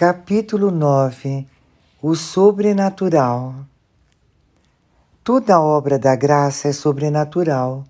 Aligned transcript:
Capítulo 0.00 0.70
9 0.70 1.44
O 2.00 2.14
Sobrenatural 2.14 3.52
Toda 5.24 5.60
obra 5.60 5.98
da 5.98 6.14
graça 6.14 6.68
é 6.68 6.72
sobrenatural. 6.72 7.82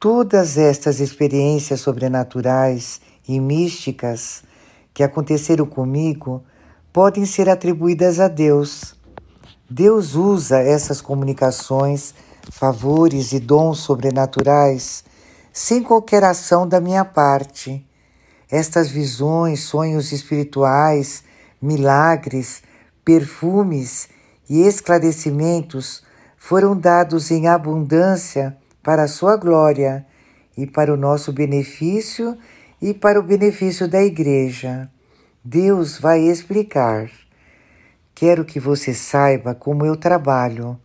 Todas 0.00 0.58
estas 0.58 0.98
experiências 0.98 1.82
sobrenaturais 1.82 3.00
e 3.28 3.38
místicas 3.38 4.42
que 4.92 5.04
aconteceram 5.04 5.66
comigo 5.66 6.42
podem 6.92 7.24
ser 7.24 7.48
atribuídas 7.48 8.18
a 8.18 8.26
Deus. 8.26 8.96
Deus 9.70 10.16
usa 10.16 10.58
essas 10.58 11.00
comunicações, 11.00 12.12
favores 12.50 13.32
e 13.32 13.38
dons 13.38 13.78
sobrenaturais 13.78 15.04
sem 15.52 15.80
qualquer 15.80 16.24
ação 16.24 16.66
da 16.66 16.80
minha 16.80 17.04
parte 17.04 17.88
estas 18.50 18.90
visões, 18.90 19.60
sonhos 19.60 20.12
espirituais, 20.12 21.22
milagres, 21.60 22.62
perfumes 23.04 24.08
e 24.48 24.66
esclarecimentos 24.66 26.02
foram 26.36 26.76
dados 26.76 27.30
em 27.30 27.46
abundância 27.46 28.56
para 28.82 29.04
a 29.04 29.08
sua 29.08 29.36
glória 29.36 30.06
e 30.56 30.66
para 30.66 30.92
o 30.92 30.96
nosso 30.96 31.32
benefício 31.32 32.36
e 32.80 32.92
para 32.94 33.20
o 33.20 33.22
benefício 33.22 33.86
da 33.86 34.02
Igreja. 34.02 34.90
Deus 35.44 35.98
vai 35.98 36.20
explicar. 36.20 37.10
Quero 38.14 38.44
que 38.44 38.58
você 38.58 38.92
saiba 38.92 39.54
como 39.54 39.86
eu 39.86 39.96
trabalho. 39.96 40.78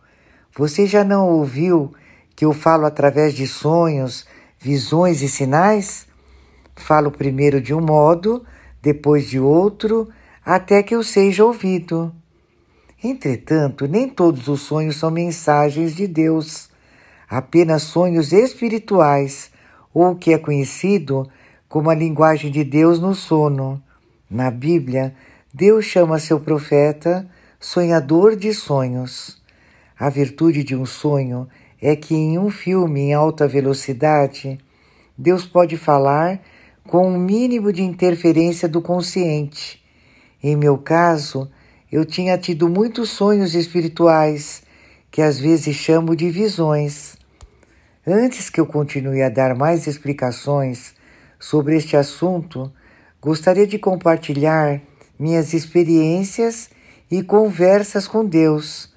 Você 0.56 0.86
já 0.86 1.04
não 1.04 1.28
ouviu 1.28 1.92
que 2.34 2.44
eu 2.44 2.52
falo 2.52 2.86
através 2.86 3.34
de 3.34 3.46
sonhos, 3.46 4.26
visões 4.58 5.22
e 5.22 5.28
sinais? 5.28 6.06
Falo 6.76 7.10
primeiro 7.10 7.60
de 7.60 7.74
um 7.74 7.80
modo, 7.80 8.44
depois 8.80 9.28
de 9.28 9.40
outro, 9.40 10.08
até 10.44 10.82
que 10.82 10.94
eu 10.94 11.02
seja 11.02 11.44
ouvido. 11.44 12.14
Entretanto, 13.02 13.88
nem 13.88 14.08
todos 14.08 14.46
os 14.46 14.60
sonhos 14.60 14.96
são 14.96 15.10
mensagens 15.10 15.96
de 15.96 16.06
Deus, 16.06 16.70
apenas 17.28 17.82
sonhos 17.82 18.32
espirituais, 18.32 19.50
ou 19.92 20.12
o 20.12 20.16
que 20.16 20.32
é 20.32 20.38
conhecido 20.38 21.28
como 21.68 21.90
a 21.90 21.94
linguagem 21.94 22.50
de 22.50 22.62
Deus 22.62 23.00
no 23.00 23.14
sono. 23.14 23.82
Na 24.30 24.50
Bíblia, 24.50 25.14
Deus 25.52 25.84
chama 25.84 26.18
seu 26.18 26.38
profeta 26.38 27.28
sonhador 27.58 28.36
de 28.36 28.52
sonhos. 28.52 29.42
A 29.98 30.10
virtude 30.10 30.62
de 30.62 30.76
um 30.76 30.86
sonho 30.86 31.48
é 31.80 31.96
que 31.96 32.14
em 32.14 32.38
um 32.38 32.50
filme 32.50 33.00
em 33.00 33.14
alta 33.14 33.48
velocidade, 33.48 34.58
Deus 35.16 35.46
pode 35.46 35.76
falar 35.76 36.40
com 36.86 37.08
um 37.08 37.18
mínimo 37.18 37.72
de 37.72 37.82
interferência 37.82 38.68
do 38.68 38.80
consciente. 38.80 39.82
Em 40.42 40.56
meu 40.56 40.78
caso, 40.78 41.50
eu 41.90 42.04
tinha 42.04 42.38
tido 42.38 42.68
muitos 42.68 43.10
sonhos 43.10 43.54
espirituais, 43.54 44.62
que 45.10 45.20
às 45.20 45.38
vezes 45.38 45.74
chamo 45.74 46.14
de 46.14 46.30
visões. 46.30 47.16
Antes 48.06 48.48
que 48.48 48.60
eu 48.60 48.66
continue 48.66 49.22
a 49.22 49.28
dar 49.28 49.56
mais 49.56 49.86
explicações 49.86 50.94
sobre 51.40 51.76
este 51.76 51.96
assunto, 51.96 52.72
gostaria 53.20 53.66
de 53.66 53.78
compartilhar 53.78 54.80
minhas 55.18 55.52
experiências 55.52 56.70
e 57.10 57.22
conversas 57.22 58.06
com 58.06 58.24
Deus, 58.24 58.94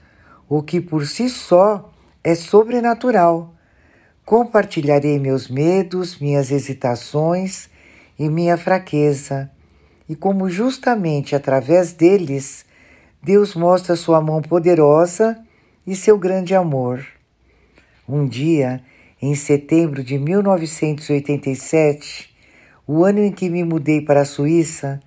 o 0.47 0.61
que 0.61 0.79
por 0.79 1.07
si 1.07 1.29
só 1.29 1.91
é 2.23 2.35
sobrenatural. 2.35 3.55
Compartilharei 4.25 5.17
meus 5.17 5.47
medos, 5.47 6.19
minhas 6.19 6.51
hesitações 6.51 7.69
e 8.19 8.29
minha 8.29 8.57
fraqueza, 8.57 9.49
e 10.09 10.15
como 10.15 10.49
justamente 10.49 11.35
através 11.35 11.93
deles 11.93 12.65
Deus 13.23 13.55
mostra 13.55 13.95
sua 13.95 14.19
mão 14.21 14.41
poderosa 14.41 15.39
e 15.87 15.95
seu 15.95 16.17
grande 16.17 16.53
amor. 16.53 17.07
Um 18.07 18.27
dia, 18.27 18.83
em 19.21 19.35
setembro 19.35 20.03
de 20.03 20.17
1987, 20.17 22.29
o 22.85 23.05
ano 23.05 23.19
em 23.19 23.31
que 23.31 23.49
me 23.49 23.63
mudei 23.63 24.01
para 24.01 24.19
a 24.21 24.25
Suíça, 24.25 24.99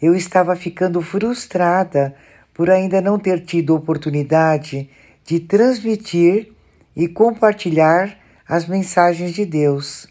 eu 0.00 0.14
estava 0.14 0.56
ficando 0.56 1.02
frustrada 1.02 2.14
por 2.52 2.68
ainda 2.70 3.00
não 3.00 3.18
ter 3.18 3.44
tido 3.44 3.74
oportunidade 3.74 4.90
de 5.24 5.40
transmitir 5.40 6.52
e 6.96 7.06
compartilhar 7.06 8.18
as 8.48 8.66
mensagens 8.66 9.34
de 9.34 9.44
Deus 9.44 10.08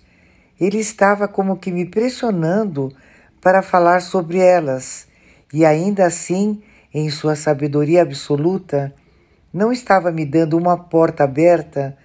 ele 0.60 0.80
estava 0.80 1.28
como 1.28 1.58
que 1.58 1.72
me 1.72 1.86
pressionando 1.86 2.92
para 3.42 3.62
falar 3.62 4.02
sobre 4.02 4.40
elas, 4.40 5.08
e 5.54 5.66
ainda 5.66 6.06
assim, 6.06 6.62
em 6.94 7.10
sua 7.10 7.36
sabedoria 7.36 8.02
absoluta, 8.02 8.94
não 9.54 9.72
estava 9.72 10.12
me 10.12 10.26
dando 10.26 10.58
uma 10.58 10.78
porta 10.78 11.24
aberta, 11.24 11.98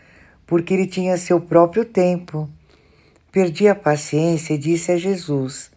porque 0.46 0.74
ele 0.74 0.86
tinha 0.86 1.16
seu 1.16 1.40
próprio 1.40 1.84
tempo. 1.84 2.48
Perdi 3.32 3.68
a 3.68 3.74
paciência 3.74 4.54
e 4.54 4.58
disse 4.58 4.90
a 4.92 4.96
Jesus: 4.96 5.70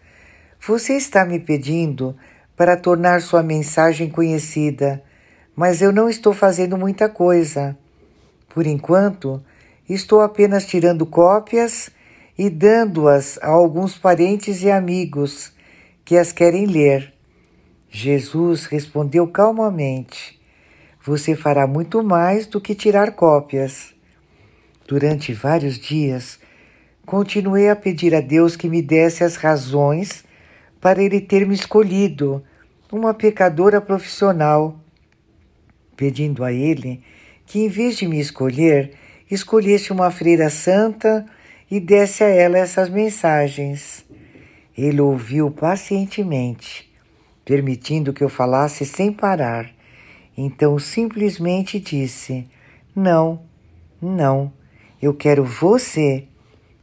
Você 0.67 0.97
está 0.97 1.23
me 1.23 1.39
pedindo 1.39 2.15
para 2.57 2.75
tornar 2.75 3.21
sua 3.21 3.43
mensagem 3.43 4.09
conhecida, 4.09 5.01
mas 5.55 5.81
eu 5.81 5.91
não 5.91 6.09
estou 6.09 6.33
fazendo 6.33 6.77
muita 6.77 7.07
coisa. 7.07 7.77
Por 8.49 8.65
enquanto, 8.65 9.43
estou 9.87 10.21
apenas 10.21 10.65
tirando 10.65 11.05
cópias 11.05 11.89
e 12.37 12.49
dando-as 12.49 13.37
a 13.41 13.47
alguns 13.47 13.97
parentes 13.97 14.63
e 14.63 14.71
amigos 14.71 15.51
que 16.03 16.17
as 16.17 16.31
querem 16.31 16.65
ler. 16.65 17.13
Jesus 17.89 18.65
respondeu 18.65 19.27
calmamente: 19.27 20.39
Você 21.03 21.35
fará 21.35 21.67
muito 21.67 22.03
mais 22.03 22.47
do 22.47 22.59
que 22.59 22.73
tirar 22.73 23.11
cópias. 23.11 23.93
Durante 24.87 25.31
vários 25.33 25.77
dias, 25.77 26.39
continuei 27.05 27.69
a 27.69 27.75
pedir 27.75 28.13
a 28.13 28.21
Deus 28.21 28.55
que 28.55 28.67
me 28.67 28.81
desse 28.81 29.23
as 29.23 29.35
razões 29.35 30.23
para 30.81 31.01
Ele 31.01 31.21
ter 31.21 31.47
me 31.47 31.55
escolhido, 31.55 32.43
uma 32.91 33.13
pecadora 33.13 33.79
profissional, 33.79 34.79
pedindo 35.95 36.43
a 36.43 36.51
Ele 36.51 37.01
que, 37.45 37.59
em 37.59 37.67
vez 37.67 37.97
de 37.97 38.07
me 38.07 38.19
escolher, 38.19 38.93
escolhesse 39.29 39.91
uma 39.91 40.11
freira 40.11 40.49
santa 40.49 41.25
e 41.73 41.79
desse 41.79 42.23
a 42.23 42.27
ela 42.27 42.59
essas 42.59 42.87
mensagens. 42.87 44.05
Ele 44.77 45.01
ouviu 45.01 45.49
pacientemente, 45.49 46.87
permitindo 47.43 48.13
que 48.13 48.23
eu 48.23 48.29
falasse 48.29 48.85
sem 48.85 49.11
parar. 49.11 49.71
Então 50.37 50.77
simplesmente 50.77 51.79
disse: 51.79 52.47
Não, 52.95 53.41
não, 53.99 54.53
eu 55.01 55.15
quero 55.15 55.43
você. 55.43 56.27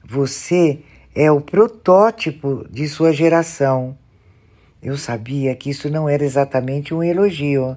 Você 0.05 0.81
é 1.15 1.31
o 1.31 1.41
protótipo 1.41 2.67
de 2.69 2.89
sua 2.89 3.13
geração. 3.13 3.97
Eu 4.83 4.97
sabia 4.97 5.55
que 5.55 5.71
isso 5.71 5.89
não 5.89 6.09
era 6.09 6.25
exatamente 6.25 6.93
um 6.93 7.01
elogio. 7.01 7.77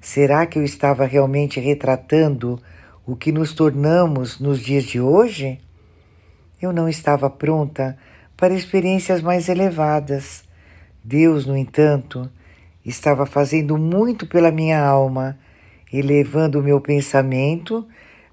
Será 0.00 0.46
que 0.46 0.60
eu 0.60 0.62
estava 0.62 1.04
realmente 1.04 1.58
retratando 1.58 2.62
o 3.04 3.16
que 3.16 3.32
nos 3.32 3.52
tornamos 3.52 4.38
nos 4.38 4.60
dias 4.60 4.84
de 4.84 5.00
hoje? 5.00 5.63
Eu 6.60 6.72
não 6.72 6.88
estava 6.88 7.28
pronta 7.28 7.96
para 8.36 8.54
experiências 8.54 9.22
mais 9.22 9.48
elevadas. 9.48 10.44
Deus, 11.02 11.46
no 11.46 11.56
entanto, 11.56 12.30
estava 12.84 13.26
fazendo 13.26 13.76
muito 13.76 14.26
pela 14.26 14.50
minha 14.50 14.82
alma, 14.82 15.38
elevando 15.92 16.60
o 16.60 16.62
meu 16.62 16.80
pensamento 16.80 17.86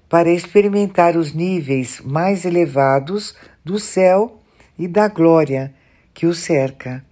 para 0.08 0.30
experimentar 0.30 1.16
os 1.16 1.32
níveis 1.32 2.00
mais 2.04 2.44
elevados 2.44 3.34
do 3.64 3.78
céu 3.78 4.42
e 4.78 4.86
da 4.86 5.08
glória 5.08 5.72
que 6.12 6.26
o 6.26 6.34
cerca. 6.34 7.04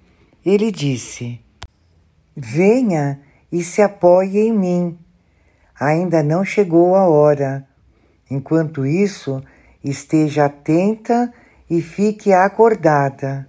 Ele 0.45 0.71
disse: 0.71 1.41
Venha 2.37 3.21
e 3.51 3.63
se 3.63 3.83
apoie 3.83 4.39
em 4.39 4.53
mim. 4.53 4.99
Ainda 5.79 6.23
não 6.23 6.45
chegou 6.45 6.95
a 6.95 7.09
hora. 7.09 7.67
Enquanto 8.31 8.87
isso, 8.87 9.43
Esteja 9.83 10.45
atenta 10.45 11.33
e 11.69 11.81
fique 11.81 12.33
acordada. 12.35 13.49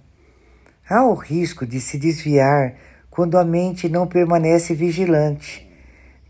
Há 0.88 1.04
o 1.04 1.14
risco 1.14 1.66
de 1.66 1.78
se 1.78 1.98
desviar 1.98 2.74
quando 3.10 3.36
a 3.36 3.44
mente 3.44 3.88
não 3.88 4.06
permanece 4.06 4.74
vigilante. 4.74 5.70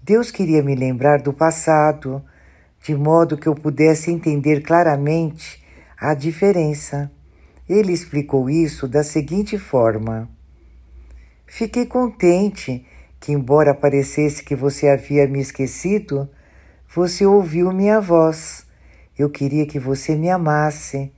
Deus 0.02 0.32
queria 0.32 0.60
me 0.60 0.74
lembrar 0.74 1.22
do 1.22 1.32
passado, 1.32 2.20
de 2.82 2.96
modo 2.96 3.36
que 3.36 3.46
eu 3.46 3.54
pudesse 3.54 4.10
entender 4.10 4.62
claramente 4.62 5.62
a 5.96 6.14
diferença. 6.14 7.08
Ele 7.68 7.92
explicou 7.92 8.50
isso 8.50 8.88
da 8.88 9.04
seguinte 9.04 9.56
forma: 9.56 10.28
Fiquei 11.46 11.86
contente 11.86 12.84
que, 13.20 13.30
embora 13.30 13.72
parecesse 13.72 14.42
que 14.42 14.56
você 14.56 14.88
havia 14.88 15.28
me 15.28 15.38
esquecido, 15.38 16.28
você 16.92 17.24
ouviu 17.24 17.70
minha 17.72 18.00
voz. 18.00 18.66
Eu 19.18 19.28
queria 19.28 19.66
que 19.66 19.78
você 19.78 20.14
me 20.14 20.30
amasse. 20.30 21.12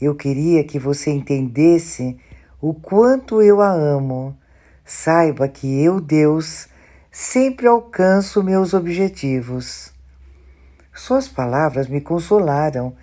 Eu 0.00 0.14
queria 0.14 0.64
que 0.64 0.78
você 0.78 1.10
entendesse 1.10 2.16
o 2.60 2.72
quanto 2.72 3.42
eu 3.42 3.60
a 3.60 3.70
amo. 3.70 4.36
saiba 4.84 5.48
que 5.48 5.82
eu, 5.82 6.00
Deus, 6.00 6.68
sempre 7.10 7.66
alcanço 7.66 8.42
meus 8.42 8.74
objetivos. 8.74 9.92
Suas 10.92 11.28
palavras 11.28 11.88
me 11.88 12.00
consolaram 12.00 12.94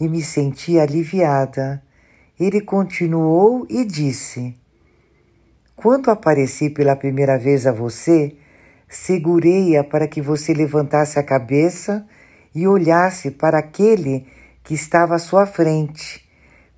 e 0.00 0.08
me 0.08 0.22
senti 0.22 0.78
aliviada. 0.78 1.82
Ele 2.38 2.60
continuou 2.60 3.66
e 3.68 3.84
disse: 3.84 4.56
Quando 5.76 6.10
apareci 6.10 6.70
pela 6.70 6.96
primeira 6.96 7.38
vez 7.38 7.66
a 7.66 7.72
você, 7.72 8.36
segurei-a 8.88 9.84
para 9.84 10.08
que 10.08 10.20
você 10.20 10.52
levantasse 10.52 11.18
a 11.18 11.22
cabeça 11.22 12.06
e 12.54 12.66
olhasse 12.66 13.30
para 13.30 13.58
aquele 13.58 14.26
que 14.62 14.74
estava 14.74 15.16
à 15.16 15.18
sua 15.18 15.46
frente. 15.46 16.24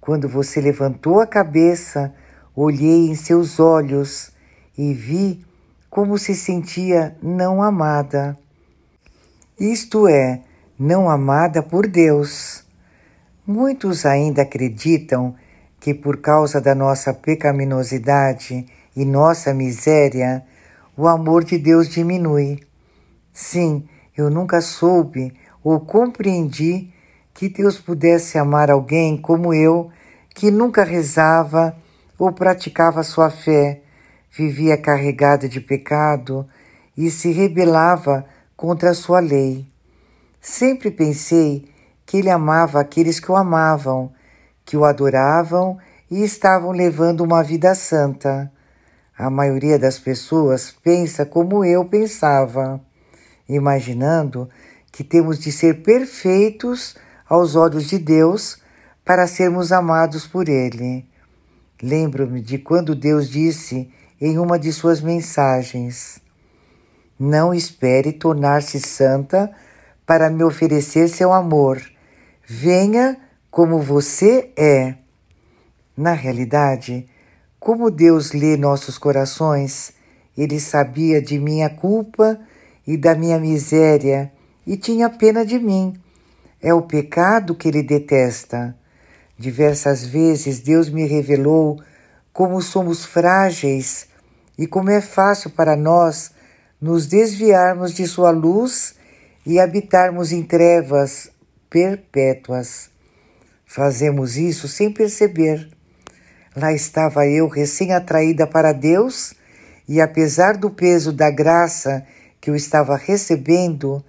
Quando 0.01 0.29
você 0.29 0.61
levantou 0.61 1.21
a 1.21 1.27
cabeça, 1.27 2.15
olhei 2.55 3.09
em 3.09 3.15
seus 3.15 3.61
olhos 3.61 4.33
e 4.77 4.95
vi 4.95 5.45
como 5.91 6.19
se 6.19 6.35
sentia 6.35 7.17
não 7.23 7.63
amada. 7.63 8.39
Isto 9.59 10.07
é, 10.07 10.43
não 10.79 11.09
amada 11.09 11.63
por 11.63 11.87
Deus. 11.87 12.65
Muitos 13.47 14.05
ainda 14.05 14.43
acreditam 14.43 15.35
que 15.81 15.95
por 15.95 16.19
causa 16.19 16.61
da 16.61 16.75
nossa 16.75 17.15
pecaminosidade 17.15 18.67
e 18.95 19.05
nossa 19.05 19.55
miséria, 19.55 20.45
o 20.97 21.07
amor 21.07 21.45
de 21.45 21.59
Deus 21.59 21.89
diminui. 21.89 22.61
Sim, 23.33 23.87
eu 24.17 24.31
nunca 24.31 24.61
soube 24.61 25.33
ou 25.69 25.81
compreendi 25.81 26.95
que 27.35 27.49
Deus 27.49 27.77
pudesse 27.77 28.39
amar 28.39 28.71
alguém 28.71 29.17
como 29.17 29.53
eu, 29.53 29.91
que 30.33 30.49
nunca 30.49 30.85
rezava 30.85 31.77
ou 32.17 32.31
praticava 32.31 33.03
sua 33.03 33.31
fé, 33.31 33.83
vivia 34.31 34.77
carregada 34.77 35.49
de 35.49 35.61
pecado 35.61 36.47
e 36.97 37.11
se 37.11 37.33
rebelava 37.33 38.25
contra 38.57 38.91
a 38.91 38.95
sua 38.95 39.19
lei. 39.19 39.67
Sempre 40.41 40.89
pensei 40.89 41.69
que 42.07 42.19
ele 42.19 42.31
amava 42.31 42.79
aqueles 42.79 43.19
que 43.19 43.33
o 43.33 43.35
amavam, 43.35 44.13
que 44.65 44.77
o 44.77 44.85
adoravam 44.85 45.79
e 46.09 46.23
estavam 46.23 46.71
levando 46.71 47.23
uma 47.23 47.43
vida 47.43 47.75
santa. 47.75 48.53
A 49.19 49.29
maioria 49.29 49.81
das 49.81 49.99
pessoas 49.99 50.71
pensa 50.71 51.27
como 51.27 51.65
eu 51.65 51.85
pensava, 51.85 52.81
imaginando 53.49 54.49
que 54.97 55.05
temos 55.05 55.39
de 55.39 55.53
ser 55.53 55.83
perfeitos 55.83 56.97
aos 57.29 57.55
olhos 57.55 57.87
de 57.87 57.99
Deus 57.99 58.57
para 59.05 59.27
sermos 59.27 59.71
amados 59.71 60.27
por 60.27 60.49
Ele. 60.49 61.05
Lembro-me 61.83 62.41
de 62.41 62.57
quando 62.57 62.95
Deus 62.95 63.29
disse 63.29 63.91
em 64.19 64.39
uma 64.39 64.59
de 64.59 64.73
suas 64.73 65.03
mensagens: 65.03 66.19
Não 67.21 67.53
espere 67.53 68.11
tornar-se 68.11 68.81
santa 68.81 69.53
para 70.07 70.31
me 70.31 70.43
oferecer 70.43 71.09
seu 71.09 71.31
amor. 71.31 71.79
Venha 72.47 73.19
como 73.51 73.83
você 73.83 74.51
é. 74.57 74.95
Na 75.95 76.15
realidade, 76.15 77.07
como 77.61 77.91
Deus 77.91 78.33
lê 78.33 78.57
nossos 78.57 78.97
corações, 78.97 79.93
Ele 80.35 80.59
sabia 80.59 81.21
de 81.21 81.39
minha 81.39 81.69
culpa 81.69 82.41
e 82.87 82.97
da 82.97 83.15
minha 83.15 83.39
miséria 83.39 84.33
e 84.67 84.77
tinha 84.77 85.09
pena 85.09 85.45
de 85.45 85.59
mim. 85.59 85.95
É 86.61 86.75
o 86.75 86.83
pecado 86.83 87.55
que 87.55 87.69
Ele 87.69 87.83
detesta. 87.83 88.77
Diversas 89.39 90.05
vezes 90.05 90.61
Deus 90.61 90.89
me 90.89 91.07
revelou 91.07 91.81
como 92.33 92.61
somos 92.61 93.05
frágeis 93.05 94.09
e 94.59 94.67
como 94.67 94.91
é 94.91 95.01
fácil 95.01 95.51
para 95.51 95.77
nós 95.77 96.33
nos 96.81 97.07
desviarmos 97.07 97.95
de 97.95 98.07
Sua 98.07 98.31
luz 98.31 98.95
e 99.45 99.61
habitarmos 99.61 100.33
em 100.33 100.43
trevas 100.43 101.31
perpétuas. 101.71 102.91
Fazemos 103.65 104.37
isso 104.37 104.67
sem 104.67 104.91
perceber. 104.91 105.69
Lá 106.55 106.73
estava 106.73 107.27
eu, 107.27 107.49
recém-atraída 107.49 108.47
para 108.47 108.73
Deus, 108.73 109.35
e 109.87 110.01
apesar 110.01 110.57
do 110.57 110.71
peso 110.71 111.13
da 111.13 111.31
graça 111.31 112.07
que 112.41 112.49
eu 112.49 112.57
estava 112.57 112.97
recebendo, 112.97 114.03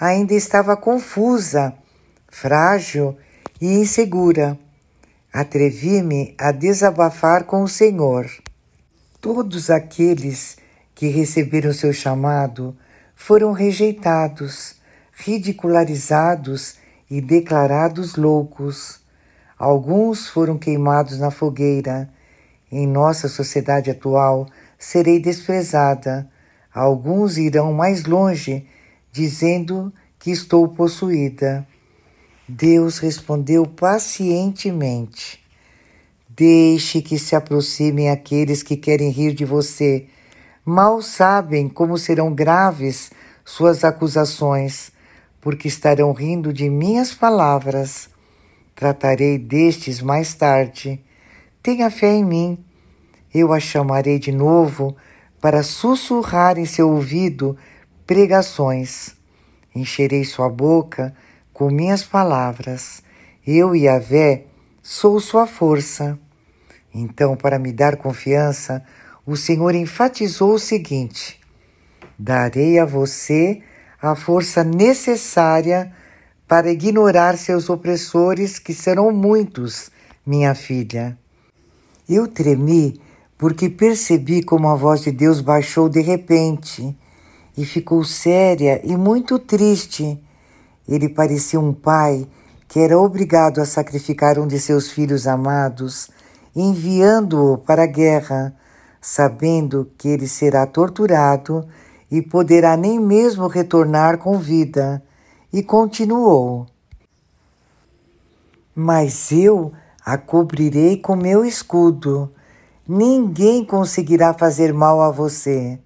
ainda 0.00 0.32
estava 0.32 0.78
confusa, 0.78 1.74
frágil 2.26 3.18
e 3.60 3.74
insegura. 3.74 4.58
Atrevi-me 5.30 6.34
a 6.38 6.50
desabafar 6.50 7.44
com 7.44 7.62
o 7.62 7.68
Senhor. 7.68 8.26
Todos 9.20 9.68
aqueles 9.68 10.56
que 10.94 11.08
receberam 11.08 11.74
seu 11.74 11.92
chamado 11.92 12.74
foram 13.14 13.52
rejeitados, 13.52 14.76
ridicularizados 15.12 16.76
e 17.10 17.20
declarados 17.20 18.16
loucos. 18.16 19.00
Alguns 19.58 20.26
foram 20.28 20.56
queimados 20.56 21.18
na 21.18 21.30
fogueira. 21.30 22.08
Em 22.72 22.86
nossa 22.86 23.28
sociedade 23.28 23.90
atual, 23.90 24.46
serei 24.78 25.20
desprezada. 25.20 26.26
Alguns 26.72 27.36
irão 27.36 27.72
mais 27.74 28.04
longe, 28.06 28.66
dizendo 29.12 29.92
que 30.18 30.30
estou 30.30 30.68
possuída. 30.68 31.66
Deus 32.48 32.98
respondeu 32.98 33.66
pacientemente: 33.66 35.40
Deixe 36.28 37.00
que 37.02 37.18
se 37.18 37.36
aproximem 37.36 38.10
aqueles 38.10 38.62
que 38.62 38.76
querem 38.76 39.10
rir 39.10 39.34
de 39.34 39.44
você. 39.44 40.06
Mal 40.64 41.00
sabem 41.02 41.68
como 41.68 41.98
serão 41.98 42.34
graves 42.34 43.10
suas 43.44 43.84
acusações, 43.84 44.92
porque 45.40 45.68
estarão 45.68 46.12
rindo 46.12 46.52
de 46.52 46.68
minhas 46.68 47.14
palavras. 47.14 48.08
Tratarei 48.74 49.38
destes 49.38 50.00
mais 50.00 50.34
tarde. 50.34 51.00
Tenha 51.62 51.90
fé 51.90 52.14
em 52.14 52.24
mim. 52.24 52.64
Eu 53.32 53.52
a 53.52 53.60
chamarei 53.60 54.18
de 54.18 54.32
novo 54.32 54.96
para 55.40 55.62
sussurrar 55.62 56.58
em 56.58 56.64
seu 56.64 56.90
ouvido 56.90 57.56
pregações. 58.10 59.14
Encherei 59.72 60.24
sua 60.24 60.48
boca 60.48 61.14
com 61.52 61.70
minhas 61.70 62.02
palavras. 62.02 63.04
Eu, 63.46 63.72
Yahvé, 63.72 64.46
sou 64.82 65.20
sua 65.20 65.46
força. 65.46 66.18
Então, 66.92 67.36
para 67.36 67.56
me 67.56 67.72
dar 67.72 67.96
confiança, 67.96 68.82
o 69.24 69.36
Senhor 69.36 69.76
enfatizou 69.76 70.54
o 70.54 70.58
seguinte: 70.58 71.38
Darei 72.18 72.80
a 72.80 72.84
você 72.84 73.62
a 74.02 74.16
força 74.16 74.64
necessária 74.64 75.92
para 76.48 76.68
ignorar 76.68 77.38
seus 77.38 77.70
opressores, 77.70 78.58
que 78.58 78.74
serão 78.74 79.12
muitos, 79.12 79.88
minha 80.26 80.52
filha. 80.56 81.16
Eu 82.08 82.26
tremi 82.26 83.00
porque 83.38 83.68
percebi 83.68 84.42
como 84.42 84.66
a 84.66 84.74
voz 84.74 85.00
de 85.00 85.12
Deus 85.12 85.40
baixou 85.40 85.88
de 85.88 86.00
repente 86.00 86.98
e 87.60 87.64
ficou 87.66 88.02
séria 88.02 88.80
e 88.82 88.96
muito 88.96 89.38
triste 89.38 90.18
ele 90.88 91.10
parecia 91.10 91.60
um 91.60 91.74
pai 91.74 92.26
que 92.66 92.80
era 92.80 92.98
obrigado 92.98 93.60
a 93.60 93.66
sacrificar 93.66 94.38
um 94.38 94.46
de 94.46 94.58
seus 94.58 94.90
filhos 94.90 95.26
amados, 95.26 96.08
enviando-o 96.56 97.58
para 97.58 97.82
a 97.82 97.86
guerra, 97.86 98.56
sabendo 99.00 99.90
que 99.98 100.08
ele 100.08 100.26
será 100.26 100.66
torturado 100.66 101.68
e 102.10 102.22
poderá 102.22 102.76
nem 102.76 102.98
mesmo 102.98 103.46
retornar 103.46 104.18
com 104.18 104.38
vida. 104.38 105.02
E 105.52 105.62
continuou: 105.62 106.66
Mas 108.74 109.30
eu 109.30 109.72
a 110.04 110.16
cobrirei 110.16 110.96
com 110.96 111.14
meu 111.14 111.44
escudo. 111.44 112.32
Ninguém 112.88 113.64
conseguirá 113.64 114.32
fazer 114.32 114.72
mal 114.72 115.00
a 115.00 115.10
você. 115.10 115.78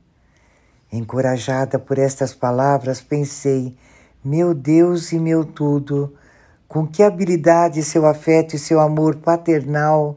Encorajada 0.97 1.77
por 1.77 1.99
estas 1.99 2.33
palavras, 2.33 3.01
pensei 3.01 3.77
meu 4.25 4.55
Deus 4.55 5.11
e 5.11 5.19
meu 5.19 5.45
tudo, 5.45 6.15
com 6.69 6.87
que 6.87 7.03
habilidade 7.03 7.83
seu 7.83 8.07
afeto 8.07 8.55
e 8.55 8.61
seu 8.61 8.79
amor 8.79 9.17
paternal 9.17 10.17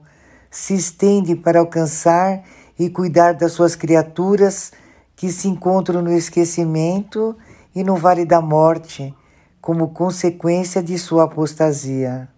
se 0.51 0.75
estendem 0.75 1.35
para 1.35 1.61
alcançar 1.61 2.43
e 2.77 2.91
cuidar 2.91 3.33
das 3.33 3.53
suas 3.53 3.75
criaturas 3.75 4.71
que 5.15 5.31
se 5.31 5.47
encontram 5.47 5.99
no 6.03 6.13
esquecimento 6.15 7.35
e 7.73 7.83
no 7.83 7.95
vale 7.95 8.23
da 8.23 8.39
morte, 8.39 9.15
como 9.59 9.87
consequência 9.87 10.83
de 10.83 10.95
sua 10.99 11.23
apostasia. 11.23 12.29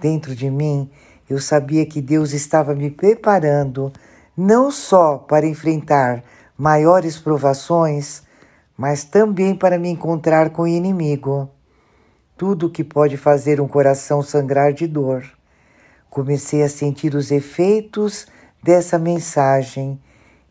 Dentro 0.00 0.34
de 0.34 0.50
mim, 0.50 0.90
eu 1.28 1.38
sabia 1.38 1.84
que 1.84 2.00
Deus 2.00 2.32
estava 2.32 2.74
me 2.74 2.90
preparando 2.90 3.92
não 4.34 4.70
só 4.70 5.18
para 5.18 5.46
enfrentar 5.46 6.24
maiores 6.58 7.16
provações, 7.16 8.24
mas 8.76 9.04
também 9.04 9.54
para 9.54 9.78
me 9.78 9.88
encontrar 9.88 10.50
com 10.50 10.62
o 10.62 10.68
inimigo. 10.68 11.48
Tudo 12.36 12.68
que 12.68 12.82
pode 12.82 13.16
fazer 13.16 13.60
um 13.60 13.68
coração 13.68 14.22
sangrar 14.22 14.72
de 14.72 14.88
dor. 14.88 15.24
Comecei 16.10 16.64
a 16.64 16.68
sentir 16.68 17.14
os 17.14 17.30
efeitos 17.30 18.26
dessa 18.60 18.98
mensagem 18.98 20.00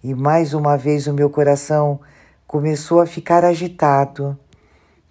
e 0.01 0.15
mais 0.15 0.53
uma 0.53 0.77
vez 0.77 1.07
o 1.07 1.13
meu 1.13 1.29
coração 1.29 1.99
começou 2.45 3.01
a 3.01 3.05
ficar 3.05 3.43
agitado. 3.43 4.39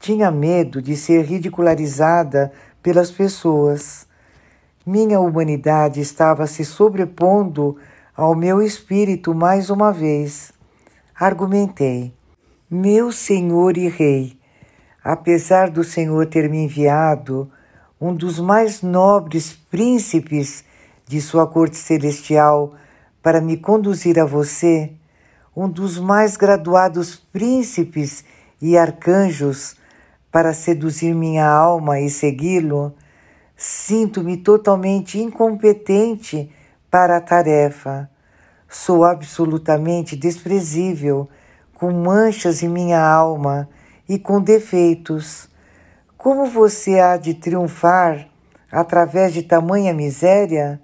Tinha 0.00 0.30
medo 0.30 0.80
de 0.80 0.96
ser 0.96 1.24
ridicularizada 1.24 2.50
pelas 2.82 3.10
pessoas. 3.10 4.06
Minha 4.86 5.20
humanidade 5.20 6.00
estava 6.00 6.46
se 6.46 6.64
sobrepondo 6.64 7.76
ao 8.16 8.34
meu 8.34 8.62
espírito 8.62 9.34
mais 9.34 9.68
uma 9.68 9.92
vez. 9.92 10.55
Argumentei: 11.18 12.12
Meu 12.70 13.10
Senhor 13.10 13.78
e 13.78 13.88
Rei, 13.88 14.38
apesar 15.02 15.70
do 15.70 15.82
Senhor 15.82 16.26
ter 16.26 16.46
me 16.46 16.58
enviado 16.58 17.50
um 17.98 18.14
dos 18.14 18.38
mais 18.38 18.82
nobres 18.82 19.54
príncipes 19.70 20.62
de 21.06 21.18
sua 21.22 21.46
corte 21.46 21.78
celestial 21.78 22.74
para 23.22 23.40
me 23.40 23.56
conduzir 23.56 24.18
a 24.18 24.26
você, 24.26 24.92
um 25.56 25.66
dos 25.70 25.98
mais 25.98 26.36
graduados 26.36 27.16
príncipes 27.16 28.22
e 28.60 28.76
arcanjos 28.76 29.74
para 30.30 30.52
seduzir 30.52 31.14
minha 31.14 31.48
alma 31.48 31.98
e 31.98 32.10
segui-lo, 32.10 32.94
sinto-me 33.56 34.36
totalmente 34.36 35.18
incompetente 35.18 36.52
para 36.90 37.16
a 37.16 37.22
tarefa. 37.22 38.10
Sou 38.78 39.04
absolutamente 39.04 40.14
desprezível, 40.14 41.26
com 41.74 41.90
manchas 41.90 42.62
em 42.62 42.68
minha 42.68 43.00
alma 43.00 43.66
e 44.06 44.18
com 44.18 44.38
defeitos. 44.40 45.48
Como 46.16 46.44
você 46.44 47.00
há 47.00 47.16
de 47.16 47.32
triunfar 47.32 48.28
através 48.70 49.32
de 49.32 49.42
tamanha 49.42 49.94
miséria? 49.94 50.78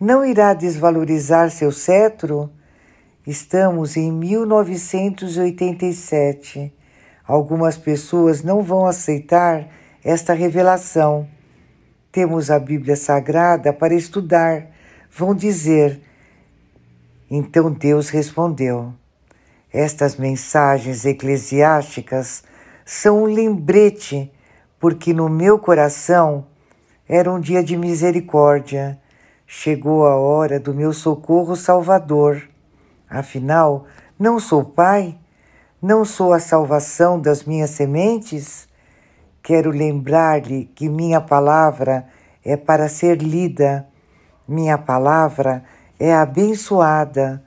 Não 0.00 0.24
irá 0.24 0.54
desvalorizar 0.54 1.50
seu 1.50 1.72
cetro? 1.72 2.52
Estamos 3.26 3.96
em 3.96 4.12
1987. 4.12 6.72
Algumas 7.26 7.76
pessoas 7.76 8.44
não 8.44 8.62
vão 8.62 8.86
aceitar 8.86 9.66
esta 10.04 10.32
revelação. 10.32 11.26
Temos 12.12 12.48
a 12.48 12.60
Bíblia 12.60 12.94
Sagrada 12.94 13.72
para 13.72 13.92
estudar. 13.92 14.68
Vão 15.10 15.34
dizer. 15.34 16.06
Então 17.30 17.70
Deus 17.70 18.08
respondeu: 18.08 18.92
Estas 19.72 20.16
mensagens 20.16 21.04
eclesiásticas 21.04 22.42
são 22.84 23.24
um 23.24 23.26
lembrete, 23.26 24.32
porque 24.80 25.12
no 25.12 25.28
meu 25.28 25.58
coração 25.58 26.46
era 27.06 27.30
um 27.30 27.38
dia 27.38 27.62
de 27.62 27.76
misericórdia. 27.76 28.98
Chegou 29.46 30.06
a 30.06 30.16
hora 30.16 30.60
do 30.60 30.74
meu 30.74 30.92
socorro 30.92 31.56
salvador. 31.56 32.42
Afinal, 33.08 33.86
não 34.18 34.38
sou 34.38 34.64
pai? 34.64 35.18
Não 35.80 36.04
sou 36.04 36.32
a 36.32 36.40
salvação 36.40 37.20
das 37.20 37.44
minhas 37.44 37.70
sementes? 37.70 38.68
Quero 39.42 39.70
lembrar-lhe 39.70 40.66
que 40.74 40.88
minha 40.88 41.20
palavra 41.20 42.06
é 42.44 42.56
para 42.56 42.88
ser 42.88 43.22
lida, 43.22 43.86
minha 44.46 44.76
palavra 44.76 45.62
é 45.74 45.77
abençoada. 46.12 47.42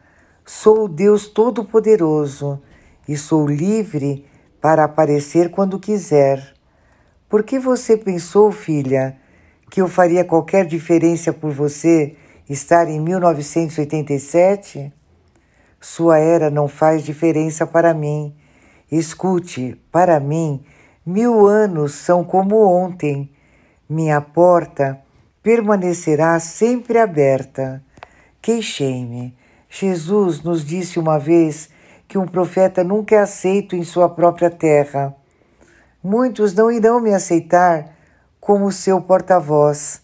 Sou 0.46 0.86
o 0.86 0.88
Deus 0.90 1.28
Todo-Poderoso 1.28 2.62
e 3.08 3.16
sou 3.16 3.48
livre 3.48 4.26
para 4.60 4.84
aparecer 4.84 5.50
quando 5.50 5.80
quiser. 5.80 6.54
Por 7.30 7.44
que 7.44 7.58
você 7.58 7.96
pensou, 7.96 8.52
filha, 8.52 9.18
que 9.70 9.82
eu 9.82 9.88
faria 9.88 10.26
qualquer 10.26 10.66
diferença 10.66 11.32
por 11.32 11.52
você 11.52 12.16
estar 12.50 12.90
em 12.90 13.00
1987? 13.00 14.92
Sua 15.80 16.20
era 16.20 16.52
não 16.52 16.68
faz 16.68 17.04
diferença 17.04 17.66
para 17.66 17.94
mim. 17.94 18.36
Escute, 18.92 19.82
para 19.92 20.20
mim, 20.20 20.64
mil 21.06 21.48
anos 21.48 21.94
são 21.94 22.24
como 22.24 22.58
ontem. 22.58 23.32
Minha 23.90 24.20
porta 24.20 25.02
permanecerá 25.42 26.40
sempre 26.40 27.00
aberta. 27.00 27.82
Queixei-me. 28.42 29.38
Jesus 29.70 30.42
nos 30.42 30.66
disse 30.66 30.98
uma 30.98 31.20
vez 31.20 31.70
que 32.08 32.18
um 32.18 32.26
profeta 32.26 32.84
nunca 32.84 33.16
é 33.16 33.20
aceito 33.20 33.76
em 33.76 33.84
sua 33.84 34.10
própria 34.10 34.50
terra. 34.50 35.16
Muitos 36.04 36.54
não 36.54 36.72
irão 36.72 37.00
me 37.00 37.14
aceitar 37.14 37.96
como 38.40 38.72
seu 38.72 39.00
porta-voz. 39.00 40.02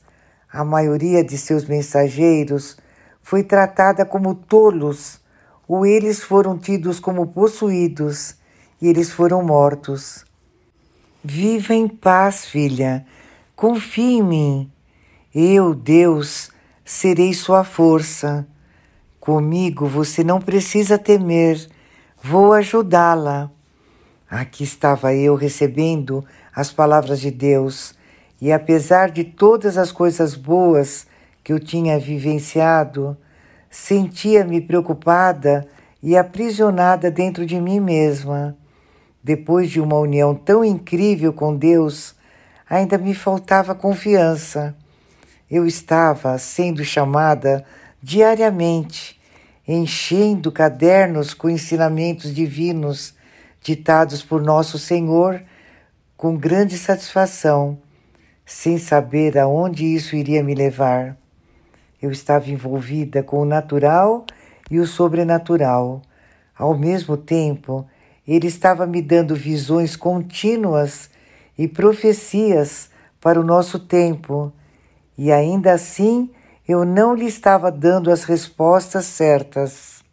A 0.53 0.63
maioria 0.63 1.23
de 1.23 1.37
seus 1.37 1.65
mensageiros 1.65 2.77
foi 3.21 3.43
tratada 3.43 4.05
como 4.05 4.35
tolos 4.35 5.19
ou 5.67 5.85
eles 5.85 6.23
foram 6.23 6.57
tidos 6.57 6.99
como 6.99 7.27
possuídos 7.27 8.35
e 8.81 8.87
eles 8.87 9.11
foram 9.11 9.43
mortos. 9.43 10.23
Viva 11.23 11.73
em 11.73 11.87
paz, 11.87 12.45
filha, 12.45 13.05
confie 13.55 14.19
em 14.19 14.23
mim. 14.23 14.71
Eu, 15.33 15.73
Deus, 15.75 16.51
serei 16.87 17.33
sua 17.33 17.65
força. 17.65 18.47
Comigo 19.19 19.85
você 19.85 20.23
não 20.23 20.39
precisa 20.39 20.97
temer, 20.97 21.67
vou 22.23 22.53
ajudá-la. 22.53 23.51
Aqui 24.29 24.63
estava 24.63 25.13
eu 25.13 25.35
recebendo 25.35 26.23
as 26.55 26.71
palavras 26.71 27.19
de 27.19 27.29
Deus, 27.29 27.93
e 28.39 28.51
apesar 28.51 29.11
de 29.11 29.25
todas 29.25 29.77
as 29.77 29.91
coisas 29.91 30.33
boas 30.33 31.05
que 31.43 31.51
eu 31.51 31.59
tinha 31.59 31.99
vivenciado, 31.99 33.17
Sentia-me 33.69 34.61
preocupada 34.61 35.67
e 36.01 36.17
aprisionada 36.17 37.11
dentro 37.11 37.45
de 37.45 37.59
mim 37.59 37.79
mesma. 37.79 38.57
Depois 39.21 39.69
de 39.69 39.81
uma 39.81 39.97
união 39.97 40.33
tão 40.33 40.63
incrível 40.63 41.33
com 41.33 41.55
Deus, 41.55 42.15
ainda 42.69 42.97
me 42.97 43.13
faltava 43.13 43.75
confiança. 43.75 44.75
Eu 45.49 45.65
estava 45.65 46.37
sendo 46.37 46.83
chamada 46.83 47.65
diariamente, 48.01 49.19
enchendo 49.67 50.51
cadernos 50.51 51.33
com 51.33 51.49
ensinamentos 51.49 52.33
divinos 52.33 53.15
ditados 53.61 54.21
por 54.21 54.41
nosso 54.41 54.77
Senhor 54.77 55.41
com 56.17 56.35
grande 56.35 56.77
satisfação, 56.77 57.77
sem 58.45 58.77
saber 58.77 59.37
aonde 59.37 59.85
isso 59.85 60.15
iria 60.15 60.43
me 60.43 60.55
levar. 60.55 61.15
Eu 62.01 62.11
estava 62.11 62.49
envolvida 62.49 63.23
com 63.23 63.41
o 63.41 63.45
natural 63.45 64.25
e 64.69 64.79
o 64.79 64.87
sobrenatural. 64.87 66.01
Ao 66.57 66.77
mesmo 66.77 67.15
tempo, 67.15 67.87
ele 68.27 68.47
estava 68.47 68.85
me 68.85 69.01
dando 69.01 69.35
visões 69.35 69.95
contínuas 69.95 71.09
e 71.57 71.67
profecias 71.67 72.89
para 73.21 73.39
o 73.39 73.43
nosso 73.43 73.79
tempo, 73.79 74.51
e 75.17 75.31
ainda 75.31 75.73
assim 75.73 76.29
eu 76.67 76.85
não 76.85 77.15
lhe 77.15 77.25
estava 77.25 77.71
dando 77.71 78.11
as 78.11 78.23
respostas 78.23 79.05
certas. 79.05 80.03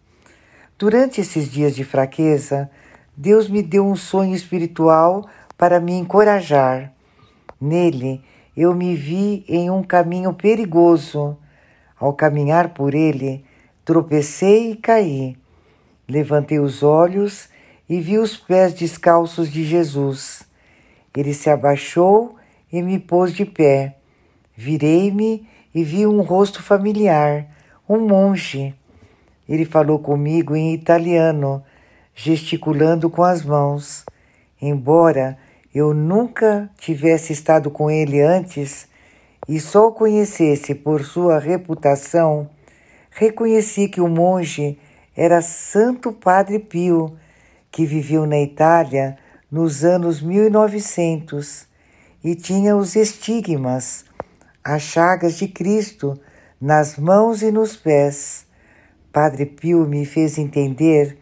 Durante 0.79 1.21
esses 1.21 1.51
dias 1.51 1.75
de 1.75 1.85
fraqueza, 1.85 2.71
Deus 3.17 3.49
me 3.49 3.63
deu 3.63 3.87
um 3.87 3.97
sonho 3.97 4.35
espiritual 4.35 5.29
para 5.59 5.81
me 5.81 5.93
encorajar. 5.93 6.93
Nele, 7.61 8.23
eu 8.57 8.75
me 8.75 8.95
vi 8.95 9.45
em 9.49 9.71
um 9.71 9.83
caminho 9.83 10.33
perigoso 10.33 11.37
ao 11.99 12.13
caminhar 12.13 12.75
por 12.75 12.95
ele, 12.95 13.45
tropecei 13.85 14.73
e 14.73 14.77
caí. 14.77 15.37
Levantei 16.09 16.59
os 16.59 16.83
olhos 16.83 17.49
e 17.89 18.01
vi 18.01 18.19
os 18.19 18.37
pés 18.37 18.75
descalços 18.75 19.51
de 19.51 19.65
Jesus. 19.65 20.43
Ele 21.17 21.33
se 21.33 21.49
abaixou 21.49 22.37
e 22.73 22.83
me 22.83 22.99
pôs 22.99 23.33
de 23.33 23.45
pé. 23.45 23.97
Virei-me 24.57 25.49
e 25.75 25.83
vi 25.83 26.07
um 26.07 26.21
rosto 26.23 26.63
familiar, 26.63 27.47
um 27.89 27.99
monge. 28.07 28.75
Ele 29.49 29.65
falou 29.65 29.99
comigo 29.99 30.55
em 30.55 30.73
italiano, 30.73 31.63
gesticulando 32.15 33.11
com 33.11 33.23
as 33.23 33.45
mãos. 33.45 34.05
Embora 34.61 35.37
eu 35.75 35.93
nunca 35.93 36.71
tivesse 36.79 37.33
estado 37.33 37.71
com 37.71 37.91
ele 37.91 38.21
antes, 38.21 38.87
e 39.49 39.61
só 39.61 39.89
o 39.89 39.93
conhecesse 39.93 40.75
por 40.75 41.05
sua 41.05 41.39
reputação, 41.39 42.49
reconheci 43.11 43.89
que 43.89 44.01
o 44.01 44.09
monge 44.09 44.79
era 45.17 45.43
Santo 45.43 46.13
Padre 46.13 46.59
Pio, 46.59 47.17
que 47.71 47.85
viveu 47.85 48.25
na 48.25 48.41
Itália 48.41 49.17
nos 49.51 49.85
anos 49.85 50.21
1900 50.23 51.67
e 52.23 52.35
tinha 52.35 52.77
os 52.77 52.97
estigmas, 52.97 54.05
as 54.65 54.83
chagas 54.83 55.37
de 55.37 55.47
Cristo 55.47 56.19
nas 56.59 56.97
mãos 56.97 57.43
e 57.43 57.51
nos 57.51 57.77
pés. 57.77 58.47
Padre 59.13 59.45
Pio 59.45 59.87
me 59.87 60.07
fez 60.07 60.39
entender 60.39 61.19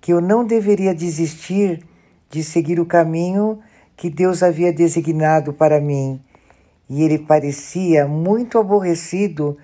que 0.00 0.12
eu 0.12 0.20
não 0.20 0.44
deveria 0.44 0.94
desistir 0.94 1.82
de 2.28 2.44
seguir 2.44 2.78
o 2.78 2.86
caminho 2.86 3.60
que 3.96 4.10
Deus 4.10 4.42
havia 4.42 4.72
designado 4.72 5.52
para 5.52 5.80
mim 5.80 6.20
e 6.88 7.02
ele 7.02 7.18
parecia 7.18 8.06
muito 8.06 8.58
aborrecido 8.58 9.56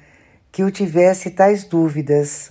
que 0.50 0.62
eu 0.62 0.70
tivesse 0.70 1.30
tais 1.30 1.64
dúvidas. 1.64 2.50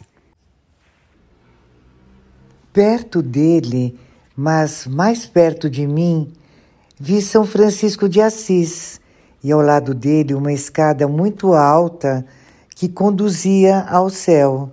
Perto 2.72 3.24
dele, 3.24 4.00
mas 4.36 4.86
mais 4.86 5.26
perto 5.26 5.68
de 5.68 5.88
mim, 5.88 6.32
vi 7.00 7.24
São 7.24 7.44
Francisco 7.44 8.08
de 8.08 8.22
Assis 8.22 9.02
e 9.44 9.52
ao 9.52 9.62
lado 9.62 9.94
dele 9.94 10.34
uma 10.34 10.52
escada 10.52 11.08
muito 11.08 11.54
alta 11.54 12.26
que 12.76 12.88
conduzia 12.88 13.82
ao 13.90 14.10
céu. 14.10 14.72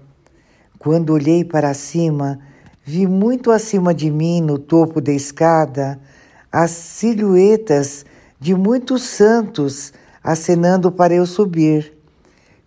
Quando 0.79 1.15
olhei 1.15 1.45
para 1.45 1.73
cima, 1.73 2.39
vi 2.85 3.07
muito 3.07 3.51
acima 3.51 3.95
de 3.95 4.11
mim, 4.11 4.41
no 4.41 4.59
topo 4.59 5.01
da 5.01 5.13
escada, 5.13 5.99
as 6.53 6.71
silhuetas 6.71 8.05
de 8.39 8.55
muitos 8.55 9.03
santos 9.03 9.93
acenando 10.23 10.93
para 10.93 11.15
eu 11.15 11.27
subir. 11.27 11.93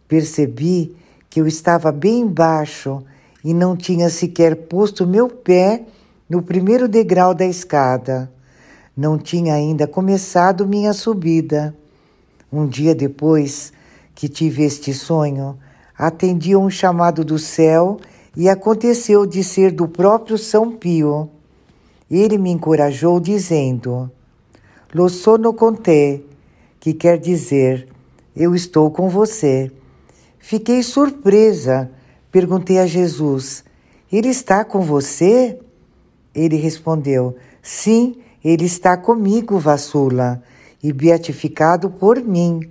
Percebi 0.07 0.95
que 1.29 1.39
eu 1.39 1.47
estava 1.47 1.91
bem 1.91 2.21
embaixo 2.21 3.03
e 3.43 3.53
não 3.53 3.77
tinha 3.77 4.09
sequer 4.09 4.55
posto 4.55 5.05
meu 5.05 5.29
pé 5.29 5.83
no 6.29 6.41
primeiro 6.41 6.87
degrau 6.87 7.33
da 7.33 7.45
escada. 7.45 8.31
Não 8.95 9.17
tinha 9.17 9.53
ainda 9.53 9.87
começado 9.87 10.67
minha 10.67 10.93
subida. 10.93 11.75
Um 12.51 12.67
dia 12.67 12.95
depois 12.95 13.73
que 14.15 14.27
tive 14.27 14.63
este 14.63 14.93
sonho, 14.93 15.57
atendi 15.97 16.53
a 16.53 16.59
um 16.59 16.69
chamado 16.69 17.23
do 17.23 17.37
céu 17.37 17.99
e 18.35 18.47
aconteceu 18.49 19.25
de 19.25 19.43
ser 19.43 19.71
do 19.71 19.87
próprio 19.87 20.37
São 20.37 20.75
Pio. 20.75 21.29
Ele 22.09 22.37
me 22.37 22.51
encorajou 22.51 23.19
dizendo: 23.19 24.09
Lo 24.93 25.09
sono 25.09 25.53
con 25.53 25.75
te, 25.75 26.23
que 26.79 26.93
quer 26.93 27.17
dizer 27.17 27.89
eu 28.39 28.53
estou 28.53 28.91
com 28.91 29.09
você. 29.09 29.71
Fiquei 30.37 30.83
surpresa. 30.83 31.89
Perguntei 32.31 32.77
a 32.77 32.85
Jesus: 32.85 33.63
Ele 34.11 34.29
está 34.29 34.63
com 34.63 34.81
você? 34.81 35.59
Ele 36.35 36.55
respondeu: 36.55 37.35
Sim, 37.63 38.17
ele 38.45 38.65
está 38.65 38.95
comigo, 38.95 39.57
Vassula, 39.57 40.43
e 40.81 40.93
beatificado 40.93 41.89
por 41.89 42.21
mim. 42.23 42.69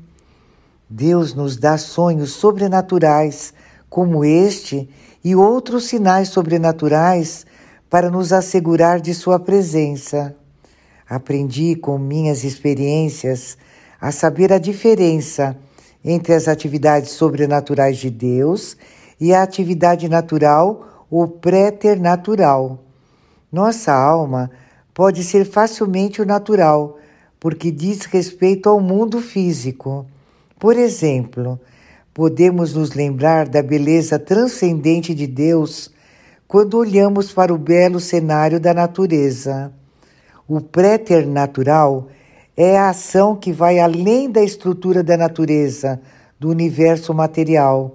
Deus 0.89 1.35
nos 1.35 1.57
dá 1.57 1.77
sonhos 1.77 2.31
sobrenaturais, 2.31 3.53
como 3.89 4.25
este 4.25 4.89
e 5.25 5.35
outros 5.35 5.87
sinais 5.87 6.29
sobrenaturais, 6.29 7.45
para 7.91 8.11
nos 8.11 8.33
assegurar 8.33 9.01
de 9.01 9.15
Sua 9.15 9.39
presença. 9.39 10.35
Aprendi 11.09 11.77
com 11.77 11.99
minhas 11.99 12.45
experiências 12.45 13.57
a 14.01 14.13
saber 14.13 14.53
a 14.53 14.59
diferença 14.59 15.57
entre 16.05 16.35
as 16.35 16.47
atividades 16.47 17.11
sobrenaturais 17.11 17.97
de 17.97 18.11
Deus 18.11 18.77
e 19.21 19.33
a 19.35 19.43
atividade 19.43 20.09
natural 20.09 21.07
ou 21.11 21.27
préternatural. 21.27 22.85
Nossa 23.51 23.93
alma 23.93 24.51
pode 24.93 25.25
ser 25.25 25.45
facilmente 25.45 26.21
o 26.21 26.27
natural, 26.27 26.99
porque 27.47 27.71
diz 27.71 28.07
respeito 28.07 28.69
ao 28.69 28.81
mundo 28.81 29.21
físico. 29.21 30.05
Por 30.59 30.77
exemplo, 30.77 31.61
podemos 32.13 32.75
nos 32.75 32.93
lembrar 32.93 33.49
da 33.49 33.63
beleza 33.63 34.19
transcendente 34.19 35.15
de 35.15 35.29
Deus 35.29 35.89
quando 36.49 36.77
olhamos 36.77 37.31
para 37.31 37.55
o 37.55 37.57
belo 37.57 38.01
cenário 38.01 38.59
da 38.59 38.75
natureza. 38.75 39.73
O 40.49 40.61
préternatural 40.61 42.09
é 42.57 42.77
a 42.77 42.89
ação 42.89 43.37
que 43.37 43.53
vai 43.53 43.79
além 43.79 44.29
da 44.29 44.43
estrutura 44.43 45.01
da 45.01 45.17
natureza, 45.17 46.01
do 46.41 46.51
universo 46.51 47.15
material. 47.15 47.95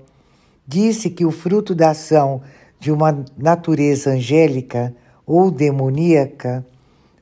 Disse 0.65 1.10
que 1.10 1.25
o 1.25 1.31
fruto 1.31 1.75
da 1.75 1.89
ação 1.89 2.41
de 2.79 2.89
uma 2.89 3.25
natureza 3.38 4.12
angélica 4.12 4.96
ou 5.27 5.51
demoníaca 5.51 6.65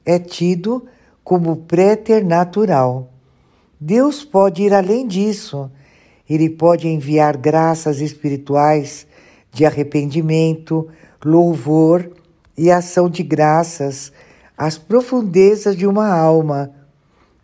é 0.06 0.20
tido 0.20 0.86
como 1.30 1.58
préternatural. 1.58 3.14
Deus 3.80 4.26
pode 4.26 4.64
ir 4.64 4.74
além 4.74 5.06
disso. 5.06 5.70
Ele 6.28 6.50
pode 6.50 6.88
enviar 6.88 7.38
graças 7.38 8.02
espirituais 8.02 9.06
de 9.52 9.64
arrependimento, 9.64 10.88
louvor 11.24 12.10
e 12.58 12.72
ação 12.72 13.08
de 13.08 13.22
graças 13.22 14.12
às 14.58 14.80
profundezas 14.80 15.78
de 15.78 15.86
uma 15.86 16.12
alma 16.12 16.72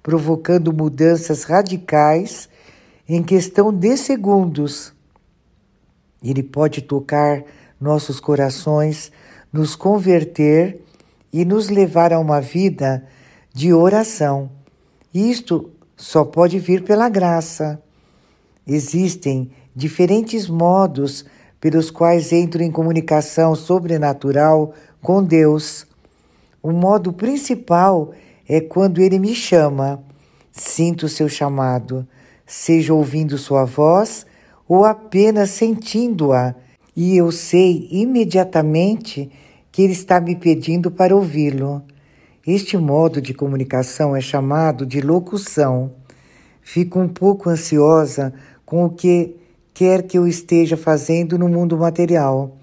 provocando 0.01 0.73
mudanças 0.73 1.43
radicais 1.43 2.49
em 3.07 3.21
questão 3.21 3.71
de 3.71 3.95
segundos. 3.97 4.95
Ele 6.23 6.41
pode 6.41 6.81
tocar 6.81 7.43
nossos 7.79 8.19
corações, 8.19 9.11
nos 9.53 9.75
converter 9.75 10.81
e 11.31 11.45
nos 11.45 11.69
levar 11.69 12.11
a 12.11 12.19
uma 12.19 12.41
vida 12.41 13.07
de 13.55 13.73
oração. 13.73 14.49
Isto 15.13 15.71
só 15.95 16.25
pode 16.25 16.59
vir 16.59 16.83
pela 16.83 17.07
graça. 17.07 17.81
Existem 18.67 19.49
diferentes 19.73 20.49
modos 20.49 21.25
pelos 21.61 21.89
quais 21.89 22.33
entro 22.33 22.61
em 22.61 22.69
comunicação 22.69 23.55
sobrenatural 23.55 24.73
com 25.01 25.23
Deus. 25.23 25.87
O 26.61 26.73
modo 26.73 27.13
principal 27.13 28.11
é 28.45 28.59
quando 28.59 29.01
ele 29.01 29.17
me 29.17 29.33
chama. 29.33 30.03
Sinto 30.51 31.05
o 31.05 31.09
seu 31.09 31.29
chamado, 31.29 32.05
seja 32.45 32.93
ouvindo 32.93 33.37
sua 33.37 33.63
voz 33.63 34.25
ou 34.67 34.83
apenas 34.83 35.51
sentindo-a, 35.51 36.55
e 36.93 37.15
eu 37.15 37.31
sei 37.31 37.87
imediatamente 37.89 39.31
que 39.71 39.81
ele 39.81 39.93
está 39.93 40.19
me 40.19 40.35
pedindo 40.35 40.91
para 40.91 41.15
ouvi-lo. 41.15 41.81
Este 42.47 42.77
modo 42.77 43.19
de 43.19 43.33
comunicação 43.33 44.15
é 44.15 44.21
chamado 44.21 44.85
de 44.85 45.01
locução. 45.01 45.93
Fico 46.61 46.99
um 46.99 47.07
pouco 47.07 47.49
ansiosa 47.49 48.31
com 48.63 48.85
o 48.85 48.89
que 48.91 49.35
quer 49.73 50.03
que 50.03 50.15
eu 50.15 50.27
esteja 50.27 50.77
fazendo 50.77 51.39
no 51.39 51.49
mundo 51.49 51.75
material. 51.75 52.55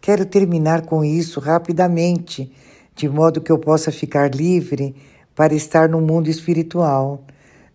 Quero 0.00 0.26
terminar 0.26 0.82
com 0.82 1.04
isso 1.04 1.38
rapidamente, 1.38 2.50
de 2.96 3.08
modo 3.08 3.40
que 3.40 3.52
eu 3.52 3.60
possa 3.60 3.92
ficar 3.92 4.34
livre 4.34 4.96
para 5.36 5.54
estar 5.54 5.88
no 5.88 6.00
mundo 6.00 6.28
espiritual. 6.28 7.22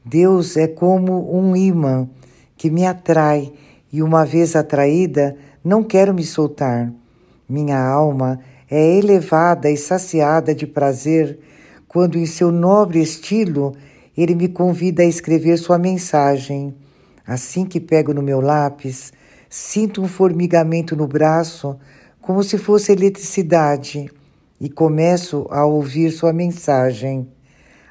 Deus 0.04 0.58
é 0.58 0.68
como 0.68 1.34
um 1.34 1.56
imã 1.56 2.10
que 2.58 2.70
me 2.70 2.86
atrai 2.86 3.54
e, 3.90 4.04
uma 4.04 4.26
vez 4.26 4.54
atraída, 4.54 5.38
não 5.64 5.82
quero 5.82 6.14
me 6.14 6.26
soltar. 6.26 6.92
Minha 7.48 7.82
alma 7.82 8.42
é 8.70 8.98
elevada 8.98 9.72
e 9.72 9.78
saciada 9.78 10.54
de 10.54 10.68
prazer 10.68 11.40
quando, 11.94 12.18
em 12.18 12.26
seu 12.26 12.52
nobre 12.52 13.00
estilo, 13.00 13.76
ele 14.18 14.34
me 14.34 14.48
convida 14.48 15.04
a 15.04 15.06
escrever 15.06 15.58
sua 15.58 15.78
mensagem. 15.78 16.74
Assim 17.26 17.66
que 17.66 17.80
pego 17.80 18.16
no 18.16 18.24
meu 18.24 18.42
lápis, 18.42 19.14
sinto 19.48 20.02
um 20.02 20.08
formigamento 20.08 20.96
no 20.96 21.06
braço, 21.06 21.78
como 22.20 22.44
se 22.44 22.58
fosse 22.58 22.92
eletricidade, 22.92 24.10
e 24.60 24.70
começo 24.70 25.46
a 25.52 25.66
ouvir 25.68 26.10
sua 26.10 26.34
mensagem. 26.34 27.28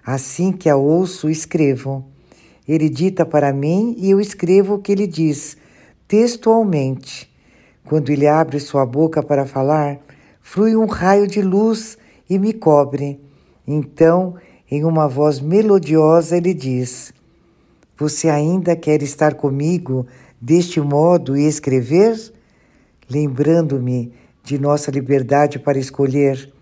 Assim 0.05 0.51
que 0.51 0.69
a 0.69 0.75
ouço, 0.75 1.31
escrevo. 1.31 2.05
Ele 2.67 2.89
dita 2.89 3.25
para 3.25 3.53
mim 3.53 3.95
e 3.99 4.11
eu 4.11 4.21
escrevo 4.21 4.75
o 4.75 4.79
que 4.81 4.91
ele 4.91 5.07
diz, 5.07 5.57
textualmente. 6.09 7.31
Quando 7.85 8.11
ele 8.11 8.27
abre 8.27 8.59
sua 8.59 8.85
boca 8.85 9.23
para 9.23 9.47
falar, 9.47 10.01
flui 10.41 10.75
um 10.75 10.87
raio 10.87 11.29
de 11.29 11.41
luz 11.41 11.97
e 12.29 12.37
me 12.37 12.53
cobre. 12.53 13.21
Então, 13.67 14.35
em 14.71 14.85
uma 14.85 15.09
voz 15.09 15.41
melodiosa, 15.41 16.37
ele 16.37 16.55
diz: 16.55 17.13
Você 17.97 18.29
ainda 18.29 18.75
quer 18.75 19.03
estar 19.03 19.35
comigo 19.35 20.07
deste 20.41 20.81
modo 20.81 21.37
e 21.37 21.47
escrever? 21.47 22.33
Lembrando-me 23.11 24.13
de 24.43 24.59
nossa 24.59 24.91
liberdade 24.91 25.59
para 25.59 25.79
escolher 25.79 26.53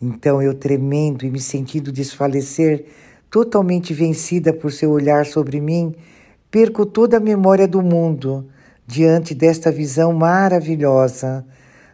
então 0.00 0.40
eu, 0.40 0.54
tremendo 0.54 1.26
e 1.26 1.30
me 1.30 1.40
sentindo 1.40 1.90
desfalecer, 1.90 2.86
totalmente 3.30 3.92
vencida 3.92 4.52
por 4.52 4.72
seu 4.72 4.90
olhar 4.90 5.26
sobre 5.26 5.60
mim, 5.60 5.94
perco 6.50 6.86
toda 6.86 7.16
a 7.16 7.20
memória 7.20 7.66
do 7.66 7.82
mundo 7.82 8.46
diante 8.86 9.34
desta 9.34 9.72
visão 9.72 10.12
maravilhosa. 10.12 11.44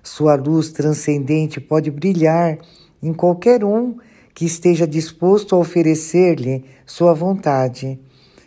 Sua 0.03 0.35
luz 0.35 0.71
transcendente 0.71 1.61
pode 1.61 1.90
brilhar 1.90 2.59
em 3.03 3.12
qualquer 3.12 3.64
um 3.64 3.97
que 4.35 4.44
esteja 4.44 4.87
disposto 4.87 5.55
a 5.55 5.59
oferecer-lhe 5.59 6.64
sua 6.85 7.14
vontade. 7.14 7.99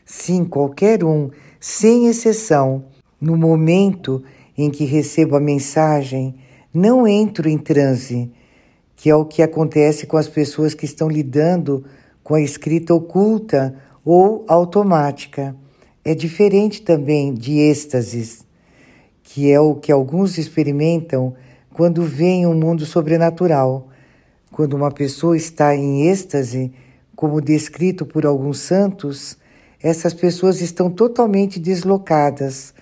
Sim, 0.06 0.44
qualquer 0.44 1.04
um, 1.04 1.30
sem 1.60 2.08
exceção. 2.08 2.86
No 3.20 3.36
momento 3.36 4.24
em 4.58 4.70
que 4.70 4.86
recebo 4.86 5.36
a 5.36 5.40
mensagem, 5.40 6.36
não 6.74 7.08
entro 7.08 7.50
em 7.50 7.58
transe 7.58 8.32
que 8.98 9.12
é 9.12 9.16
o 9.16 9.24
que 9.24 9.44
acontece 9.44 10.08
com 10.08 10.18
as 10.18 10.28
pessoas 10.28 10.74
que 10.74 10.84
estão 10.84 11.08
lidando 11.08 11.86
com 12.24 12.34
a 12.34 12.42
escrita 12.42 12.94
oculta 12.96 13.76
ou 14.04 14.44
automática. 14.48 15.56
É 16.04 16.16
diferente 16.16 16.82
também 16.82 17.32
de 17.32 17.60
êxtases, 17.60 18.44
que 19.22 19.52
é 19.52 19.60
o 19.60 19.76
que 19.76 19.92
alguns 19.92 20.40
experimentam 20.40 21.36
quando 21.72 22.04
vem 22.04 22.48
um 22.48 22.56
mundo 22.56 22.88
sobrenatural. 22.88 23.88
Quando 24.58 24.74
uma 24.74 24.90
pessoa 24.90 25.38
está 25.38 25.76
em 25.76 26.10
êxtase, 26.10 26.74
como 27.16 27.40
descrito 27.40 28.08
por 28.08 28.26
alguns 28.26 28.58
santos, 28.58 29.38
essas 29.80 30.16
pessoas 30.16 30.62
estão 30.62 30.90
totalmente 30.90 31.60
deslocadas. 31.60 32.74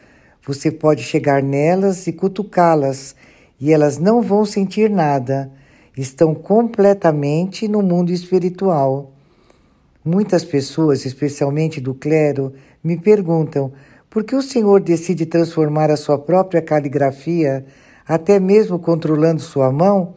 Você 0.48 0.72
pode 0.72 1.04
chegar 1.04 1.44
nelas 1.44 2.08
e 2.08 2.14
cutucá-las, 2.14 3.14
e 3.60 3.74
elas 3.74 3.98
não 3.98 4.22
vão 4.22 4.46
sentir 4.46 4.90
nada. 4.90 5.52
Estão 5.98 6.34
completamente 6.34 7.68
no 7.68 7.82
mundo 7.82 8.14
espiritual. 8.14 9.12
Muitas 10.02 10.46
pessoas, 10.46 11.06
especialmente 11.06 11.82
do 11.82 11.94
clero, 11.94 12.54
me 12.82 12.96
perguntam 12.96 13.74
por 14.10 14.24
que 14.24 14.34
o 14.34 14.42
Senhor 14.42 14.80
decide 14.80 15.26
transformar 15.26 15.92
a 15.92 15.98
sua 15.98 16.18
própria 16.18 16.62
caligrafia, 16.62 17.66
até 18.08 18.40
mesmo 18.40 18.80
controlando 18.80 19.42
sua 19.42 19.74
mão? 19.74 20.14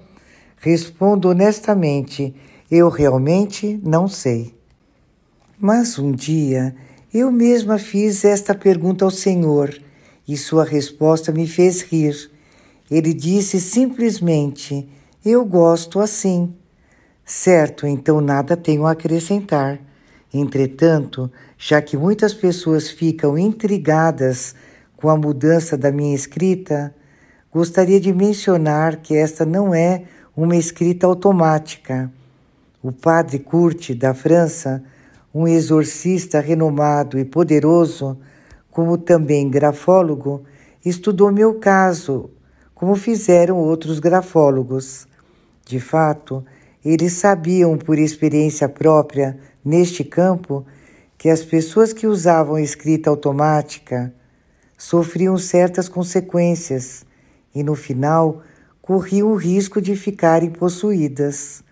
Respondo 0.61 1.29
honestamente: 1.29 2.35
eu 2.71 2.89
realmente 2.89 3.81
não 3.83 4.09
sei. 4.09 4.55
Mas 5.59 5.99
um 5.99 6.13
dia 6.13 6.75
eu 7.13 7.33
mesma 7.33 7.79
fiz 7.79 8.25
esta 8.25 8.55
pergunta 8.55 9.05
ao 9.05 9.11
Senhor 9.11 9.75
e 10.27 10.37
sua 10.37 10.65
resposta 10.65 11.33
me 11.33 11.47
fez 11.49 11.81
rir. 11.81 12.31
Ele 12.91 13.15
disse 13.15 13.61
simplesmente: 13.61 14.89
Eu 15.25 15.45
gosto 15.45 16.01
assim. 16.01 16.55
Certo, 17.25 17.87
então 17.87 18.21
nada 18.21 18.57
tenho 18.57 18.87
a 18.87 18.93
acrescentar. 18.93 19.81
Entretanto, 20.33 21.31
já 21.57 21.81
que 21.81 21.97
muitas 21.97 22.35
pessoas 22.35 22.91
ficam 22.91 23.39
intrigadas 23.39 24.55
com 24.97 25.09
a 25.09 25.17
mudança 25.17 25.77
da 25.77 25.91
minha 25.91 26.15
escrita, 26.15 26.95
gostaria 27.51 27.99
de 27.99 28.13
mencionar 28.13 28.97
que 28.97 29.17
esta 29.17 29.47
não 29.47 29.75
é 29.75 30.05
uma 30.41 30.55
escrita 30.55 31.05
automática. 31.05 32.13
O 32.81 32.93
padre 32.93 33.41
Curte, 33.41 33.93
da 33.93 34.15
França, 34.15 34.85
um 35.35 35.49
exorcista 35.49 36.39
renomado 36.39 37.19
e 37.19 37.25
poderoso, 37.25 38.17
como 38.71 38.97
também 38.97 39.51
grafólogo, 39.51 40.45
estudou 40.87 41.33
meu 41.33 41.55
caso, 41.55 42.31
como 42.73 42.95
fizeram 42.95 43.57
outros 43.57 43.99
grafólogos. 43.99 45.09
De 45.67 45.81
fato, 45.81 46.45
eles 46.85 47.15
sabiam 47.15 47.77
por 47.77 47.99
experiência 47.99 48.69
própria, 48.69 49.37
neste 49.65 50.05
campo, 50.05 50.65
que 51.19 51.29
as 51.29 51.43
pessoas 51.43 51.93
que 51.93 52.07
usavam 52.07 52.61
escrita 52.61 53.11
automática 53.11 54.15
sofriam 54.77 55.37
certas 55.37 55.89
consequências 55.89 57.05
e, 57.53 57.65
no 57.65 57.75
final, 57.75 58.41
corriam 58.89 59.33
o 59.33 59.35
risco 59.35 59.83
de 59.83 59.95
ficarem 59.95 60.49
possuídas. 60.49 61.63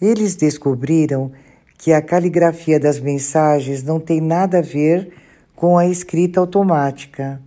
Eles 0.00 0.36
descobriram 0.36 1.32
que 1.76 1.92
a 1.92 2.00
caligrafia 2.00 2.78
das 2.78 3.00
mensagens 3.00 3.82
não 3.82 3.98
tem 3.98 4.20
nada 4.20 4.58
a 4.58 4.62
ver 4.62 5.12
com 5.56 5.76
a 5.76 5.88
escrita 5.88 6.38
automática. 6.38 7.42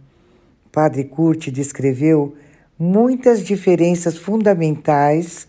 Padre 0.74 1.06
Curti 1.06 1.50
descreveu 1.50 2.36
muitas 2.78 3.46
diferenças 3.46 4.18
fundamentais 4.18 5.48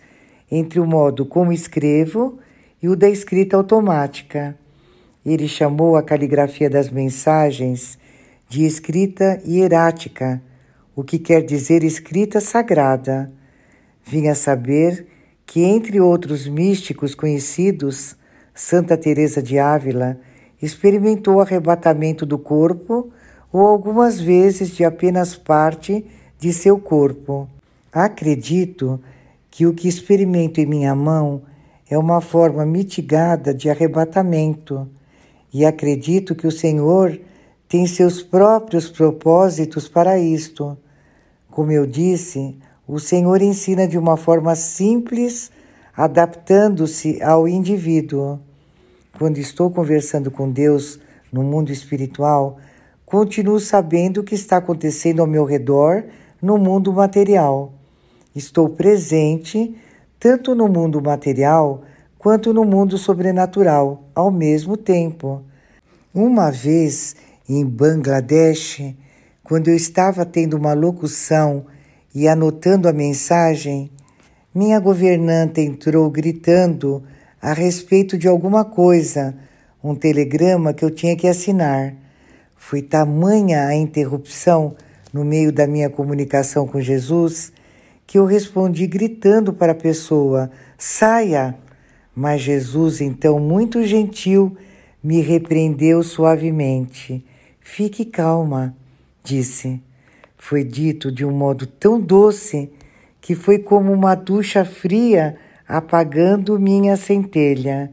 entre 0.48 0.78
o 0.78 0.87
modo 0.87 1.26
como 1.26 1.52
escrevo 1.52 2.38
e 2.81 2.88
o 2.88 2.94
da 2.94 3.09
escrita 3.09 3.57
automática. 3.57 4.57
Ele 5.26 5.48
chamou 5.48 5.96
a 5.96 6.02
caligrafia 6.05 6.70
das 6.70 6.90
mensagens 6.90 7.98
de 8.48 8.64
escrita 8.64 9.42
hierática, 9.44 10.40
o 10.94 11.02
que 11.02 11.18
quer 11.18 11.42
dizer 11.42 11.83
escrita 11.83 12.40
sagrada. 12.40 13.33
Vinha 14.05 14.35
saber 14.35 15.07
que, 15.46 15.62
entre 15.62 16.00
outros 16.00 16.46
místicos 16.46 17.14
conhecidos, 17.14 18.16
Santa 18.55 18.96
Teresa 18.96 19.42
de 19.42 19.59
Ávila 19.59 20.18
experimentou 20.61 21.40
arrebatamento 21.40 22.24
do 22.24 22.38
corpo 22.38 23.11
ou 23.52 23.66
algumas 23.66 24.20
vezes 24.20 24.70
de 24.70 24.85
apenas 24.85 25.35
parte 25.37 26.05
de 26.38 26.52
seu 26.52 26.78
corpo. 26.78 27.48
Acredito 27.92 29.00
que 29.50 29.66
o 29.66 29.74
que 29.74 29.88
experimento 29.88 30.61
em 30.61 30.66
minha 30.66 30.94
mão 30.94 31.42
é 31.88 31.98
uma 31.98 32.20
forma 32.20 32.64
mitigada 32.64 33.52
de 33.52 33.68
arrebatamento 33.68 34.88
e 35.52 35.66
acredito 35.66 36.35
que 36.35 36.46
o 36.46 36.50
Senhor 36.50 37.20
tem 37.68 37.87
seus 37.87 38.22
próprios 38.22 38.88
propósitos 38.88 39.88
para 39.88 40.18
isto. 40.18 40.76
Como 41.52 41.70
eu 41.70 41.86
disse, 41.86 42.56
o 42.88 42.98
Senhor 42.98 43.42
ensina 43.42 43.86
de 43.86 43.98
uma 43.98 44.16
forma 44.16 44.54
simples 44.56 45.52
adaptando-se 45.94 47.22
ao 47.22 47.46
indivíduo. 47.46 48.40
Quando 49.18 49.36
estou 49.36 49.70
conversando 49.70 50.30
com 50.30 50.50
Deus 50.50 50.98
no 51.30 51.42
mundo 51.42 51.70
espiritual, 51.70 52.56
continuo 53.04 53.60
sabendo 53.60 54.22
o 54.22 54.24
que 54.24 54.34
está 54.34 54.56
acontecendo 54.56 55.20
ao 55.20 55.26
meu 55.26 55.44
redor 55.44 56.04
no 56.40 56.56
mundo 56.56 56.90
material. 56.90 57.74
Estou 58.34 58.70
presente 58.70 59.76
tanto 60.18 60.54
no 60.54 60.68
mundo 60.68 61.02
material 61.02 61.82
quanto 62.18 62.54
no 62.54 62.64
mundo 62.64 62.96
sobrenatural 62.96 64.04
ao 64.14 64.30
mesmo 64.30 64.74
tempo. 64.74 65.42
Uma 66.14 66.50
vez 66.50 67.14
em 67.46 67.62
Bangladesh, 67.62 68.94
quando 69.52 69.68
eu 69.68 69.76
estava 69.76 70.24
tendo 70.24 70.56
uma 70.56 70.72
locução 70.72 71.66
e 72.14 72.26
anotando 72.26 72.88
a 72.88 72.92
mensagem, 72.92 73.90
minha 74.54 74.80
governanta 74.80 75.60
entrou 75.60 76.08
gritando 76.08 77.02
a 77.38 77.52
respeito 77.52 78.16
de 78.16 78.26
alguma 78.26 78.64
coisa, 78.64 79.34
um 79.84 79.94
telegrama 79.94 80.72
que 80.72 80.82
eu 80.82 80.90
tinha 80.90 81.14
que 81.14 81.28
assinar. 81.28 81.92
Foi 82.56 82.80
tamanha 82.80 83.66
a 83.66 83.74
interrupção 83.74 84.74
no 85.12 85.22
meio 85.22 85.52
da 85.52 85.66
minha 85.66 85.90
comunicação 85.90 86.66
com 86.66 86.80
Jesus 86.80 87.52
que 88.06 88.18
eu 88.18 88.24
respondi 88.24 88.86
gritando 88.86 89.52
para 89.52 89.72
a 89.72 89.74
pessoa: 89.74 90.50
saia! 90.78 91.54
Mas 92.16 92.40
Jesus, 92.40 93.02
então, 93.02 93.38
muito 93.38 93.84
gentil, 93.84 94.56
me 95.04 95.20
repreendeu 95.20 96.02
suavemente. 96.02 97.22
Fique 97.60 98.06
calma, 98.06 98.74
disse. 99.22 99.80
Foi 100.37 100.64
dito 100.64 101.11
de 101.11 101.24
um 101.24 101.30
modo 101.30 101.66
tão 101.66 102.00
doce 102.00 102.70
que 103.20 103.35
foi 103.35 103.58
como 103.58 103.92
uma 103.92 104.14
ducha 104.14 104.64
fria 104.64 105.37
apagando 105.68 106.58
minha 106.58 106.96
centelha, 106.96 107.90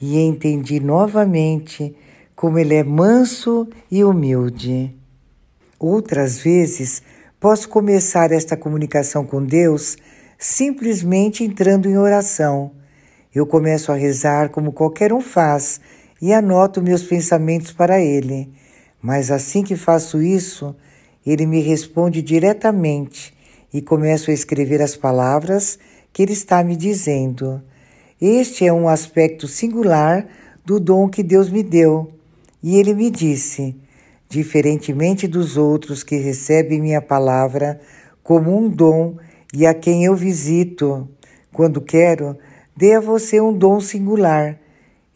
e 0.00 0.18
entendi 0.18 0.80
novamente 0.80 1.96
como 2.34 2.58
ele 2.58 2.74
é 2.74 2.84
manso 2.84 3.66
e 3.90 4.04
humilde. 4.04 4.94
Outras 5.78 6.38
vezes, 6.38 7.02
posso 7.40 7.68
começar 7.68 8.32
esta 8.32 8.56
comunicação 8.56 9.24
com 9.24 9.42
Deus 9.42 9.96
simplesmente 10.38 11.44
entrando 11.44 11.88
em 11.88 11.96
oração. 11.96 12.72
Eu 13.34 13.46
começo 13.46 13.90
a 13.90 13.94
rezar 13.94 14.50
como 14.50 14.72
qualquer 14.72 15.12
um 15.12 15.20
faz 15.20 15.80
e 16.20 16.32
anoto 16.32 16.82
meus 16.82 17.02
pensamentos 17.02 17.72
para 17.72 18.00
Ele. 18.00 18.52
Mas 19.06 19.30
assim 19.30 19.62
que 19.62 19.76
faço 19.76 20.20
isso, 20.20 20.74
Ele 21.24 21.46
me 21.46 21.60
responde 21.60 22.20
diretamente 22.20 23.32
e 23.72 23.80
começo 23.80 24.32
a 24.32 24.34
escrever 24.34 24.82
as 24.82 24.96
palavras 24.96 25.78
que 26.12 26.24
ele 26.24 26.32
está 26.32 26.64
me 26.64 26.74
dizendo. 26.74 27.62
Este 28.20 28.66
é 28.66 28.72
um 28.72 28.88
aspecto 28.88 29.46
singular 29.46 30.26
do 30.64 30.80
dom 30.80 31.08
que 31.08 31.22
Deus 31.22 31.48
me 31.48 31.62
deu. 31.62 32.12
E 32.60 32.78
ele 32.80 32.94
me 32.94 33.08
disse: 33.08 33.76
diferentemente 34.28 35.28
dos 35.28 35.56
outros 35.56 36.02
que 36.02 36.16
recebem 36.16 36.80
minha 36.80 37.00
palavra 37.00 37.80
como 38.24 38.58
um 38.58 38.68
dom 38.68 39.18
e 39.54 39.68
a 39.68 39.72
quem 39.72 40.04
eu 40.04 40.16
visito, 40.16 41.08
quando 41.52 41.80
quero, 41.80 42.36
dê 42.76 42.94
a 42.94 43.00
você 43.00 43.40
um 43.40 43.56
dom 43.56 43.78
singular, 43.78 44.58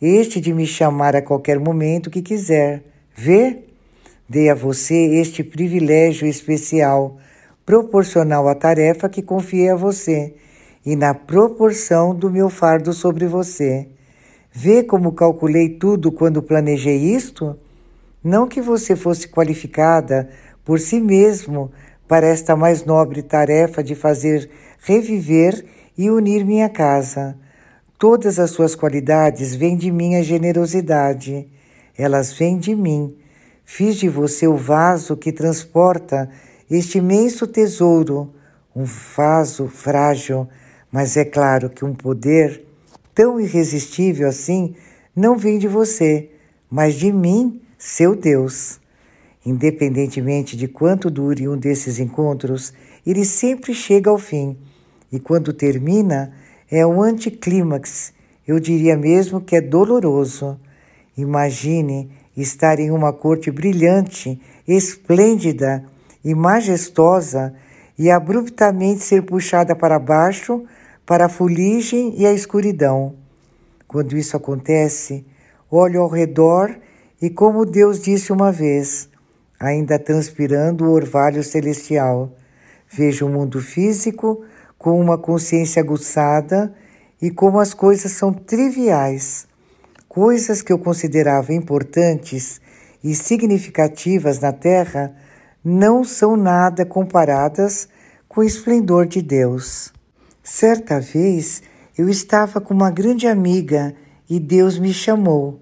este 0.00 0.40
de 0.40 0.54
me 0.54 0.64
chamar 0.64 1.16
a 1.16 1.22
qualquer 1.22 1.58
momento 1.58 2.08
que 2.08 2.22
quiser. 2.22 2.84
Vê? 3.16 3.64
Dê 4.30 4.48
a 4.48 4.54
você 4.54 4.94
este 4.94 5.42
privilégio 5.42 6.24
especial 6.24 7.16
proporcional 7.66 8.46
à 8.46 8.54
tarefa 8.54 9.08
que 9.08 9.22
confiei 9.22 9.70
a 9.70 9.74
você 9.74 10.32
e 10.86 10.94
na 10.94 11.12
proporção 11.12 12.14
do 12.14 12.30
meu 12.30 12.48
fardo 12.48 12.92
sobre 12.92 13.26
você. 13.26 13.88
Vê 14.52 14.84
como 14.84 15.10
calculei 15.10 15.70
tudo 15.70 16.12
quando 16.12 16.40
planejei 16.40 16.96
isto? 16.96 17.58
Não 18.22 18.46
que 18.46 18.60
você 18.60 18.94
fosse 18.94 19.26
qualificada 19.26 20.30
por 20.64 20.78
si 20.78 21.00
mesmo 21.00 21.72
para 22.06 22.28
esta 22.28 22.54
mais 22.54 22.84
nobre 22.84 23.22
tarefa 23.22 23.82
de 23.82 23.96
fazer 23.96 24.48
reviver 24.78 25.64
e 25.98 26.08
unir 26.08 26.44
minha 26.44 26.68
casa. 26.68 27.36
Todas 27.98 28.38
as 28.38 28.52
suas 28.52 28.76
qualidades 28.76 29.56
vêm 29.56 29.76
de 29.76 29.90
minha 29.90 30.22
generosidade. 30.22 31.48
Elas 31.98 32.32
vêm 32.32 32.56
de 32.58 32.76
mim. 32.76 33.16
Fiz 33.72 33.98
de 33.98 34.08
você 34.08 34.48
o 34.48 34.56
vaso 34.56 35.16
que 35.16 35.30
transporta 35.30 36.28
este 36.68 36.98
imenso 36.98 37.46
tesouro, 37.46 38.34
um 38.74 38.82
vaso 38.84 39.68
frágil, 39.68 40.48
mas 40.90 41.16
é 41.16 41.24
claro 41.24 41.70
que 41.70 41.84
um 41.84 41.94
poder 41.94 42.64
tão 43.14 43.38
irresistível 43.38 44.28
assim 44.28 44.74
não 45.14 45.38
vem 45.38 45.56
de 45.56 45.68
você, 45.68 46.30
mas 46.68 46.96
de 46.96 47.12
mim, 47.12 47.62
seu 47.78 48.16
Deus. 48.16 48.80
Independentemente 49.46 50.56
de 50.56 50.66
quanto 50.66 51.08
dure 51.08 51.48
um 51.48 51.56
desses 51.56 52.00
encontros, 52.00 52.74
ele 53.06 53.24
sempre 53.24 53.72
chega 53.72 54.10
ao 54.10 54.18
fim. 54.18 54.58
E 55.12 55.20
quando 55.20 55.52
termina, 55.52 56.32
é 56.68 56.84
um 56.84 57.00
anticlímax. 57.00 58.12
Eu 58.44 58.58
diria 58.58 58.96
mesmo 58.96 59.40
que 59.40 59.54
é 59.54 59.60
doloroso. 59.60 60.58
Imagine 61.16 62.10
estar 62.36 62.78
em 62.78 62.90
uma 62.90 63.12
corte 63.12 63.50
brilhante, 63.50 64.40
esplêndida 64.66 65.84
e 66.24 66.34
majestosa 66.34 67.54
e 67.98 68.10
abruptamente 68.10 69.02
ser 69.02 69.22
puxada 69.22 69.74
para 69.74 69.98
baixo 69.98 70.64
para 71.04 71.26
a 71.26 71.28
fuligem 71.28 72.14
e 72.16 72.24
a 72.24 72.32
escuridão. 72.32 73.14
Quando 73.88 74.16
isso 74.16 74.36
acontece, 74.36 75.26
olho 75.70 76.00
ao 76.00 76.08
redor 76.08 76.78
e, 77.20 77.28
como 77.28 77.66
Deus 77.66 78.00
disse 78.00 78.32
uma 78.32 78.52
vez, 78.52 79.08
ainda 79.58 79.98
transpirando 79.98 80.84
o 80.84 80.92
orvalho 80.92 81.42
celestial, 81.42 82.32
vejo 82.88 83.26
o 83.26 83.28
mundo 83.28 83.60
físico 83.60 84.44
com 84.78 85.00
uma 85.00 85.18
consciência 85.18 85.82
aguçada 85.82 86.72
e 87.20 87.30
como 87.30 87.58
as 87.58 87.74
coisas 87.74 88.12
são 88.12 88.32
triviais. 88.32 89.49
Coisas 90.10 90.60
que 90.60 90.72
eu 90.72 90.78
considerava 90.80 91.54
importantes 91.54 92.60
e 93.00 93.14
significativas 93.14 94.40
na 94.40 94.52
Terra 94.52 95.14
não 95.64 96.02
são 96.02 96.36
nada 96.36 96.84
comparadas 96.84 97.88
com 98.28 98.40
o 98.40 98.44
esplendor 98.44 99.06
de 99.06 99.22
Deus. 99.22 99.92
Certa 100.42 100.98
vez 100.98 101.62
eu 101.96 102.08
estava 102.08 102.60
com 102.60 102.74
uma 102.74 102.90
grande 102.90 103.28
amiga 103.28 103.94
e 104.28 104.40
Deus 104.40 104.80
me 104.80 104.92
chamou. 104.92 105.60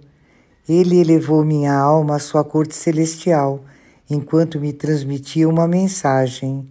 Ele 0.66 0.98
elevou 0.98 1.44
minha 1.44 1.74
alma 1.74 2.16
à 2.16 2.18
sua 2.18 2.42
corte 2.42 2.74
celestial 2.74 3.62
enquanto 4.08 4.58
me 4.58 4.72
transmitia 4.72 5.46
uma 5.46 5.68
mensagem. 5.68 6.66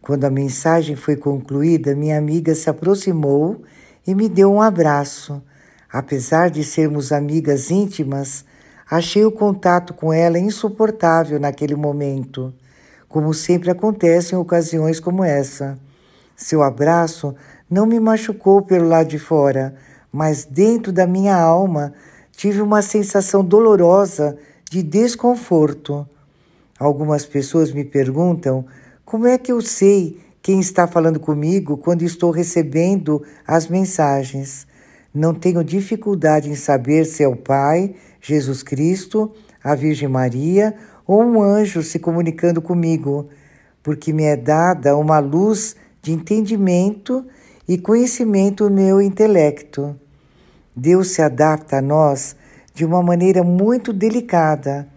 Quando 0.00 0.24
a 0.24 0.30
mensagem 0.30 0.96
foi 0.96 1.14
concluída, 1.14 1.94
minha 1.94 2.18
amiga 2.18 2.52
se 2.52 2.68
aproximou 2.68 3.62
e 4.04 4.12
me 4.12 4.28
deu 4.28 4.52
um 4.52 4.60
abraço. 4.60 5.40
Apesar 5.92 6.48
de 6.48 6.64
sermos 6.64 7.12
amigas 7.12 7.70
íntimas, 7.70 8.46
achei 8.90 9.26
o 9.26 9.30
contato 9.30 9.92
com 9.92 10.10
ela 10.10 10.38
insuportável 10.38 11.38
naquele 11.38 11.74
momento, 11.74 12.54
como 13.06 13.34
sempre 13.34 13.70
acontece 13.70 14.34
em 14.34 14.38
ocasiões 14.38 14.98
como 14.98 15.22
essa. 15.22 15.78
Seu 16.34 16.62
abraço 16.62 17.34
não 17.68 17.84
me 17.84 18.00
machucou 18.00 18.62
pelo 18.62 18.88
lado 18.88 19.08
de 19.08 19.18
fora, 19.18 19.74
mas 20.10 20.46
dentro 20.46 20.90
da 20.92 21.06
minha 21.06 21.36
alma 21.36 21.92
tive 22.32 22.62
uma 22.62 22.80
sensação 22.80 23.44
dolorosa 23.44 24.38
de 24.70 24.82
desconforto. 24.82 26.08
Algumas 26.78 27.26
pessoas 27.26 27.70
me 27.70 27.84
perguntam 27.84 28.64
como 29.04 29.26
é 29.26 29.36
que 29.36 29.52
eu 29.52 29.60
sei 29.60 30.18
quem 30.40 30.58
está 30.58 30.86
falando 30.86 31.20
comigo 31.20 31.76
quando 31.76 32.00
estou 32.00 32.30
recebendo 32.30 33.22
as 33.46 33.68
mensagens. 33.68 34.66
Não 35.14 35.34
tenho 35.34 35.62
dificuldade 35.62 36.50
em 36.50 36.54
saber 36.54 37.04
se 37.04 37.22
é 37.22 37.28
o 37.28 37.36
Pai, 37.36 37.94
Jesus 38.20 38.62
Cristo, 38.62 39.32
a 39.62 39.74
Virgem 39.74 40.08
Maria 40.08 40.74
ou 41.06 41.22
um 41.22 41.42
anjo 41.42 41.82
se 41.82 41.98
comunicando 41.98 42.62
comigo, 42.62 43.28
porque 43.82 44.12
me 44.12 44.24
é 44.24 44.36
dada 44.36 44.96
uma 44.96 45.18
luz 45.18 45.76
de 46.00 46.12
entendimento 46.12 47.24
e 47.68 47.76
conhecimento 47.76 48.68
no 48.68 48.76
meu 48.76 49.02
intelecto. 49.02 49.94
Deus 50.74 51.08
se 51.08 51.20
adapta 51.20 51.78
a 51.78 51.82
nós 51.82 52.34
de 52.74 52.84
uma 52.84 53.02
maneira 53.02 53.44
muito 53.44 53.92
delicada 53.92 54.88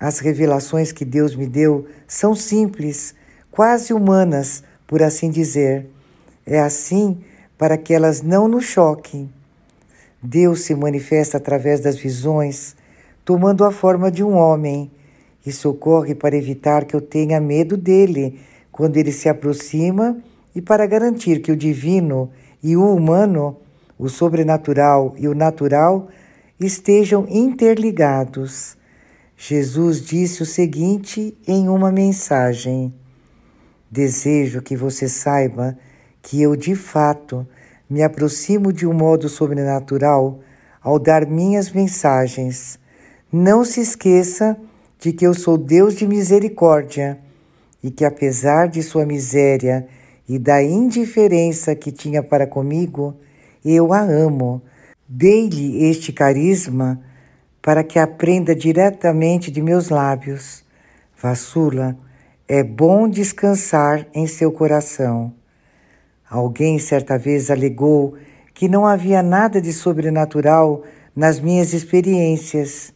as 0.00 0.18
revelações 0.18 0.92
que 0.92 1.04
Deus 1.04 1.36
me 1.36 1.46
deu 1.46 1.86
são 2.08 2.34
simples, 2.34 3.14
quase 3.50 3.92
humanas, 3.92 4.64
por 4.86 5.02
assim 5.02 5.30
dizer. 5.30 5.90
É 6.46 6.58
assim 6.58 7.20
para 7.58 7.76
que 7.76 7.92
elas 7.92 8.22
não 8.22 8.48
nos 8.48 8.64
choquem. 8.64 9.30
Deus 10.22 10.60
se 10.60 10.74
manifesta 10.74 11.38
através 11.38 11.80
das 11.80 11.96
visões, 11.96 12.76
tomando 13.24 13.64
a 13.64 13.72
forma 13.72 14.10
de 14.10 14.22
um 14.22 14.34
homem. 14.34 14.90
Isso 15.44 15.70
ocorre 15.70 16.14
para 16.14 16.36
evitar 16.36 16.84
que 16.84 16.94
eu 16.94 17.00
tenha 17.00 17.40
medo 17.40 17.76
dele 17.76 18.38
quando 18.70 18.96
ele 18.96 19.12
se 19.12 19.28
aproxima 19.28 20.18
e 20.54 20.60
para 20.60 20.86
garantir 20.86 21.40
que 21.40 21.50
o 21.50 21.56
divino 21.56 22.30
e 22.62 22.76
o 22.76 22.94
humano, 22.94 23.56
o 23.98 24.08
sobrenatural 24.08 25.14
e 25.16 25.26
o 25.26 25.34
natural, 25.34 26.08
estejam 26.58 27.26
interligados. 27.28 28.76
Jesus 29.36 30.04
disse 30.04 30.42
o 30.42 30.46
seguinte 30.46 31.34
em 31.46 31.68
uma 31.68 31.90
mensagem: 31.90 32.92
Desejo 33.90 34.60
que 34.60 34.76
você 34.76 35.08
saiba 35.08 35.78
que 36.20 36.42
eu, 36.42 36.54
de 36.54 36.74
fato, 36.74 37.46
me 37.90 38.04
aproximo 38.04 38.72
de 38.72 38.86
um 38.86 38.92
modo 38.92 39.28
sobrenatural 39.28 40.38
ao 40.80 40.96
dar 40.96 41.26
minhas 41.26 41.72
mensagens. 41.72 42.78
Não 43.32 43.64
se 43.64 43.80
esqueça 43.80 44.56
de 45.00 45.12
que 45.12 45.26
eu 45.26 45.34
sou 45.34 45.58
Deus 45.58 45.96
de 45.96 46.06
misericórdia 46.06 47.18
e 47.82 47.90
que, 47.90 48.04
apesar 48.04 48.68
de 48.68 48.80
sua 48.80 49.04
miséria 49.04 49.88
e 50.28 50.38
da 50.38 50.62
indiferença 50.62 51.74
que 51.74 51.90
tinha 51.90 52.22
para 52.22 52.46
comigo, 52.46 53.16
eu 53.64 53.92
a 53.92 54.00
amo. 54.00 54.62
Dei-lhe 55.08 55.84
este 55.90 56.12
carisma 56.12 57.00
para 57.60 57.82
que 57.82 57.98
aprenda 57.98 58.54
diretamente 58.54 59.50
de 59.50 59.60
meus 59.60 59.88
lábios. 59.88 60.64
Vassula, 61.20 61.96
é 62.46 62.62
bom 62.62 63.08
descansar 63.08 64.06
em 64.14 64.26
seu 64.26 64.52
coração. 64.52 65.39
Alguém 66.30 66.78
certa 66.78 67.18
vez 67.18 67.50
alegou 67.50 68.14
que 68.54 68.68
não 68.68 68.86
havia 68.86 69.20
nada 69.20 69.60
de 69.60 69.72
sobrenatural 69.72 70.84
nas 71.14 71.40
minhas 71.40 71.72
experiências 71.72 72.94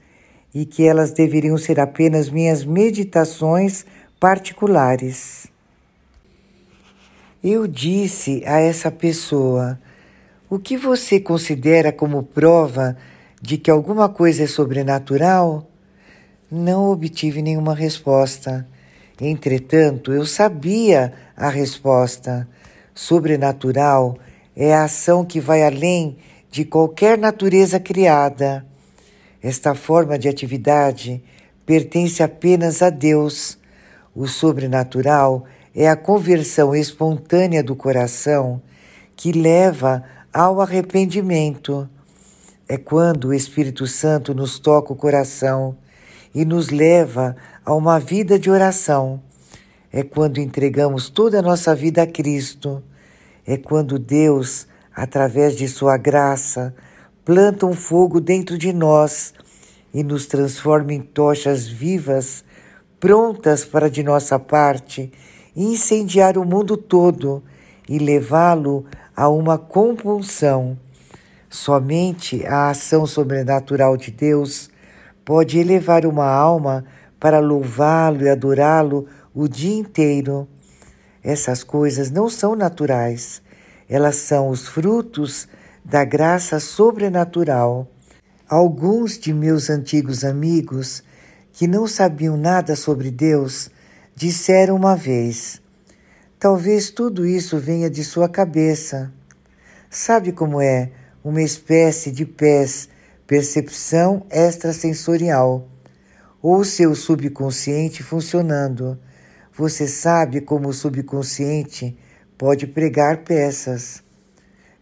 e 0.55 0.65
que 0.65 0.87
elas 0.87 1.11
deveriam 1.11 1.59
ser 1.59 1.81
apenas 1.81 2.31
minhas 2.31 2.65
meditações 2.65 3.85
particulares. 4.21 5.49
Eu 7.43 7.67
disse 7.67 8.45
a 8.47 8.61
essa 8.61 8.89
pessoa: 8.89 9.81
O 10.49 10.57
que 10.57 10.77
você 10.77 11.19
considera 11.19 11.91
como 11.91 12.23
prova 12.23 12.97
de 13.43 13.59
que 13.59 13.71
alguma 13.71 14.09
coisa 14.09 14.45
é 14.45 14.47
sobrenatural, 14.47 15.69
não 16.51 16.91
obtive 16.91 17.43
nenhuma 17.43 17.75
resposta. 17.75 18.67
Entretanto, 19.21 20.13
eu 20.13 20.25
sabia 20.25 21.13
a 21.37 21.49
resposta. 21.49 22.49
Sobrenatural 22.95 24.17
é 24.57 24.75
a 24.75 24.85
ação 24.85 25.25
que 25.25 25.41
vai 25.41 25.63
além 25.63 26.17
de 26.51 26.65
qualquer 26.65 27.19
natureza 27.19 27.81
criada. 27.81 28.65
Esta 29.43 29.75
forma 29.75 30.19
de 30.19 30.29
atividade 30.29 31.23
pertence 31.67 32.23
apenas 32.23 32.83
a 32.83 32.91
Deus. 32.91 33.59
O 34.15 34.27
sobrenatural 34.27 35.45
é 35.75 35.89
a 35.89 35.97
conversão 35.97 36.75
espontânea 36.75 37.63
do 37.63 37.75
coração 37.75 38.63
que 39.17 39.33
leva 39.33 40.05
ao 40.33 40.61
arrependimento 40.61 41.89
é 42.69 42.77
quando 42.79 43.27
o 43.27 43.35
Espírito 43.35 43.87
Santo 43.87 44.35
nos 44.35 44.59
toca 44.59 44.93
o 44.93 44.97
coração 44.97 45.77
e 46.35 46.45
nos 46.45 46.71
leva 46.71 47.37
a 47.65 47.75
uma 47.75 48.01
vida 48.01 48.39
de 48.39 48.51
oração. 48.51 49.21
É 49.95 50.03
quando 50.03 50.39
entregamos 50.39 51.09
toda 51.09 51.39
a 51.39 51.43
nossa 51.43 51.73
vida 51.73 52.03
a 52.03 52.07
Cristo. 52.07 52.83
É 53.47 53.57
quando 53.57 53.97
Deus, 53.97 54.67
através 54.93 55.55
de 55.55 55.69
Sua 55.69 55.97
graça, 55.97 56.75
planta 57.25 57.65
um 57.65 57.75
fogo 57.75 58.21
dentro 58.21 58.59
de 58.59 58.73
nós 58.73 59.33
e 59.93 60.03
nos 60.03 60.27
transforma 60.27 60.93
em 60.93 61.01
tochas 61.01 61.69
vivas, 61.69 62.45
prontas 62.99 63.65
para, 63.65 63.89
de 63.89 64.03
nossa 64.03 64.37
parte, 64.37 65.13
incendiar 65.55 66.37
o 66.37 66.45
mundo 66.45 66.77
todo 66.77 67.45
e 67.89 67.97
levá-lo 67.97 68.85
a 69.15 69.29
uma 69.29 69.57
compulsão 69.57 70.77
Somente 71.55 72.45
a 72.49 72.71
ação 72.71 73.07
sobrenatural 73.07 73.97
de 73.97 74.11
Deus 74.11 74.69
pode 75.25 75.57
elevar 75.57 76.05
uma 76.05 76.27
alma 76.27 76.85
para 77.21 77.39
louvá-lo 77.39 78.25
e 78.25 78.29
adorá-lo 78.29 79.07
o 79.35 79.49
dia 79.49 79.75
inteiro. 79.75 80.49
Essas 81.23 81.65
coisas 81.65 82.11
não 82.11 82.29
são 82.29 82.55
naturais, 82.55 83.43
elas 83.89 84.17
são 84.17 84.49
os 84.49 84.69
frutos 84.69 85.49
da 85.85 86.05
graça 86.05 86.61
sobrenatural. 86.61 87.91
Alguns 88.49 89.19
de 89.19 89.33
meus 89.33 89.69
antigos 89.69 90.25
amigos, 90.25 91.03
que 91.53 91.67
não 91.67 91.87
sabiam 91.87 92.37
nada 92.37 92.77
sobre 92.77 93.11
Deus, 93.11 93.71
disseram 94.15 94.77
uma 94.77 94.95
vez: 94.95 95.61
Talvez 96.39 96.91
tudo 96.91 97.27
isso 97.27 97.59
venha 97.59 97.91
de 97.91 98.05
sua 98.05 98.29
cabeça. 98.29 99.13
Sabe 99.91 100.31
como 100.31 100.61
é? 100.61 100.91
Uma 101.23 101.43
espécie 101.43 102.11
de 102.11 102.27
pés, 102.27 102.89
percepção 103.27 104.27
extrasensorial, 104.31 105.67
ou 106.43 106.65
seu 106.65 106.95
subconsciente 106.95 108.03
funcionando. 108.03 108.99
Você 109.57 109.87
sabe 109.87 110.41
como 110.41 110.69
o 110.69 110.73
subconsciente 110.73 111.97
pode 112.37 112.67
pregar 112.67 113.19
peças. 113.19 114.03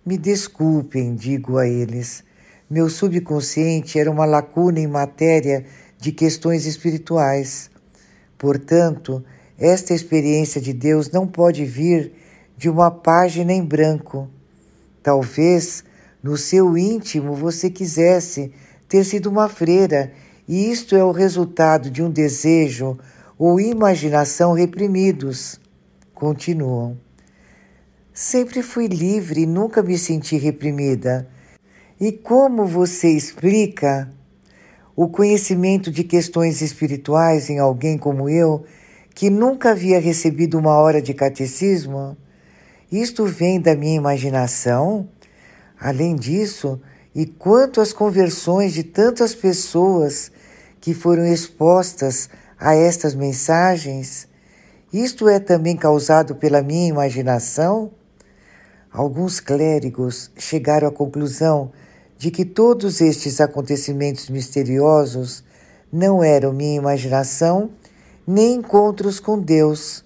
Me 0.05 0.17
desculpem, 0.17 1.15
digo 1.15 1.59
a 1.59 1.69
eles. 1.69 2.25
Meu 2.71 2.89
subconsciente 2.89 3.99
era 3.99 4.11
uma 4.11 4.25
lacuna 4.25 4.81
em 4.81 4.87
matéria 4.87 5.67
de 5.99 6.11
questões 6.11 6.65
espirituais. 6.65 7.71
Portanto, 8.39 9.23
esta 9.59 9.93
experiência 9.93 10.59
de 10.59 10.73
Deus 10.73 11.11
não 11.11 11.27
pode 11.27 11.67
vir 11.67 12.15
de 12.57 12.71
uma 12.71 12.91
página 12.91 13.53
em 13.53 13.63
branco. 13.63 14.31
Talvez 15.03 15.85
no 16.23 16.39
seu 16.39 16.79
íntimo 16.79 17.35
você 17.35 17.69
quisesse 17.69 18.51
ter 18.89 19.05
sido 19.05 19.29
uma 19.29 19.51
freira, 19.51 20.15
e 20.49 20.71
isto 20.71 20.97
é 20.97 21.05
o 21.05 21.13
resultado 21.13 21.91
de 21.91 22.03
um 22.03 22.11
desejo 22.11 22.99
ou 23.44 23.59
imaginação 23.59 24.52
reprimidos. 24.52 25.61
Continuam. 26.14 26.96
Sempre 28.14 28.62
fui 28.62 28.87
livre 28.87 29.40
e 29.40 29.46
nunca 29.46 29.83
me 29.83 29.98
senti 29.98 30.37
reprimida. 30.37 31.28
E 32.00 32.12
como 32.12 32.64
você 32.64 33.09
explica 33.09 34.09
o 34.94 35.09
conhecimento 35.09 35.90
de 35.90 36.05
questões 36.05 36.62
espirituais 36.62 37.50
em 37.50 37.59
alguém 37.59 37.98
como 37.98 38.28
eu, 38.28 38.64
que 39.12 39.28
nunca 39.28 39.72
havia 39.72 39.98
recebido 39.98 40.57
uma 40.57 40.76
hora 40.76 41.02
de 41.02 41.12
catecismo? 41.12 42.16
Isto 42.92 43.26
vem 43.26 43.61
da 43.61 43.74
minha 43.74 43.96
imaginação? 43.96 45.09
Além 45.81 46.14
disso, 46.14 46.81
e 47.12 47.26
quanto 47.26 47.81
às 47.81 47.92
conversões 47.92 48.72
de 48.72 48.85
tantas 48.85 49.35
pessoas 49.35 50.31
que 50.81 50.94
foram 50.94 51.26
expostas 51.26 52.31
a 52.62 52.77
estas 52.77 53.12
mensagens, 53.12 54.29
isto 54.92 55.29
é 55.29 55.40
também 55.40 55.77
causado 55.77 56.37
pela 56.37 56.62
minha 56.62 56.88
imaginação? 56.88 57.90
Alguns 58.92 59.40
clérigos 59.40 60.31
chegaram 60.37 60.87
à 60.87 60.92
conclusão 60.92 61.72
de 62.16 62.31
que 62.31 62.44
todos 62.44 63.01
estes 63.01 63.40
acontecimentos 63.40 64.31
misteriosos 64.31 65.42
não 65.92 66.22
eram 66.22 66.53
minha 66.53 66.77
imaginação 66.77 67.70
nem 68.25 68.55
encontros 68.55 69.18
com 69.18 69.40
Deus, 69.40 70.05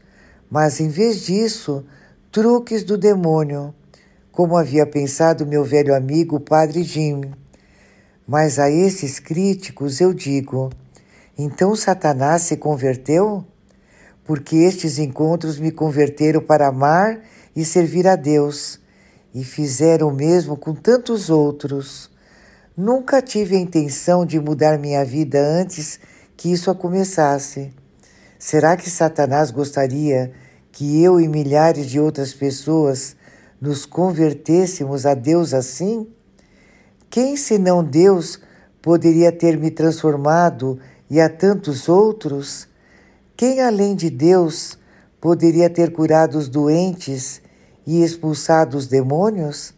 mas 0.50 0.80
em 0.80 0.88
vez 0.88 1.26
disso, 1.26 1.84
truques 2.32 2.82
do 2.82 2.96
demônio, 2.96 3.74
como 4.32 4.56
havia 4.56 4.86
pensado 4.86 5.44
meu 5.44 5.62
velho 5.62 5.94
amigo 5.94 6.40
Padre 6.40 6.82
Jim. 6.82 7.20
Mas 8.26 8.58
a 8.58 8.70
esses 8.70 9.18
críticos 9.20 10.00
eu 10.00 10.14
digo: 10.14 10.70
então 11.38 11.76
Satanás 11.76 12.42
se 12.42 12.56
converteu? 12.56 13.44
Porque 14.24 14.56
estes 14.56 14.98
encontros 14.98 15.58
me 15.58 15.70
converteram 15.70 16.40
para 16.40 16.68
amar 16.68 17.20
e 17.54 17.64
servir 17.64 18.06
a 18.06 18.16
Deus, 18.16 18.80
e 19.34 19.44
fizeram 19.44 20.08
o 20.08 20.14
mesmo 20.14 20.56
com 20.56 20.74
tantos 20.74 21.28
outros. 21.28 22.10
Nunca 22.76 23.20
tive 23.20 23.56
a 23.56 23.60
intenção 23.60 24.24
de 24.24 24.40
mudar 24.40 24.78
minha 24.78 25.04
vida 25.04 25.38
antes 25.40 26.00
que 26.36 26.52
isso 26.52 26.74
começasse. 26.74 27.72
Será 28.38 28.76
que 28.76 28.90
Satanás 28.90 29.50
gostaria 29.50 30.32
que 30.70 31.02
eu 31.02 31.18
e 31.20 31.28
milhares 31.28 31.86
de 31.86 31.98
outras 31.98 32.34
pessoas 32.34 33.16
nos 33.60 33.86
convertêssemos 33.86 35.06
a 35.06 35.14
Deus 35.14 35.54
assim? 35.54 36.06
Quem 37.08 37.36
senão 37.36 37.82
Deus 37.82 38.38
poderia 38.82 39.32
ter 39.32 39.58
me 39.58 39.70
transformado 39.70 40.78
e 41.10 41.20
a 41.20 41.28
tantos 41.28 41.88
outros? 41.88 42.68
Quem 43.36 43.60
além 43.60 43.94
de 43.94 44.10
Deus 44.10 44.78
poderia 45.20 45.68
ter 45.68 45.92
curado 45.92 46.38
os 46.38 46.48
doentes 46.48 47.40
e 47.86 48.02
expulsado 48.02 48.76
os 48.76 48.86
demônios? 48.86 49.74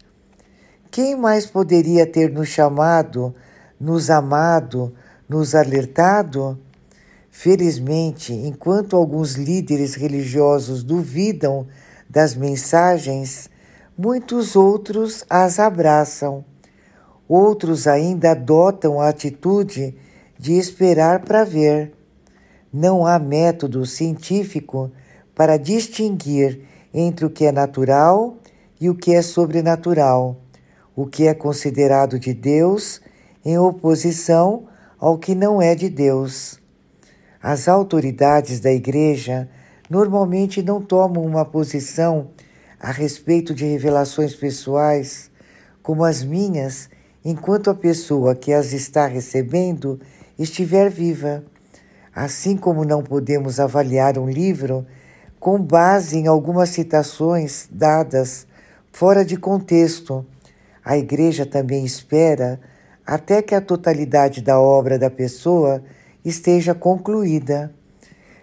Quem 0.90 1.16
mais 1.16 1.46
poderia 1.46 2.06
ter 2.06 2.32
nos 2.32 2.48
chamado, 2.48 3.34
nos 3.78 4.10
amado, 4.10 4.94
nos 5.28 5.54
alertado? 5.54 6.58
Felizmente, 7.30 8.32
enquanto 8.32 8.96
alguns 8.96 9.34
líderes 9.34 9.94
religiosos 9.94 10.82
duvidam 10.82 11.66
das 12.08 12.34
mensagens, 12.34 13.50
muitos 13.96 14.56
outros 14.56 15.24
as 15.28 15.58
abraçam. 15.58 16.44
Outros 17.28 17.86
ainda 17.86 18.30
adotam 18.30 19.00
a 19.00 19.08
atitude 19.08 19.94
de 20.38 20.54
esperar 20.54 21.20
para 21.20 21.44
ver. 21.44 21.92
Não 22.72 23.06
há 23.06 23.18
método 23.18 23.84
científico 23.84 24.90
para 25.34 25.56
distinguir 25.56 26.60
entre 26.92 27.26
o 27.26 27.30
que 27.30 27.44
é 27.44 27.52
natural 27.52 28.36
e 28.80 28.88
o 28.88 28.94
que 28.94 29.12
é 29.12 29.22
sobrenatural, 29.22 30.36
o 30.94 31.06
que 31.06 31.26
é 31.26 31.34
considerado 31.34 32.18
de 32.18 32.32
Deus 32.32 33.00
em 33.44 33.58
oposição 33.58 34.64
ao 34.98 35.18
que 35.18 35.34
não 35.34 35.60
é 35.60 35.74
de 35.74 35.88
Deus. 35.88 36.60
As 37.42 37.68
autoridades 37.68 38.60
da 38.60 38.72
Igreja 38.72 39.48
normalmente 39.88 40.62
não 40.62 40.82
tomam 40.82 41.24
uma 41.24 41.44
posição 41.44 42.28
a 42.80 42.90
respeito 42.92 43.54
de 43.54 43.64
revelações 43.64 44.34
pessoais 44.34 45.30
como 45.82 46.04
as 46.04 46.22
minhas, 46.22 46.90
enquanto 47.24 47.70
a 47.70 47.74
pessoa 47.74 48.34
que 48.34 48.52
as 48.52 48.72
está 48.72 49.06
recebendo 49.06 49.98
estiver 50.38 50.90
viva. 50.90 51.42
Assim 52.14 52.56
como 52.56 52.84
não 52.84 53.02
podemos 53.02 53.58
avaliar 53.58 54.18
um 54.18 54.28
livro 54.28 54.86
com 55.38 55.60
base 55.60 56.16
em 56.16 56.26
algumas 56.26 56.70
citações 56.70 57.68
dadas 57.70 58.46
fora 58.92 59.24
de 59.24 59.36
contexto. 59.36 60.24
A 60.84 60.96
Igreja 60.96 61.46
também 61.46 61.84
espera 61.84 62.60
até 63.06 63.40
que 63.40 63.54
a 63.54 63.60
totalidade 63.60 64.42
da 64.42 64.60
obra 64.60 64.98
da 64.98 65.10
pessoa 65.10 65.82
esteja 66.24 66.74
concluída. 66.74 67.72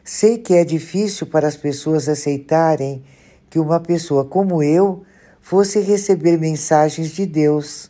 Sei 0.04 0.38
que 0.38 0.54
é 0.54 0.64
difícil 0.64 1.28
para 1.28 1.48
as 1.48 1.58
pessoas 1.58 2.08
aceitarem 2.08 3.04
que 3.50 3.60
uma 3.60 3.80
pessoa 3.80 4.26
como 4.26 4.62
eu 4.62 5.04
fosse 5.42 5.80
receber 5.80 6.38
mensagens 6.38 7.12
de 7.12 7.26
Deus. 7.26 7.90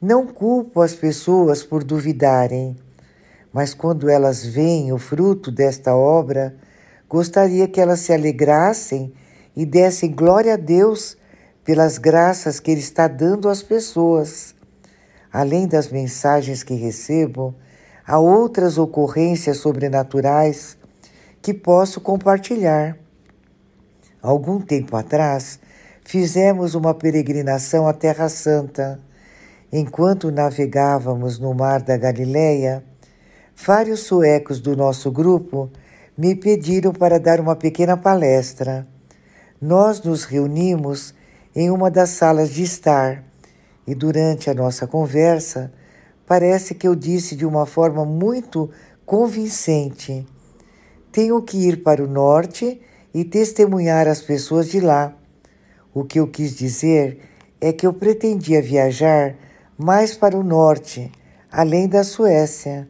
Não 0.00 0.26
culpo 0.26 0.80
as 0.80 0.94
pessoas 0.94 1.62
por 1.62 1.82
duvidarem, 1.82 2.76
mas 3.52 3.74
quando 3.74 4.08
elas 4.08 4.44
veem 4.44 4.92
o 4.92 4.98
fruto 4.98 5.50
desta 5.50 5.94
obra, 5.94 6.54
Gostaria 7.10 7.66
que 7.66 7.80
elas 7.80 7.98
se 7.98 8.12
alegrassem 8.12 9.12
e 9.56 9.66
dessem 9.66 10.12
glória 10.12 10.54
a 10.54 10.56
Deus 10.56 11.16
pelas 11.64 11.98
graças 11.98 12.60
que 12.60 12.70
Ele 12.70 12.78
está 12.78 13.08
dando 13.08 13.48
às 13.48 13.64
pessoas. 13.64 14.54
Além 15.32 15.66
das 15.66 15.88
mensagens 15.88 16.62
que 16.62 16.74
recebo, 16.74 17.52
há 18.06 18.16
outras 18.20 18.78
ocorrências 18.78 19.56
sobrenaturais 19.56 20.78
que 21.42 21.52
posso 21.52 22.00
compartilhar. 22.00 22.96
Algum 24.22 24.60
tempo 24.60 24.96
atrás, 24.96 25.58
fizemos 26.04 26.76
uma 26.76 26.94
peregrinação 26.94 27.88
à 27.88 27.92
Terra 27.92 28.28
Santa. 28.28 29.00
Enquanto 29.72 30.30
navegávamos 30.30 31.40
no 31.40 31.52
mar 31.54 31.82
da 31.82 31.96
Galileia, 31.96 32.84
vários 33.64 34.00
suecos 34.00 34.60
do 34.60 34.74
nosso 34.74 35.10
grupo 35.10 35.70
me 36.16 36.34
pediram 36.34 36.92
para 36.92 37.18
dar 37.18 37.40
uma 37.40 37.54
pequena 37.54 37.96
palestra. 37.96 38.86
Nós 39.60 40.02
nos 40.02 40.24
reunimos 40.24 41.14
em 41.54 41.70
uma 41.70 41.90
das 41.90 42.10
salas 42.10 42.50
de 42.50 42.62
estar 42.62 43.24
e 43.86 43.94
durante 43.94 44.48
a 44.48 44.54
nossa 44.54 44.86
conversa, 44.86 45.72
parece 46.26 46.74
que 46.74 46.86
eu 46.86 46.94
disse 46.94 47.36
de 47.36 47.44
uma 47.44 47.66
forma 47.66 48.04
muito 48.04 48.70
convincente: 49.04 50.26
tenho 51.12 51.42
que 51.42 51.58
ir 51.68 51.82
para 51.82 52.02
o 52.02 52.06
norte 52.06 52.80
e 53.12 53.24
testemunhar 53.24 54.06
as 54.08 54.22
pessoas 54.22 54.68
de 54.68 54.80
lá. 54.80 55.14
O 55.92 56.04
que 56.04 56.20
eu 56.20 56.28
quis 56.28 56.54
dizer 56.54 57.20
é 57.60 57.72
que 57.72 57.86
eu 57.86 57.92
pretendia 57.92 58.62
viajar 58.62 59.34
mais 59.76 60.14
para 60.14 60.36
o 60.36 60.42
norte, 60.42 61.10
além 61.50 61.88
da 61.88 62.04
Suécia. 62.04 62.88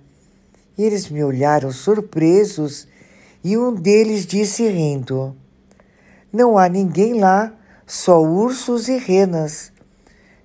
Eles 0.83 1.11
me 1.11 1.22
olharam 1.22 1.70
surpresos 1.70 2.89
e 3.45 3.59
um 3.59 3.74
deles 3.74 4.24
disse 4.24 4.66
rindo: 4.66 5.37
Não 6.33 6.57
há 6.57 6.70
ninguém 6.70 7.20
lá, 7.20 7.53
só 7.87 8.22
ursos 8.22 8.89
e 8.89 8.97
renas. 8.97 9.70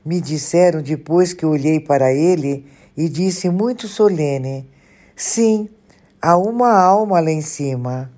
Me 0.04 0.20
disseram 0.20 0.82
depois 0.82 1.32
que 1.32 1.46
olhei 1.46 1.80
para 1.80 2.12
ele 2.12 2.68
e 2.98 3.08
disse 3.08 3.50
muito 3.50 3.88
solene: 3.88 4.70
Sim, 5.16 5.70
há 6.22 6.38
uma 6.38 6.74
alma 6.74 7.22
lá 7.22 7.32
em 7.32 7.42
cima. 7.42 8.12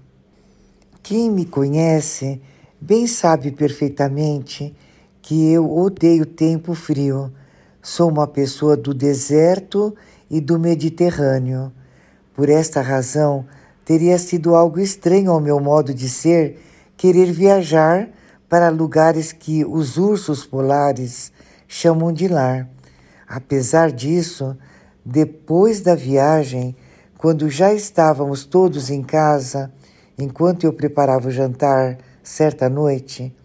Quem 1.04 1.30
me 1.30 1.46
conhece 1.46 2.42
bem 2.82 3.06
sabe 3.06 3.52
perfeitamente 3.52 4.76
que 5.22 5.52
eu 5.52 5.72
odeio 5.72 6.26
tempo 6.26 6.74
frio. 6.74 7.32
Sou 7.80 8.10
uma 8.10 8.26
pessoa 8.26 8.76
do 8.76 8.92
deserto 8.92 9.96
e 10.32 10.42
do 10.42 10.58
Mediterrâneo. 10.58 11.72
Por 12.38 12.50
esta 12.50 12.82
razão, 12.82 13.48
teria 13.84 14.16
sido 14.20 14.56
algo 14.56 14.80
estranho 14.80 15.32
ao 15.32 15.40
meu 15.40 15.60
modo 15.60 15.92
de 15.92 16.08
ser 16.08 16.62
querer 16.96 17.32
viajar 17.32 18.10
para 18.48 18.70
lugares 18.70 19.32
que 19.34 19.66
os 19.66 19.98
ursos 19.98 20.46
polares 20.46 21.32
chamam 21.68 22.14
de 22.14 22.28
lar. 22.28 22.70
Apesar 23.28 23.92
disso, 23.92 24.56
depois 25.04 25.82
da 25.82 25.96
viagem, 25.96 26.76
quando 27.18 27.50
já 27.50 27.74
estávamos 27.74 28.46
todos 28.46 28.92
em 28.92 29.02
casa, 29.02 29.72
enquanto 30.16 30.64
eu 30.64 30.72
preparava 30.72 31.30
o 31.30 31.32
jantar 31.32 31.98
certa 32.22 32.70
noite, 32.70 33.36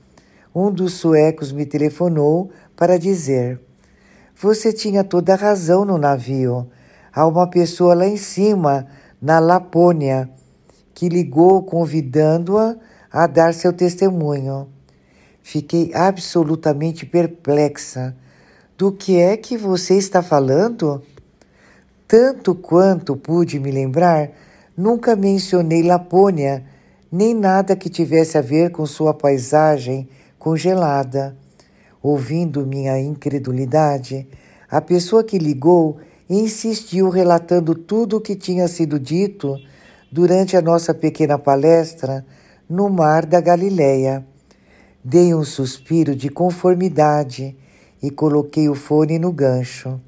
um 0.55 0.71
dos 0.71 0.93
suecos 0.93 1.51
me 1.51 1.65
telefonou 1.65 2.51
para 2.77 2.99
dizer: 2.99 3.59
Você 4.37 4.71
tinha 4.71 5.03
toda 5.03 5.33
a 5.33 5.37
razão 5.37 5.83
no 5.83 5.97
navio. 5.97 6.69
Há 7.15 7.27
uma 7.27 7.47
pessoa 7.47 7.95
lá 7.95 8.07
em 8.07 8.17
cima, 8.17 8.87
na 9.21 9.39
Lapônia, 9.39 10.31
que 10.95 11.11
ligou 11.11 11.63
convidando-a 11.63 12.75
a 13.13 13.27
dar 13.27 13.53
seu 13.53 13.71
testemunho. 13.71 14.69
Fiquei 15.43 15.93
absolutamente 15.93 17.05
perplexa. 17.05 18.17
Do 18.79 18.91
que 18.91 19.19
é 19.19 19.37
que 19.37 19.59
você 19.59 19.99
está 19.99 20.23
falando? 20.23 21.03
Tanto 22.09 22.55
quanto 22.55 23.15
pude 23.15 23.61
me 23.61 23.71
lembrar, 23.71 24.31
nunca 24.75 25.15
mencionei 25.15 25.83
Lapônia, 25.83 26.65
nem 27.11 27.35
nada 27.35 27.77
que 27.77 27.91
tivesse 27.91 28.39
a 28.39 28.41
ver 28.41 28.71
com 28.71 28.87
sua 28.87 29.13
paisagem 29.13 30.09
congelada. 30.39 31.37
Ouvindo 32.03 32.67
minha 32.67 32.99
incredulidade, 32.99 34.27
a 34.71 34.81
pessoa 34.81 35.23
que 35.23 35.37
ligou 35.37 35.99
insistiu 36.39 37.09
relatando 37.09 37.75
tudo 37.75 38.17
o 38.17 38.21
que 38.21 38.35
tinha 38.35 38.69
sido 38.69 38.99
dito 38.99 39.59
durante 40.11 40.57
a 40.57 40.63
nossa 40.63 40.95
pequena 40.95 41.39
palestra 41.39 42.25
no 42.69 42.89
mar 42.89 43.27
da 43.27 43.41
Galileia. 43.41 44.25
Dei 45.05 45.35
um 45.35 45.45
suspiro 45.45 46.15
de 46.15 46.29
conformidade 46.29 47.57
e 48.03 48.11
coloquei 48.11 48.69
o 48.69 48.75
fone 48.75 49.19
no 49.19 49.33
gancho. 49.33 50.01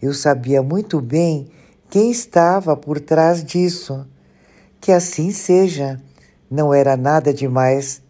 Eu 0.00 0.14
sabia 0.14 0.62
muito 0.62 1.00
bem 1.00 1.48
quem 1.90 2.10
estava 2.10 2.76
por 2.76 3.00
trás 3.00 3.42
disso. 3.42 4.06
Que 4.80 4.92
assim 4.92 5.30
seja. 5.30 6.00
Não 6.50 6.72
era 6.72 6.96
nada 6.96 7.32
demais 7.32 8.02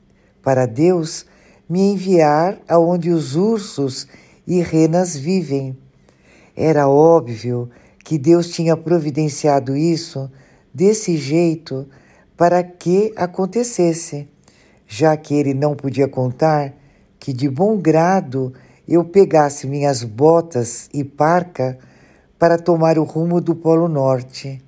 para 0.42 0.66
Deus 0.66 1.26
me 1.68 1.80
enviar 1.92 2.58
aonde 2.68 3.10
os 3.10 3.36
ursos 3.36 4.06
e 4.46 4.60
renas 4.60 5.16
vivem. 5.16 5.76
Era 6.60 6.88
óbvio 6.88 7.70
que 8.04 8.18
Deus 8.18 8.50
tinha 8.50 8.76
providenciado 8.76 9.76
isso 9.76 10.28
desse 10.74 11.16
jeito 11.16 11.86
para 12.36 12.64
que 12.64 13.12
acontecesse 13.14 14.26
já 14.84 15.16
que 15.16 15.34
ele 15.34 15.54
não 15.54 15.76
podia 15.76 16.08
contar 16.08 16.74
que 17.20 17.32
de 17.32 17.48
bom 17.48 17.76
grado 17.76 18.52
eu 18.88 19.04
pegasse 19.04 19.68
minhas 19.68 20.02
botas 20.02 20.90
e 20.92 21.04
parca 21.04 21.78
para 22.36 22.58
tomar 22.58 22.98
o 22.98 23.04
rumo 23.04 23.40
do 23.40 23.54
Polo 23.54 23.86
Norte. 23.86 24.60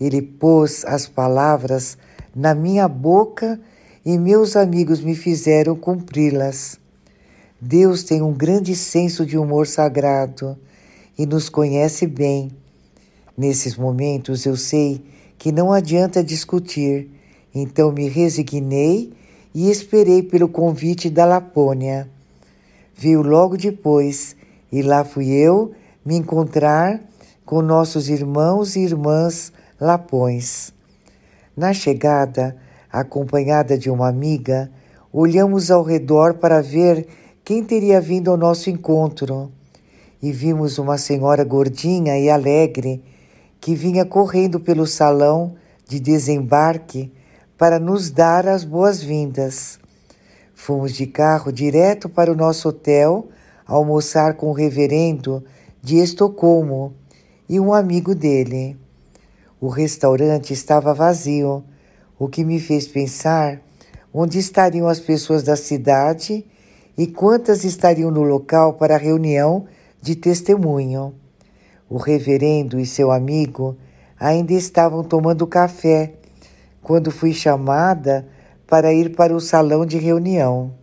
Ele 0.00 0.20
pôs 0.20 0.84
as 0.86 1.06
palavras 1.06 1.96
na 2.34 2.52
minha 2.52 2.88
boca 2.88 3.60
e 4.04 4.18
meus 4.18 4.56
amigos 4.56 5.00
me 5.00 5.14
fizeram 5.14 5.76
cumpri-las. 5.76 6.80
Deus 7.60 8.02
tem 8.02 8.20
um 8.22 8.32
grande 8.32 8.74
senso 8.74 9.24
de 9.24 9.38
humor 9.38 9.68
sagrado 9.68 10.58
e 11.18 11.26
nos 11.26 11.48
conhece 11.48 12.06
bem. 12.06 12.50
Nesses 13.36 13.76
momentos 13.76 14.44
eu 14.46 14.56
sei 14.56 15.04
que 15.38 15.50
não 15.50 15.72
adianta 15.72 16.22
discutir, 16.22 17.10
então 17.54 17.92
me 17.92 18.08
resignei 18.08 19.12
e 19.54 19.70
esperei 19.70 20.22
pelo 20.22 20.48
convite 20.48 21.10
da 21.10 21.24
Lapônia. 21.24 22.08
Viu 22.94 23.22
logo 23.22 23.56
depois, 23.56 24.36
e 24.70 24.82
lá 24.82 25.04
fui 25.04 25.30
eu 25.30 25.72
me 26.04 26.16
encontrar 26.16 27.00
com 27.44 27.60
nossos 27.60 28.08
irmãos 28.08 28.76
e 28.76 28.80
irmãs 28.80 29.52
lapões. 29.80 30.72
Na 31.56 31.72
chegada, 31.72 32.56
acompanhada 32.90 33.76
de 33.76 33.90
uma 33.90 34.08
amiga, 34.08 34.70
olhamos 35.12 35.70
ao 35.70 35.82
redor 35.82 36.34
para 36.34 36.62
ver 36.62 37.06
quem 37.44 37.62
teria 37.62 38.00
vindo 38.00 38.30
ao 38.30 38.36
nosso 38.36 38.70
encontro 38.70 39.50
e 40.22 40.30
vimos 40.30 40.78
uma 40.78 40.96
senhora 40.96 41.42
gordinha 41.42 42.16
e 42.16 42.30
alegre 42.30 43.02
que 43.60 43.74
vinha 43.74 44.04
correndo 44.04 44.60
pelo 44.60 44.86
salão 44.86 45.56
de 45.88 45.98
desembarque 45.98 47.12
para 47.58 47.80
nos 47.80 48.10
dar 48.10 48.46
as 48.46 48.62
boas-vindas. 48.62 49.80
Fomos 50.54 50.92
de 50.92 51.06
carro 51.06 51.52
direto 51.52 52.08
para 52.08 52.30
o 52.30 52.36
nosso 52.36 52.68
hotel 52.68 53.28
almoçar 53.66 54.34
com 54.34 54.50
o 54.50 54.52
reverendo 54.52 55.44
de 55.82 55.96
Estocolmo 55.98 56.94
e 57.48 57.58
um 57.58 57.74
amigo 57.74 58.14
dele. 58.14 58.76
O 59.60 59.68
restaurante 59.68 60.52
estava 60.52 60.94
vazio, 60.94 61.64
o 62.18 62.28
que 62.28 62.44
me 62.44 62.60
fez 62.60 62.86
pensar 62.86 63.60
onde 64.14 64.38
estariam 64.38 64.86
as 64.86 65.00
pessoas 65.00 65.42
da 65.42 65.56
cidade 65.56 66.44
e 66.96 67.06
quantas 67.06 67.64
estariam 67.64 68.10
no 68.10 68.22
local 68.22 68.74
para 68.74 68.94
a 68.94 68.98
reunião 68.98 69.66
de 70.02 70.16
testemunho. 70.16 71.14
O 71.88 71.96
reverendo 71.96 72.80
e 72.80 72.84
seu 72.84 73.12
amigo 73.12 73.76
ainda 74.18 74.52
estavam 74.52 75.04
tomando 75.04 75.46
café 75.46 76.14
quando 76.82 77.12
fui 77.12 77.32
chamada 77.32 78.26
para 78.66 78.92
ir 78.92 79.14
para 79.14 79.34
o 79.34 79.40
salão 79.40 79.86
de 79.86 79.98
reunião. 79.98 80.74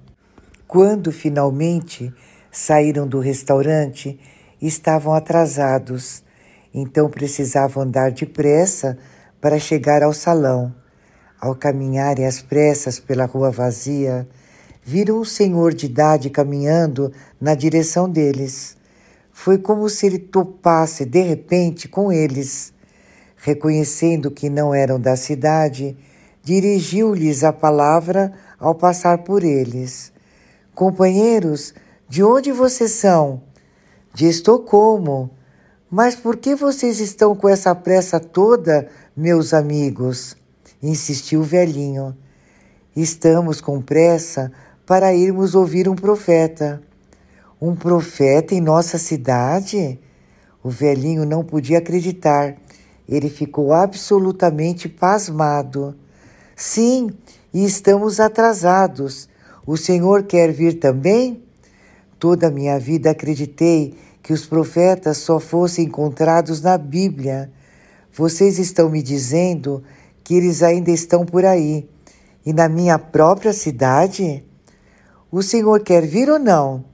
Quando 0.68 1.12
finalmente 1.12 2.14
saíram 2.52 3.08
do 3.08 3.20
restaurante, 3.20 4.20
estavam 4.62 5.14
atrasados, 5.14 6.24
então 6.74 7.10
precisavam 7.10 7.84
andar 7.84 8.12
depressa 8.12 8.98
para 9.42 9.60
chegar 9.60 10.04
ao 10.04 10.14
salão. 10.14 10.74
Ao 11.42 11.56
caminharem 11.56 12.26
às 12.26 12.42
pressas 12.42 13.00
pela 13.00 13.26
rua 13.26 13.50
vazia, 13.50 14.28
viram 14.84 15.20
um 15.20 15.26
senhor 15.26 15.74
de 15.74 15.86
idade 15.86 16.30
caminhando 16.30 17.12
na 17.40 17.56
direção 17.56 18.10
deles. 18.10 18.79
Foi 19.42 19.58
como 19.58 19.88
se 19.88 20.06
ele 20.06 20.20
topasse 20.20 21.06
de 21.06 21.22
repente 21.22 21.88
com 21.88 22.12
eles 22.12 22.74
reconhecendo 23.38 24.30
que 24.30 24.50
não 24.50 24.76
eram 24.76 25.00
da 25.00 25.16
cidade, 25.16 25.96
dirigiu-lhes 26.44 27.46
a 27.46 27.54
palavra 27.54 28.34
ao 28.60 28.76
passar 28.76 29.20
por 29.20 29.46
eles. 29.46 30.12
Companheiros, 30.76 31.74
de 32.10 32.22
onde 32.22 32.52
vocês 32.52 32.92
são? 32.92 33.42
De 34.14 34.28
Estocolmo. 34.28 35.30
Mas 35.90 36.16
por 36.16 36.36
que 36.36 36.54
vocês 36.54 37.00
estão 37.00 37.34
com 37.34 37.48
essa 37.48 37.74
pressa 37.74 38.20
toda, 38.20 38.90
meus 39.16 39.54
amigos? 39.54 40.36
insistiu 40.84 41.40
o 41.40 41.44
velhinho. 41.44 42.14
Estamos 42.94 43.62
com 43.62 43.82
pressa 43.82 44.52
para 44.86 45.14
irmos 45.14 45.56
ouvir 45.56 45.88
um 45.88 45.96
profeta. 45.96 46.89
Um 47.62 47.76
profeta 47.76 48.56
em 48.56 48.62
nossa 48.62 48.98
cidade? 48.98 50.00
O 50.64 50.70
velhinho 50.70 51.26
não 51.26 51.44
podia 51.44 51.80
acreditar 51.80 52.58
ele 53.10 53.28
ficou 53.28 53.74
absolutamente 53.74 54.88
pasmado. 54.88 55.96
Sim, 56.56 57.10
e 57.52 57.66
estamos 57.66 58.20
atrasados. 58.20 59.28
O 59.66 59.76
Senhor 59.76 60.24
quer 60.24 60.52
vir 60.52 60.74
também? 60.80 61.44
Toda 62.20 62.48
a 62.48 62.52
minha 62.52 62.80
vida 62.80 63.10
acreditei 63.10 63.98
que 64.22 64.32
os 64.32 64.46
profetas 64.46 65.18
só 65.18 65.40
fossem 65.40 65.86
encontrados 65.86 66.62
na 66.62 66.78
Bíblia. 66.78 67.52
Vocês 68.14 68.60
estão 68.60 68.90
me 68.90 69.02
dizendo 69.02 69.82
que 70.24 70.36
eles 70.36 70.62
ainda 70.62 70.92
estão 70.92 71.26
por 71.26 71.46
aí. 71.46 71.90
E 72.46 72.54
na 72.54 72.70
minha 72.70 73.00
própria 73.00 73.54
cidade? 73.54 74.44
O 75.32 75.42
Senhor 75.42 75.80
quer 75.80 76.06
vir 76.06 76.30
ou 76.30 76.38
não? 76.38 76.86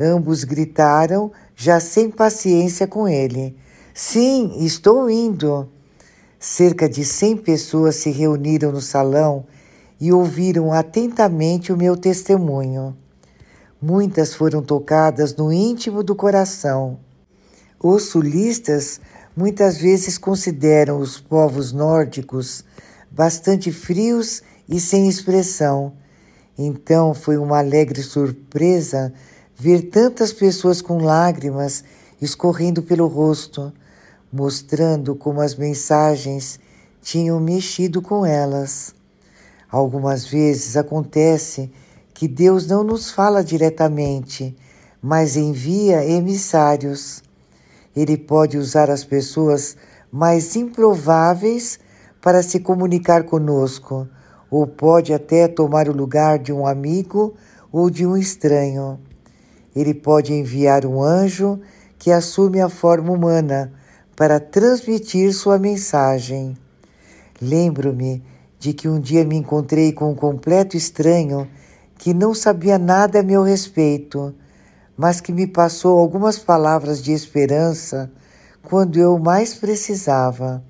Ambos 0.00 0.44
gritaram, 0.44 1.30
já 1.54 1.78
sem 1.78 2.10
paciência 2.10 2.86
com 2.86 3.06
ele. 3.06 3.54
Sim, 3.92 4.64
estou 4.64 5.10
indo. 5.10 5.68
Cerca 6.38 6.88
de 6.88 7.04
cem 7.04 7.36
pessoas 7.36 7.96
se 7.96 8.10
reuniram 8.10 8.72
no 8.72 8.80
salão 8.80 9.44
e 10.00 10.10
ouviram 10.10 10.72
atentamente 10.72 11.70
o 11.70 11.76
meu 11.76 11.98
testemunho. 11.98 12.96
Muitas 13.82 14.32
foram 14.34 14.62
tocadas 14.62 15.36
no 15.36 15.52
íntimo 15.52 16.02
do 16.02 16.16
coração. 16.16 16.98
Os 17.78 18.04
sulistas 18.04 19.02
muitas 19.36 19.76
vezes 19.76 20.16
consideram 20.16 20.98
os 20.98 21.20
povos 21.20 21.72
nórdicos 21.72 22.64
bastante 23.10 23.70
frios 23.70 24.42
e 24.66 24.80
sem 24.80 25.08
expressão. 25.08 25.92
Então 26.56 27.12
foi 27.12 27.36
uma 27.36 27.58
alegre 27.58 28.02
surpresa 28.02 29.12
ver 29.60 29.90
tantas 29.90 30.32
pessoas 30.32 30.80
com 30.80 31.02
lágrimas 31.02 31.84
escorrendo 32.18 32.82
pelo 32.82 33.06
rosto, 33.06 33.70
mostrando 34.32 35.14
como 35.14 35.42
as 35.42 35.54
mensagens 35.54 36.58
tinham 37.02 37.38
mexido 37.38 38.00
com 38.00 38.24
elas. 38.24 38.94
Algumas 39.70 40.24
vezes 40.24 40.78
acontece 40.78 41.70
que 42.14 42.26
Deus 42.26 42.66
não 42.66 42.82
nos 42.82 43.10
fala 43.10 43.44
diretamente, 43.44 44.56
mas 45.02 45.36
envia 45.36 46.06
emissários. 46.06 47.22
Ele 47.94 48.16
pode 48.16 48.56
usar 48.56 48.88
as 48.88 49.04
pessoas 49.04 49.76
mais 50.10 50.56
improváveis 50.56 51.78
para 52.22 52.42
se 52.42 52.60
comunicar 52.60 53.24
conosco, 53.24 54.08
ou 54.50 54.66
pode 54.66 55.12
até 55.12 55.46
tomar 55.46 55.86
o 55.86 55.92
lugar 55.92 56.38
de 56.38 56.50
um 56.50 56.66
amigo 56.66 57.34
ou 57.70 57.90
de 57.90 58.06
um 58.06 58.16
estranho. 58.16 58.98
Ele 59.74 59.94
pode 59.94 60.32
enviar 60.32 60.84
um 60.84 61.02
anjo 61.02 61.60
que 61.98 62.10
assume 62.10 62.60
a 62.60 62.68
forma 62.68 63.12
humana 63.12 63.72
para 64.16 64.40
transmitir 64.40 65.32
sua 65.32 65.58
mensagem. 65.58 66.56
Lembro-me 67.40 68.22
de 68.58 68.72
que 68.74 68.88
um 68.88 69.00
dia 69.00 69.24
me 69.24 69.36
encontrei 69.36 69.92
com 69.92 70.10
um 70.10 70.14
completo 70.14 70.76
estranho 70.76 71.48
que 71.96 72.12
não 72.12 72.34
sabia 72.34 72.78
nada 72.78 73.20
a 73.20 73.22
meu 73.22 73.42
respeito, 73.42 74.34
mas 74.96 75.20
que 75.20 75.32
me 75.32 75.46
passou 75.46 75.98
algumas 75.98 76.38
palavras 76.38 77.02
de 77.02 77.12
esperança 77.12 78.10
quando 78.62 78.98
eu 78.98 79.18
mais 79.18 79.54
precisava. 79.54 80.62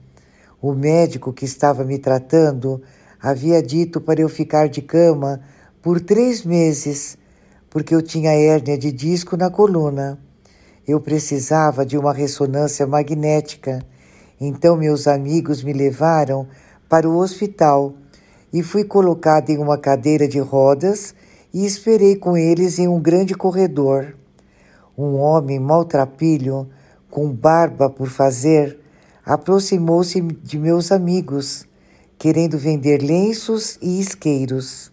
O 0.62 0.72
médico 0.72 1.32
que 1.32 1.44
estava 1.44 1.84
me 1.84 1.98
tratando 1.98 2.82
havia 3.20 3.62
dito 3.62 4.00
para 4.00 4.20
eu 4.20 4.28
ficar 4.28 4.68
de 4.68 4.82
cama 4.82 5.40
por 5.82 6.00
três 6.00 6.44
meses, 6.44 7.16
porque 7.70 7.94
eu 7.94 8.02
tinha 8.02 8.32
hérnia 8.32 8.76
de 8.76 8.90
disco 8.90 9.36
na 9.36 9.48
coluna. 9.48 10.18
Eu 10.86 11.00
precisava 11.00 11.86
de 11.86 11.96
uma 11.96 12.12
ressonância 12.12 12.86
magnética, 12.86 13.80
então 14.40 14.76
meus 14.76 15.06
amigos 15.06 15.62
me 15.62 15.72
levaram 15.72 16.48
para 16.88 17.08
o 17.08 17.16
hospital 17.16 17.94
e 18.52 18.62
fui 18.62 18.82
colocada 18.82 19.52
em 19.52 19.58
uma 19.58 19.78
cadeira 19.78 20.26
de 20.26 20.40
rodas 20.40 21.14
e 21.54 21.64
esperei 21.64 22.16
com 22.16 22.36
eles 22.36 22.80
em 22.80 22.88
um 22.88 23.00
grande 23.00 23.34
corredor. 23.34 24.16
Um 24.98 25.14
homem 25.14 25.60
maltrapilho, 25.60 26.68
com 27.08 27.30
barba 27.30 27.88
por 27.88 28.08
fazer, 28.08 28.78
aproximou-se 29.24 30.20
de 30.20 30.58
meus 30.58 30.90
amigos, 30.90 31.66
querendo 32.18 32.58
vender 32.58 33.00
lenços 33.00 33.78
e 33.80 34.00
isqueiros. 34.00 34.89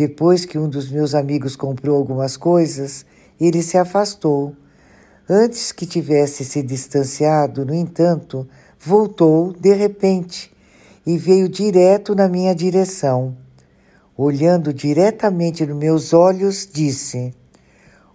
Depois 0.00 0.46
que 0.46 0.58
um 0.58 0.66
dos 0.66 0.90
meus 0.90 1.14
amigos 1.14 1.54
comprou 1.54 1.94
algumas 1.94 2.34
coisas, 2.34 3.04
ele 3.38 3.62
se 3.62 3.76
afastou. 3.76 4.56
Antes 5.28 5.72
que 5.72 5.84
tivesse 5.84 6.42
se 6.42 6.62
distanciado, 6.62 7.66
no 7.66 7.74
entanto, 7.74 8.48
voltou 8.78 9.52
de 9.52 9.74
repente 9.74 10.50
e 11.04 11.18
veio 11.18 11.50
direto 11.50 12.14
na 12.14 12.30
minha 12.30 12.54
direção. 12.54 13.36
Olhando 14.16 14.72
diretamente 14.72 15.66
nos 15.66 15.76
meus 15.76 16.14
olhos, 16.14 16.66
disse: 16.72 17.34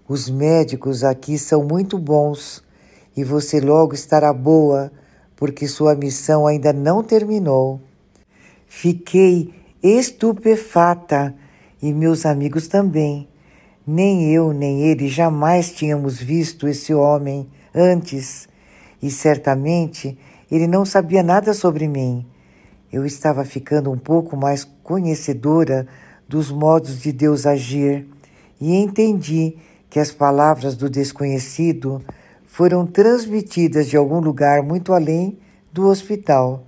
Os 0.08 0.28
médicos 0.28 1.04
aqui 1.04 1.38
são 1.38 1.64
muito 1.64 2.00
bons 2.00 2.64
e 3.16 3.24
você 3.24 3.62
logo 3.62 3.94
estará 3.94 4.34
boa, 4.34 4.92
porque 5.36 5.68
sua 5.68 5.94
missão 5.94 6.48
ainda 6.48 6.74
não 6.74 7.04
terminou. 7.04 7.80
Fiquei 8.66 9.54
estupefata 9.84 11.36
e 11.88 11.94
meus 11.94 12.26
amigos 12.26 12.68
também. 12.68 13.28
Nem 13.86 14.34
eu 14.34 14.52
nem 14.52 14.82
ele 14.82 15.08
jamais 15.08 15.72
tínhamos 15.72 16.20
visto 16.20 16.68
esse 16.68 16.92
homem 16.96 17.48
antes 17.76 18.50
e 19.00 19.12
certamente 19.12 20.18
ele 20.50 20.66
não 20.66 20.84
sabia 20.84 21.22
nada 21.22 21.54
sobre 21.54 21.88
mim. 21.88 22.26
Eu 22.92 23.06
estava 23.06 23.46
ficando 23.46 23.92
um 23.92 24.00
pouco 24.00 24.36
mais 24.36 24.64
conhecedora 24.82 25.88
dos 26.28 26.50
modos 26.50 27.00
de 27.00 27.12
Deus 27.12 27.46
agir 27.46 28.08
e 28.60 28.76
entendi 28.76 29.56
que 29.88 30.00
as 30.00 30.12
palavras 30.12 30.76
do 30.76 30.90
desconhecido 30.90 32.04
foram 32.48 32.88
transmitidas 32.88 33.88
de 33.88 33.96
algum 33.96 34.20
lugar 34.20 34.64
muito 34.64 34.92
além 34.92 35.38
do 35.72 35.86
hospital. 35.86 36.66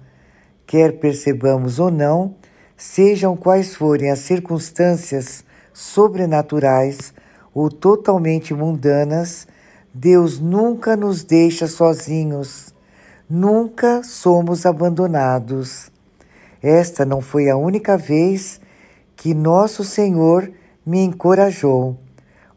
Quer 0.68 0.99
percebamos 0.99 1.80
ou 1.80 1.89
não, 1.89 2.36
sejam 2.78 3.36
quais 3.36 3.75
forem 3.75 4.11
as 4.11 4.19
circunstâncias 4.19 5.43
sobrenaturais 5.73 7.13
ou 7.53 7.71
totalmente 7.71 8.53
mundanas, 8.53 9.47
Deus 9.91 10.39
nunca 10.39 10.95
nos 10.95 11.23
deixa 11.23 11.65
sozinhos, 11.65 12.73
nunca 13.28 14.03
somos 14.03 14.63
abandonados. 14.63 15.91
Esta 16.61 17.03
não 17.03 17.19
foi 17.19 17.49
a 17.49 17.57
única 17.57 17.97
vez 17.97 18.61
que 19.15 19.34
Nosso 19.34 19.84
Senhor 19.84 20.51
me 20.86 20.99
encorajou. 21.03 21.97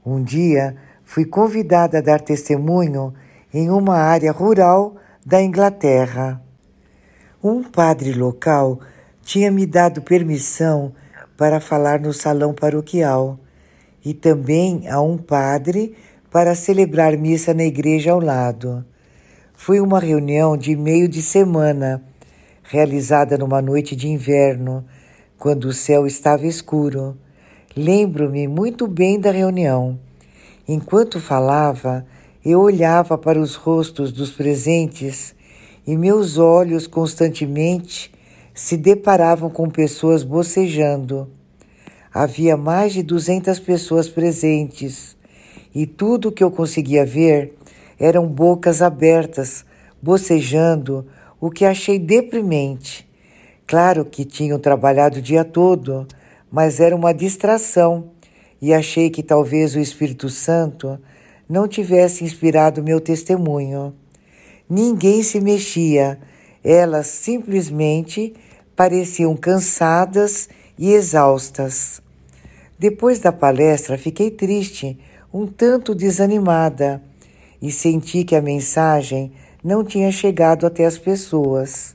Um 0.05 0.23
dia 0.23 0.77
fui 1.03 1.25
convidada 1.25 1.99
a 1.99 2.03
dar 2.03 2.21
testemunho 2.21 3.15
em 3.53 3.71
uma 3.71 3.97
área 3.97 4.33
rural 4.33 4.97
da 5.25 5.41
Inglaterra. 5.43 6.43
Um 7.43 7.63
padre 7.63 8.13
local 8.13 8.81
tinha 9.23 9.51
me 9.51 9.67
dado 9.67 10.03
permissão 10.03 10.93
para 11.37 11.61
falar 11.61 12.01
no 12.01 12.13
salão 12.13 12.53
paroquial 12.53 13.39
e 14.05 14.13
também 14.15 14.89
a 14.89 15.01
um 15.01 15.17
padre 15.17 15.95
para 16.31 16.55
celebrar 16.55 17.17
missa 17.17 17.53
na 17.53 17.65
igreja 17.65 18.13
ao 18.13 18.21
lado. 18.21 18.85
Foi 19.55 19.81
uma 19.81 20.01
reunião 20.01 20.57
de 20.57 20.75
meio 20.75 21.09
de 21.09 21.21
semana 21.21 22.03
realizada 22.63 23.37
numa 23.37 23.61
noite 23.61 23.97
de 23.97 24.09
inverno, 24.09 24.85
quando 25.39 25.65
o 25.65 25.73
céu 25.73 26.07
estava 26.07 26.47
escuro. 26.47 27.17
Lembro-me 27.77 28.47
muito 28.47 28.87
bem 28.87 29.19
da 29.19 29.31
reunião. 29.31 29.99
Enquanto 30.69 31.19
falava, 31.19 32.07
eu 32.45 32.61
olhava 32.61 33.19
para 33.19 33.41
os 33.41 33.55
rostos 33.57 34.13
dos 34.13 34.31
presentes 34.31 35.35
e 35.87 35.97
meus 35.97 36.39
olhos 36.39 36.87
constantemente 36.87 38.13
se 38.63 38.77
deparavam 38.77 39.49
com 39.49 39.71
pessoas 39.71 40.23
bocejando. 40.23 41.31
Havia 42.13 42.59
mais 42.59 42.93
de 42.93 43.03
duzentas 43.03 43.59
pessoas 43.59 44.07
presentes 44.07 45.17
e 45.75 45.87
tudo 45.87 46.29
o 46.29 46.33
que 46.33 46.45
eu 46.45 46.51
conseguia 46.51 47.07
ver 47.07 47.57
eram 47.99 48.29
bocas 48.29 48.83
abertas, 48.83 49.65
bocejando 50.01 51.07
o 51.41 51.51
que 51.51 51.65
achei 51.65 51.99
deprimente. 51.99 53.09
Claro 53.67 54.05
que 54.05 54.27
tinham 54.27 54.59
trabalhado 54.59 55.21
o 55.21 55.23
dia 55.23 55.43
todo, 55.43 56.07
mas 56.51 56.81
era 56.81 56.95
uma 56.95 57.15
distração 57.15 58.11
e 58.61 58.75
achei 58.75 59.09
que 59.09 59.23
talvez 59.23 59.75
o 59.75 59.81
Espírito 59.81 60.29
Santo 60.29 61.01
não 61.49 61.67
tivesse 61.67 62.25
inspirado 62.25 62.83
meu 62.83 63.01
testemunho. 63.01 63.95
Ninguém 64.69 65.23
se 65.23 65.41
mexia, 65.41 66.19
elas 66.63 67.07
simplesmente 67.07 68.35
pareciam 68.81 69.37
cansadas 69.37 70.49
e 70.79 70.93
exaustas. 70.93 72.01
Depois 72.79 73.19
da 73.19 73.31
palestra, 73.31 73.99
fiquei 73.99 74.31
triste, 74.31 74.99
um 75.31 75.47
tanto 75.47 75.95
desanimada, 75.95 77.03
e 77.61 77.71
senti 77.71 78.25
que 78.25 78.35
a 78.35 78.41
mensagem 78.41 79.33
não 79.63 79.85
tinha 79.85 80.11
chegado 80.11 80.67
até 80.67 80.87
as 80.87 80.97
pessoas. 80.97 81.95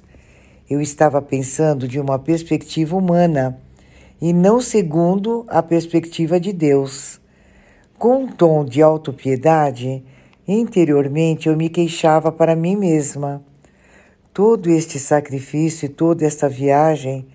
Eu 0.70 0.80
estava 0.80 1.20
pensando 1.24 1.88
de 1.88 2.00
uma 2.00 2.20
perspectiva 2.20 2.96
humana 2.96 3.60
e 4.22 4.32
não 4.32 4.62
segundo 4.62 5.44
a 5.48 5.64
perspectiva 5.64 6.40
de 6.40 6.54
Deus. 6.54 7.20
Com 7.98 8.26
um 8.26 8.28
tom 8.28 8.64
de 8.64 8.84
autopiedade, 8.84 10.04
interiormente 10.48 11.50
eu 11.50 11.58
me 11.58 11.68
queixava 11.68 12.32
para 12.32 12.56
mim 12.56 12.76
mesma. 12.76 13.42
Todo 14.36 14.70
este 14.70 15.00
sacrifício 15.00 15.86
e 15.86 15.90
toda 15.90 16.26
esta 16.26 16.50
viagem, 16.50 17.26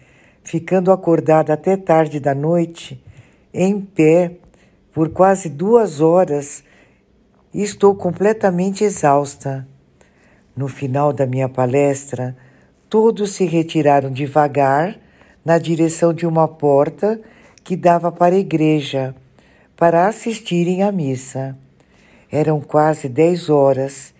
ficando 0.45 0.93
acordada 0.93 1.55
até 1.55 1.75
tarde 1.75 2.21
da 2.21 2.35
noite, 2.35 3.03
em 3.55 3.81
pé, 3.81 4.33
por 4.93 5.09
quase 5.09 5.49
duas 5.49 6.03
horas, 6.03 6.63
estou 7.55 7.95
completamente 7.95 8.85
exausta. 8.85 9.67
No 10.55 10.69
final 10.69 11.11
da 11.11 11.25
minha 11.25 11.49
palestra, 11.49 12.37
todos 12.91 13.31
se 13.31 13.47
retiraram 13.47 14.13
devagar 14.13 15.01
na 15.43 15.57
direção 15.57 16.13
de 16.13 16.27
uma 16.27 16.47
porta 16.47 17.19
que 17.65 17.77
dava 17.77 18.13
para 18.13 18.35
a 18.35 18.39
igreja, 18.39 19.15
para 19.75 20.07
assistirem 20.07 20.83
à 20.83 20.93
missa. 20.93 21.57
Eram 22.31 22.61
quase 22.61 23.09
dez 23.09 23.49
horas 23.49 24.13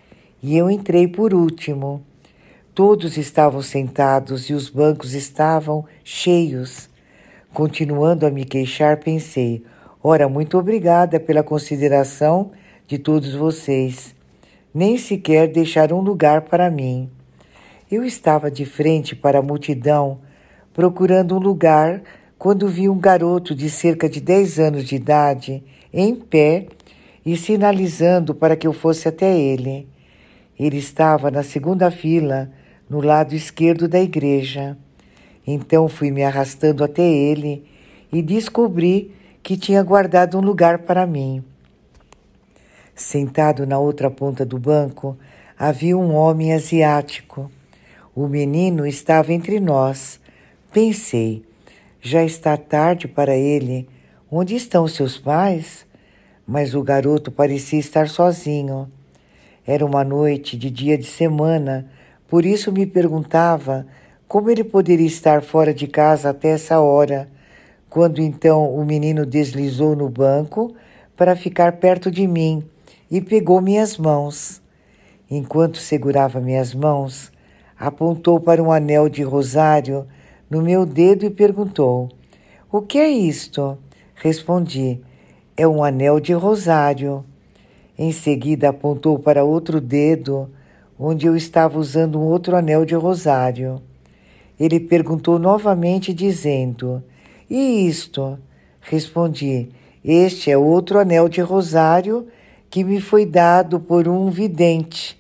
e 0.43 0.57
eu 0.57 0.70
entrei 0.70 1.07
por 1.07 1.35
último. 1.35 2.09
Todos 2.83 3.18
estavam 3.18 3.61
sentados 3.61 4.49
e 4.49 4.55
os 4.55 4.70
bancos 4.70 5.12
estavam 5.12 5.85
cheios. 6.03 6.89
Continuando 7.53 8.24
a 8.24 8.31
me 8.31 8.43
queixar, 8.43 8.97
pensei: 8.97 9.62
ora, 10.03 10.31
muito 10.31 10.57
obrigada 10.57 11.20
pela 11.20 11.43
consideração 11.43 12.53
de 12.87 12.97
todos 12.97 13.35
vocês. 13.35 14.14
Nem 14.72 14.97
sequer 14.97 15.49
deixaram 15.49 16.01
lugar 16.01 16.41
para 16.41 16.70
mim. 16.70 17.11
Eu 17.93 18.03
estava 18.03 18.51
de 18.51 18.64
frente 18.64 19.14
para 19.14 19.41
a 19.41 19.43
multidão, 19.43 20.20
procurando 20.72 21.37
um 21.37 21.39
lugar, 21.39 22.01
quando 22.39 22.66
vi 22.66 22.89
um 22.89 22.99
garoto 22.99 23.55
de 23.55 23.68
cerca 23.68 24.09
de 24.09 24.22
10 24.22 24.59
anos 24.59 24.85
de 24.87 24.97
idade 24.97 25.62
em 25.93 26.14
pé 26.14 26.66
e 27.26 27.37
sinalizando 27.37 28.35
para 28.35 28.57
que 28.57 28.66
eu 28.66 28.72
fosse 28.72 29.07
até 29.07 29.39
ele. 29.39 29.87
Ele 30.59 30.78
estava 30.78 31.31
na 31.31 31.43
segunda 31.43 31.91
fila, 31.91 32.51
no 32.91 33.01
lado 33.01 33.36
esquerdo 33.36 33.86
da 33.86 34.01
igreja. 34.01 34.76
Então 35.47 35.88
fui 35.88 36.11
me 36.11 36.24
arrastando 36.24 36.82
até 36.82 37.09
ele 37.09 37.64
e 38.12 38.20
descobri 38.20 39.14
que 39.43 39.57
tinha 39.57 39.82
guardado 39.82 40.36
um 40.36 40.41
lugar 40.41 40.80
para 40.80 41.07
mim. 41.07 41.45
Sentado 42.95 43.66
na 43.66 43.78
outra 43.78 44.11
ponta 44.11 44.45
do 44.45 44.59
banco 44.59 45.16
havia 45.57 45.97
um 45.97 46.14
homem 46.14 46.53
asiático. 46.53 47.51
O 48.14 48.26
menino 48.26 48.86
estava 48.86 49.32
entre 49.32 49.61
nós. 49.61 50.20
Pensei, 50.72 51.45
já 52.01 52.24
está 52.24 52.57
tarde 52.57 53.07
para 53.07 53.36
ele. 53.36 53.88
Onde 54.30 54.55
estão 54.55 54.86
seus 54.88 55.16
pais? 55.16 55.86
Mas 56.47 56.74
o 56.74 56.82
garoto 56.82 57.30
parecia 57.30 57.78
estar 57.78 58.09
sozinho. 58.09 58.91
Era 59.66 59.86
uma 59.86 60.03
noite 60.03 60.57
de 60.57 60.70
dia 60.70 60.99
de 60.99 61.07
semana, 61.07 61.88
por 62.31 62.47
isso 62.47 62.70
me 62.70 62.87
perguntava 62.87 63.85
como 64.28 64.49
ele 64.49 64.62
poderia 64.62 65.07
estar 65.07 65.43
fora 65.43 65.74
de 65.74 65.89
casa 65.89 66.31
até 66.31 66.51
essa 66.51 66.78
hora? 66.78 67.28
Quando 67.89 68.20
então 68.20 68.72
o 68.72 68.85
menino 68.85 69.26
deslizou 69.26 69.97
no 69.97 70.09
banco 70.09 70.72
para 71.16 71.35
ficar 71.35 71.72
perto 71.78 72.09
de 72.09 72.28
mim 72.28 72.62
e 73.11 73.20
pegou 73.20 73.61
minhas 73.61 73.99
mãos. 73.99 74.62
Enquanto 75.28 75.78
segurava 75.78 76.41
minhas 76.41 76.72
mãos, 76.72 77.33
apontou 77.76 78.39
para 78.39 78.62
um 78.62 78.70
anel 78.70 79.09
de 79.09 79.24
rosário 79.24 80.07
no 80.49 80.62
meu 80.62 80.87
dedo 80.87 81.26
e 81.26 81.31
perguntou: 81.31 82.09
O 82.70 82.81
que 82.81 82.99
é 82.99 83.09
isto? 83.09 83.76
Respondi: 84.14 85.01
É 85.57 85.66
um 85.66 85.83
anel 85.83 86.20
de 86.20 86.33
rosário. 86.33 87.24
Em 87.99 88.12
seguida 88.12 88.68
apontou 88.68 89.18
para 89.18 89.43
outro 89.43 89.81
dedo, 89.81 90.49
onde 91.03 91.26
eu 91.26 91.34
estava 91.34 91.78
usando 91.78 92.20
um 92.20 92.24
outro 92.24 92.55
anel 92.55 92.84
de 92.84 92.94
rosário. 92.94 93.80
Ele 94.59 94.78
perguntou 94.78 95.38
novamente, 95.38 96.12
dizendo: 96.12 97.03
E 97.48 97.88
isto? 97.88 98.38
Respondi: 98.82 99.70
Este 100.05 100.51
é 100.51 100.59
outro 100.59 100.98
anel 100.98 101.26
de 101.26 101.40
rosário 101.40 102.28
que 102.68 102.84
me 102.84 103.01
foi 103.01 103.24
dado 103.24 103.80
por 103.80 104.07
um 104.07 104.28
vidente. 104.28 105.18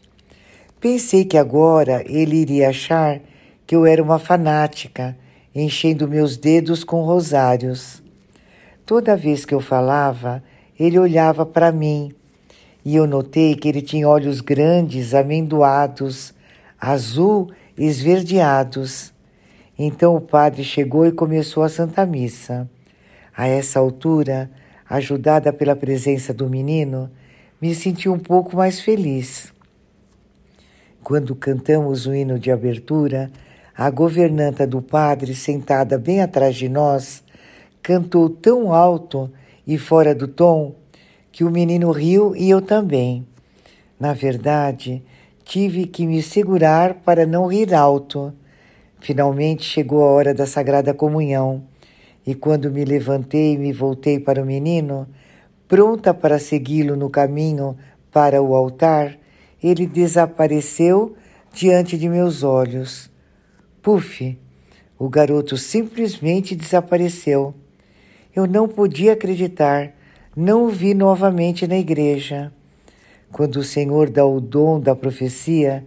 Pensei 0.78 1.24
que 1.24 1.38
agora 1.38 2.04
ele 2.06 2.36
iria 2.36 2.68
achar 2.68 3.20
que 3.66 3.74
eu 3.74 3.86
era 3.86 4.02
uma 4.02 4.18
fanática, 4.18 5.16
enchendo 5.54 6.06
meus 6.06 6.36
dedos 6.36 6.84
com 6.84 7.02
rosários. 7.02 8.02
Toda 8.84 9.16
vez 9.16 9.44
que 9.44 9.54
eu 9.54 9.60
falava, 9.60 10.42
ele 10.78 10.98
olhava 10.98 11.46
para 11.46 11.72
mim 11.72 12.12
e 12.84 12.96
eu 12.96 13.06
notei 13.06 13.54
que 13.54 13.68
ele 13.68 13.82
tinha 13.82 14.08
olhos 14.08 14.40
grandes, 14.40 15.14
amendoados, 15.14 16.34
azul 16.80 17.50
esverdeados. 17.76 19.12
Então 19.78 20.16
o 20.16 20.20
padre 20.20 20.64
chegou 20.64 21.06
e 21.06 21.12
começou 21.12 21.62
a 21.62 21.68
Santa 21.68 22.04
Missa. 22.04 22.68
A 23.36 23.46
essa 23.46 23.78
altura, 23.78 24.50
ajudada 24.88 25.52
pela 25.52 25.76
presença 25.76 26.34
do 26.34 26.48
menino, 26.48 27.10
me 27.60 27.74
senti 27.74 28.08
um 28.08 28.18
pouco 28.18 28.56
mais 28.56 28.80
feliz. 28.80 29.52
Quando 31.02 31.34
cantamos 31.34 32.06
o 32.06 32.14
hino 32.14 32.38
de 32.38 32.50
abertura, 32.50 33.30
a 33.76 33.88
governanta 33.88 34.66
do 34.66 34.82
padre, 34.82 35.34
sentada 35.34 35.98
bem 35.98 36.20
atrás 36.20 36.56
de 36.56 36.68
nós, 36.68 37.24
cantou 37.82 38.28
tão 38.28 38.74
alto 38.74 39.30
e 39.66 39.78
fora 39.78 40.14
do 40.14 40.28
tom 40.28 40.74
que 41.32 41.44
o 41.44 41.50
menino 41.50 41.90
riu 41.90 42.34
e 42.34 42.50
eu 42.50 42.60
também. 42.60 43.26
Na 43.98 44.12
verdade, 44.12 45.02
tive 45.44 45.86
que 45.86 46.06
me 46.06 46.22
segurar 46.22 46.94
para 46.94 47.26
não 47.26 47.46
rir 47.46 47.74
alto. 47.74 48.32
Finalmente 49.00 49.64
chegou 49.64 50.02
a 50.02 50.10
hora 50.10 50.34
da 50.34 50.46
Sagrada 50.46 50.94
Comunhão, 50.94 51.62
e 52.26 52.34
quando 52.34 52.70
me 52.70 52.84
levantei 52.84 53.54
e 53.54 53.58
me 53.58 53.72
voltei 53.72 54.20
para 54.20 54.42
o 54.42 54.46
menino, 54.46 55.08
pronta 55.66 56.12
para 56.12 56.38
segui-lo 56.38 56.96
no 56.96 57.08
caminho 57.08 57.76
para 58.12 58.42
o 58.42 58.54
altar, 58.54 59.16
ele 59.62 59.86
desapareceu 59.86 61.14
diante 61.52 61.96
de 61.96 62.08
meus 62.08 62.42
olhos. 62.42 63.10
Puf! 63.82 64.38
O 64.98 65.08
garoto 65.08 65.56
simplesmente 65.56 66.54
desapareceu. 66.54 67.54
Eu 68.36 68.46
não 68.46 68.68
podia 68.68 69.14
acreditar, 69.14 69.94
não 70.36 70.66
o 70.66 70.68
vi 70.68 70.94
novamente 70.94 71.66
na 71.66 71.76
igreja. 71.76 72.52
Quando 73.32 73.56
o 73.56 73.64
Senhor 73.64 74.10
dá 74.10 74.24
o 74.24 74.40
dom 74.40 74.78
da 74.78 74.94
profecia, 74.94 75.84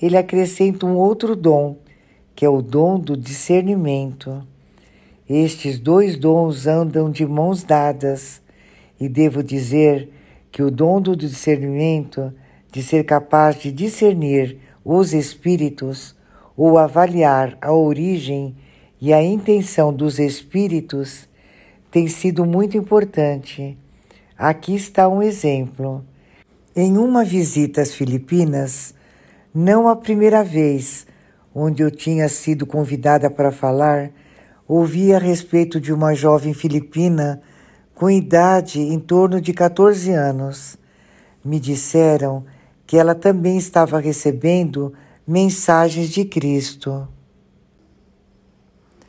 ele 0.00 0.16
acrescenta 0.16 0.84
um 0.84 0.96
outro 0.96 1.36
dom 1.36 1.76
que 2.34 2.44
é 2.44 2.48
o 2.48 2.60
dom 2.60 2.98
do 2.98 3.16
discernimento. 3.16 4.42
Estes 5.28 5.78
dois 5.78 6.16
dons 6.16 6.66
andam 6.66 7.10
de 7.10 7.24
mãos 7.24 7.62
dadas, 7.62 8.42
e 9.00 9.08
devo 9.08 9.42
dizer 9.42 10.10
que 10.50 10.62
o 10.62 10.70
dom 10.70 11.00
do 11.00 11.16
discernimento, 11.16 12.32
de 12.72 12.82
ser 12.82 13.04
capaz 13.04 13.60
de 13.60 13.70
discernir 13.70 14.58
os 14.84 15.12
espíritos 15.12 16.14
ou 16.56 16.78
avaliar 16.78 17.56
a 17.60 17.72
origem 17.72 18.54
e 19.00 19.12
a 19.12 19.22
intenção 19.22 19.92
dos 19.92 20.18
espíritos, 20.18 21.28
tem 21.90 22.08
sido 22.08 22.44
muito 22.44 22.76
importante. 22.76 23.78
Aqui 24.36 24.74
está 24.74 25.08
um 25.08 25.22
exemplo. 25.22 26.04
Em 26.74 26.98
uma 26.98 27.24
visita 27.24 27.80
às 27.80 27.94
Filipinas, 27.94 28.92
não 29.54 29.86
a 29.86 29.94
primeira 29.94 30.42
vez, 30.42 31.06
onde 31.54 31.84
eu 31.84 31.90
tinha 31.90 32.28
sido 32.28 32.66
convidada 32.66 33.30
para 33.30 33.52
falar, 33.52 34.10
ouvi 34.66 35.14
a 35.14 35.18
respeito 35.18 35.80
de 35.80 35.92
uma 35.92 36.16
jovem 36.16 36.52
filipina 36.52 37.40
com 37.94 38.10
idade 38.10 38.80
em 38.80 38.98
torno 38.98 39.40
de 39.40 39.52
14 39.52 40.10
anos. 40.10 40.76
Me 41.44 41.60
disseram 41.60 42.44
que 42.84 42.98
ela 42.98 43.14
também 43.14 43.56
estava 43.56 44.00
recebendo 44.00 44.92
mensagens 45.24 46.08
de 46.08 46.24
Cristo. 46.24 47.06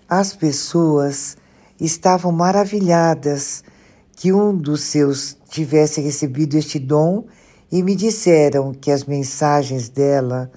As 0.07 0.35
pessoas 0.35 1.35
estavam 1.79 2.31
maravilhadas 2.31 3.63
que 4.15 4.31
um 4.31 4.55
dos 4.55 4.81
seus 4.81 5.37
tivesse 5.49 5.99
recebido 5.99 6.55
este 6.57 6.79
dom 6.79 7.25
e 7.71 7.83
me 7.83 7.95
disseram 7.95 8.73
que 8.73 8.89
as 8.91 9.03
mensagens 9.03 9.89
dela 9.89 10.49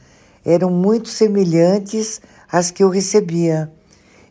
eram 0.44 0.70
muito 0.70 1.08
semelhantes 1.08 2.20
às 2.50 2.70
que 2.70 2.82
eu 2.82 2.88
recebia. 2.88 3.70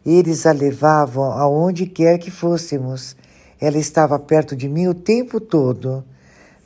Eles 0.05 0.45
a 0.45 0.51
levavam 0.53 1.25
aonde 1.25 1.85
quer 1.85 2.17
que 2.17 2.31
fôssemos. 2.31 3.15
Ela 3.59 3.77
estava 3.77 4.17
perto 4.17 4.55
de 4.55 4.69
mim 4.69 4.87
o 4.87 4.93
tempo 4.93 5.41
todo. 5.41 6.03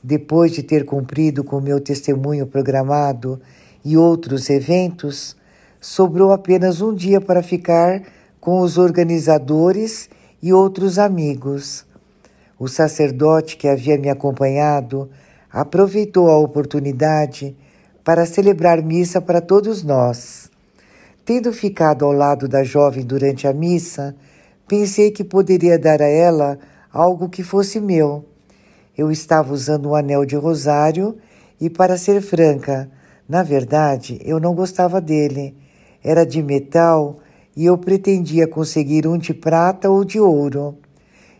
Depois 0.03 0.51
de 0.51 0.61
ter 0.61 0.85
cumprido 0.85 1.43
com 1.43 1.59
meu 1.59 1.79
testemunho 1.79 2.45
programado 2.45 3.41
e 3.83 3.97
outros 3.97 4.49
eventos, 4.49 5.35
sobrou 5.79 6.31
apenas 6.31 6.81
um 6.81 6.93
dia 6.93 7.19
para 7.19 7.41
ficar 7.41 8.03
com 8.39 8.61
os 8.61 8.77
organizadores 8.77 10.09
e 10.41 10.53
outros 10.53 10.99
amigos. 10.99 11.85
O 12.61 12.67
sacerdote 12.67 13.57
que 13.57 13.67
havia 13.67 13.97
me 13.97 14.07
acompanhado 14.07 15.09
aproveitou 15.51 16.29
a 16.29 16.37
oportunidade 16.37 17.57
para 18.03 18.23
celebrar 18.23 18.83
missa 18.83 19.19
para 19.19 19.41
todos 19.41 19.81
nós. 19.81 20.47
Tendo 21.25 21.51
ficado 21.51 22.05
ao 22.05 22.11
lado 22.11 22.47
da 22.47 22.63
jovem 22.63 23.03
durante 23.03 23.47
a 23.47 23.51
missa, 23.51 24.15
pensei 24.67 25.09
que 25.09 25.23
poderia 25.23 25.79
dar 25.79 26.03
a 26.03 26.07
ela 26.07 26.59
algo 26.93 27.29
que 27.29 27.41
fosse 27.41 27.79
meu. 27.79 28.23
Eu 28.95 29.11
estava 29.11 29.51
usando 29.51 29.89
um 29.89 29.95
anel 29.95 30.23
de 30.23 30.35
rosário 30.35 31.17
e, 31.59 31.67
para 31.67 31.97
ser 31.97 32.21
franca, 32.21 32.87
na 33.27 33.41
verdade, 33.41 34.21
eu 34.23 34.39
não 34.39 34.53
gostava 34.53 35.01
dele. 35.01 35.57
Era 36.03 36.23
de 36.23 36.43
metal 36.43 37.17
e 37.57 37.65
eu 37.65 37.75
pretendia 37.75 38.47
conseguir 38.47 39.07
um 39.07 39.17
de 39.17 39.33
prata 39.33 39.89
ou 39.89 40.03
de 40.03 40.19
ouro. 40.19 40.77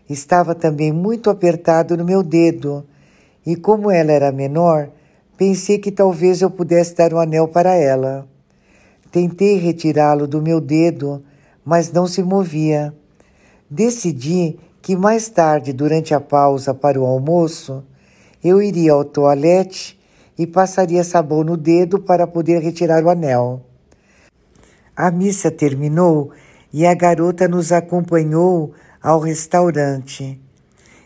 Estava 0.08 0.54
também 0.54 0.92
muito 0.92 1.30
apertado 1.30 1.96
no 1.96 2.04
meu 2.04 2.22
dedo, 2.22 2.84
e 3.44 3.56
como 3.56 3.90
ela 3.90 4.12
era 4.12 4.30
menor, 4.30 4.88
Pensei 5.36 5.76
que 5.76 5.90
talvez 5.90 6.40
eu 6.40 6.48
pudesse 6.48 6.94
dar 6.94 7.12
o 7.12 7.16
um 7.16 7.18
anel 7.18 7.48
para 7.48 7.74
ela. 7.74 8.28
Tentei 9.10 9.56
retirá-lo 9.56 10.28
do 10.28 10.40
meu 10.40 10.60
dedo, 10.60 11.20
mas 11.64 11.90
não 11.90 12.06
se 12.06 12.22
movia. 12.22 12.94
decidi 13.68 14.56
que 14.80 14.94
mais 14.94 15.28
tarde, 15.28 15.72
durante 15.72 16.14
a 16.14 16.20
pausa 16.20 16.72
para 16.72 17.00
o 17.00 17.04
almoço, 17.04 17.82
eu 18.44 18.62
iria 18.62 18.92
ao 18.92 19.04
toalete 19.04 19.98
e 20.38 20.46
passaria 20.46 21.02
sabão 21.02 21.42
no 21.42 21.56
dedo 21.56 21.98
para 21.98 22.24
poder 22.24 22.60
retirar 22.60 23.02
o 23.02 23.10
anel. 23.10 23.62
A 24.94 25.10
missa 25.10 25.50
terminou 25.50 26.30
e 26.72 26.86
a 26.86 26.94
garota 26.94 27.48
nos 27.48 27.72
acompanhou 27.72 28.72
ao 29.02 29.18
restaurante. 29.18 30.40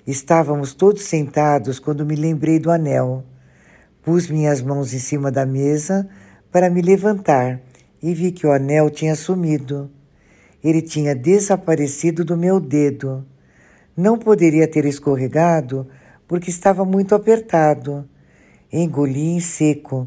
Estávamos 0.06 0.74
todos 0.74 1.04
sentados 1.04 1.78
quando 1.78 2.04
me 2.04 2.14
lembrei 2.14 2.58
do 2.58 2.70
anel. 2.70 3.24
Pus 4.02 4.28
minhas 4.28 4.60
mãos 4.60 4.92
em 4.92 4.98
cima 4.98 5.32
da 5.32 5.46
mesa 5.46 6.06
para 6.52 6.68
me 6.68 6.82
levantar 6.82 7.58
e 8.02 8.12
vi 8.12 8.32
que 8.32 8.46
o 8.46 8.52
anel 8.52 8.90
tinha 8.90 9.14
sumido. 9.14 9.90
Ele 10.62 10.82
tinha 10.82 11.14
desaparecido 11.14 12.22
do 12.22 12.36
meu 12.36 12.60
dedo. 12.60 13.24
Não 13.96 14.18
poderia 14.18 14.68
ter 14.68 14.84
escorregado 14.84 15.88
porque 16.28 16.50
estava 16.50 16.84
muito 16.84 17.14
apertado. 17.14 18.06
Engoli 18.70 19.28
em 19.28 19.40
seco 19.40 20.06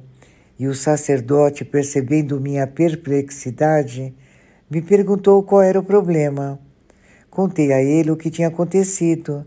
e 0.59 0.67
o 0.67 0.75
sacerdote, 0.75 1.65
percebendo 1.65 2.39
minha 2.39 2.67
perplexidade, 2.67 4.13
me 4.69 4.81
perguntou 4.81 5.41
qual 5.41 5.63
era 5.63 5.79
o 5.79 5.83
problema. 5.83 6.59
Contei 7.30 7.71
a 7.71 7.82
ele 7.82 8.11
o 8.11 8.17
que 8.17 8.32
tinha 8.32 8.47
acontecido. 8.47 9.45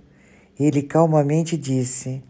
Ele 0.58 0.82
calmamente 0.82 1.56
disse: 1.56 2.22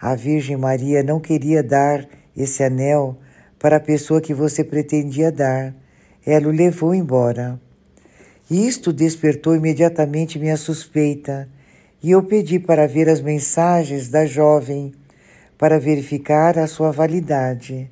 A 0.00 0.14
Virgem 0.14 0.56
Maria 0.56 1.02
não 1.02 1.18
queria 1.18 1.62
dar 1.62 2.06
esse 2.36 2.62
anel 2.62 3.18
para 3.58 3.76
a 3.76 3.80
pessoa 3.80 4.20
que 4.20 4.32
você 4.32 4.62
pretendia 4.62 5.32
dar. 5.32 5.74
Ela 6.24 6.48
o 6.48 6.52
levou 6.52 6.94
embora. 6.94 7.60
Isto 8.50 8.92
despertou 8.92 9.56
imediatamente 9.56 10.38
minha 10.38 10.56
suspeita 10.56 11.48
e 12.02 12.10
eu 12.10 12.22
pedi 12.22 12.58
para 12.58 12.86
ver 12.86 13.08
as 13.08 13.20
mensagens 13.20 14.08
da 14.08 14.26
jovem 14.26 14.92
para 15.56 15.78
verificar 15.78 16.58
a 16.58 16.66
sua 16.66 16.90
validade. 16.90 17.90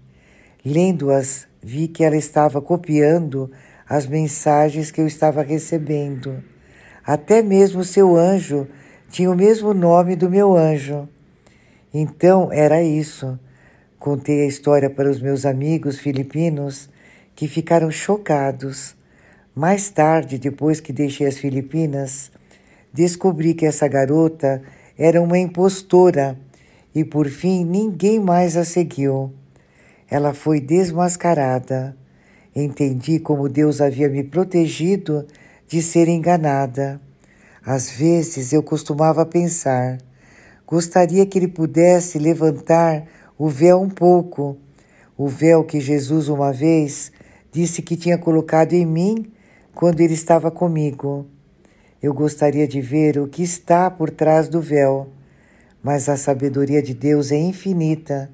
Lendo-as, 0.64 1.46
vi 1.62 1.88
que 1.88 2.04
ela 2.04 2.16
estava 2.16 2.60
copiando 2.60 3.50
as 3.88 4.06
mensagens 4.06 4.90
que 4.90 5.00
eu 5.00 5.06
estava 5.06 5.42
recebendo. 5.42 6.42
Até 7.10 7.42
mesmo 7.42 7.82
seu 7.82 8.16
anjo 8.16 8.68
tinha 9.10 9.28
o 9.28 9.34
mesmo 9.34 9.74
nome 9.74 10.14
do 10.14 10.30
meu 10.30 10.56
anjo. 10.56 11.08
Então 11.92 12.52
era 12.52 12.84
isso. 12.84 13.36
Contei 13.98 14.42
a 14.42 14.46
história 14.46 14.88
para 14.88 15.10
os 15.10 15.20
meus 15.20 15.44
amigos 15.44 15.98
filipinos 15.98 16.88
que 17.34 17.48
ficaram 17.48 17.90
chocados. 17.90 18.94
Mais 19.56 19.90
tarde, 19.90 20.38
depois 20.38 20.78
que 20.78 20.92
deixei 20.92 21.26
as 21.26 21.36
Filipinas, 21.36 22.30
descobri 22.92 23.54
que 23.54 23.66
essa 23.66 23.88
garota 23.88 24.62
era 24.96 25.20
uma 25.20 25.36
impostora 25.36 26.38
e 26.94 27.04
por 27.04 27.28
fim 27.28 27.64
ninguém 27.64 28.20
mais 28.20 28.56
a 28.56 28.64
seguiu. 28.64 29.32
Ela 30.08 30.32
foi 30.32 30.60
desmascarada. 30.60 31.96
Entendi 32.54 33.18
como 33.18 33.48
Deus 33.48 33.80
havia 33.80 34.08
me 34.08 34.22
protegido 34.22 35.26
de 35.70 35.80
ser 35.80 36.08
enganada. 36.08 37.00
Às 37.64 37.92
vezes 37.92 38.52
eu 38.52 38.60
costumava 38.60 39.24
pensar: 39.24 39.98
gostaria 40.66 41.24
que 41.24 41.38
ele 41.38 41.46
pudesse 41.46 42.18
levantar 42.18 43.06
o 43.38 43.48
véu 43.48 43.80
um 43.80 43.88
pouco, 43.88 44.58
o 45.16 45.28
véu 45.28 45.62
que 45.62 45.80
Jesus 45.80 46.28
uma 46.28 46.52
vez 46.52 47.12
disse 47.52 47.82
que 47.82 47.96
tinha 47.96 48.18
colocado 48.18 48.72
em 48.72 48.84
mim 48.84 49.32
quando 49.72 50.00
ele 50.00 50.14
estava 50.14 50.50
comigo. 50.50 51.24
Eu 52.02 52.12
gostaria 52.12 52.66
de 52.66 52.80
ver 52.80 53.18
o 53.18 53.28
que 53.28 53.44
está 53.44 53.88
por 53.88 54.10
trás 54.10 54.48
do 54.48 54.60
véu, 54.60 55.08
mas 55.80 56.08
a 56.08 56.16
sabedoria 56.16 56.82
de 56.82 56.94
Deus 56.94 57.30
é 57.30 57.36
infinita 57.36 58.28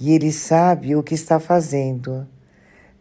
e 0.00 0.14
ele 0.14 0.32
sabe 0.32 0.96
o 0.96 1.02
que 1.02 1.14
está 1.14 1.38
fazendo. 1.38 2.26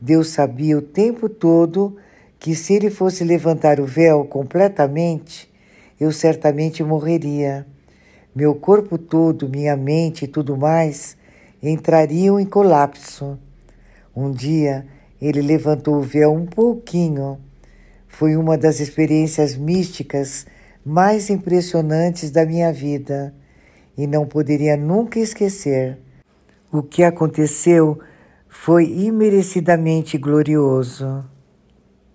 Deus 0.01 0.29
sabia 0.29 0.77
o 0.77 0.81
tempo 0.81 1.29
todo 1.29 1.95
que 2.39 2.55
se 2.55 2.73
ele 2.73 2.89
fosse 2.89 3.23
levantar 3.23 3.79
o 3.79 3.85
véu 3.85 4.25
completamente, 4.25 5.51
eu 5.99 6.11
certamente 6.11 6.83
morreria. 6.83 7.67
Meu 8.33 8.55
corpo 8.55 8.97
todo, 8.97 9.49
minha 9.49 9.75
mente 9.75 10.25
e 10.25 10.27
tudo 10.27 10.55
mais 10.55 11.17
entrariam 11.61 12.39
em 12.39 12.45
colapso. 12.45 13.37
Um 14.15 14.31
dia 14.31 14.85
ele 15.21 15.41
levantou 15.41 15.97
o 15.97 16.01
véu 16.01 16.33
um 16.33 16.45
pouquinho 16.45 17.37
foi 18.09 18.35
uma 18.35 18.57
das 18.57 18.81
experiências 18.81 19.55
místicas 19.55 20.45
mais 20.85 21.29
impressionantes 21.29 22.31
da 22.31 22.45
minha 22.45 22.73
vida 22.73 23.33
e 23.97 24.05
não 24.05 24.25
poderia 24.25 24.75
nunca 24.75 25.19
esquecer. 25.19 25.97
O 26.69 26.83
que 26.83 27.01
aconteceu 27.01 27.97
foi 28.49 28.91
imerecidamente 28.91 30.17
glorioso. 30.17 31.23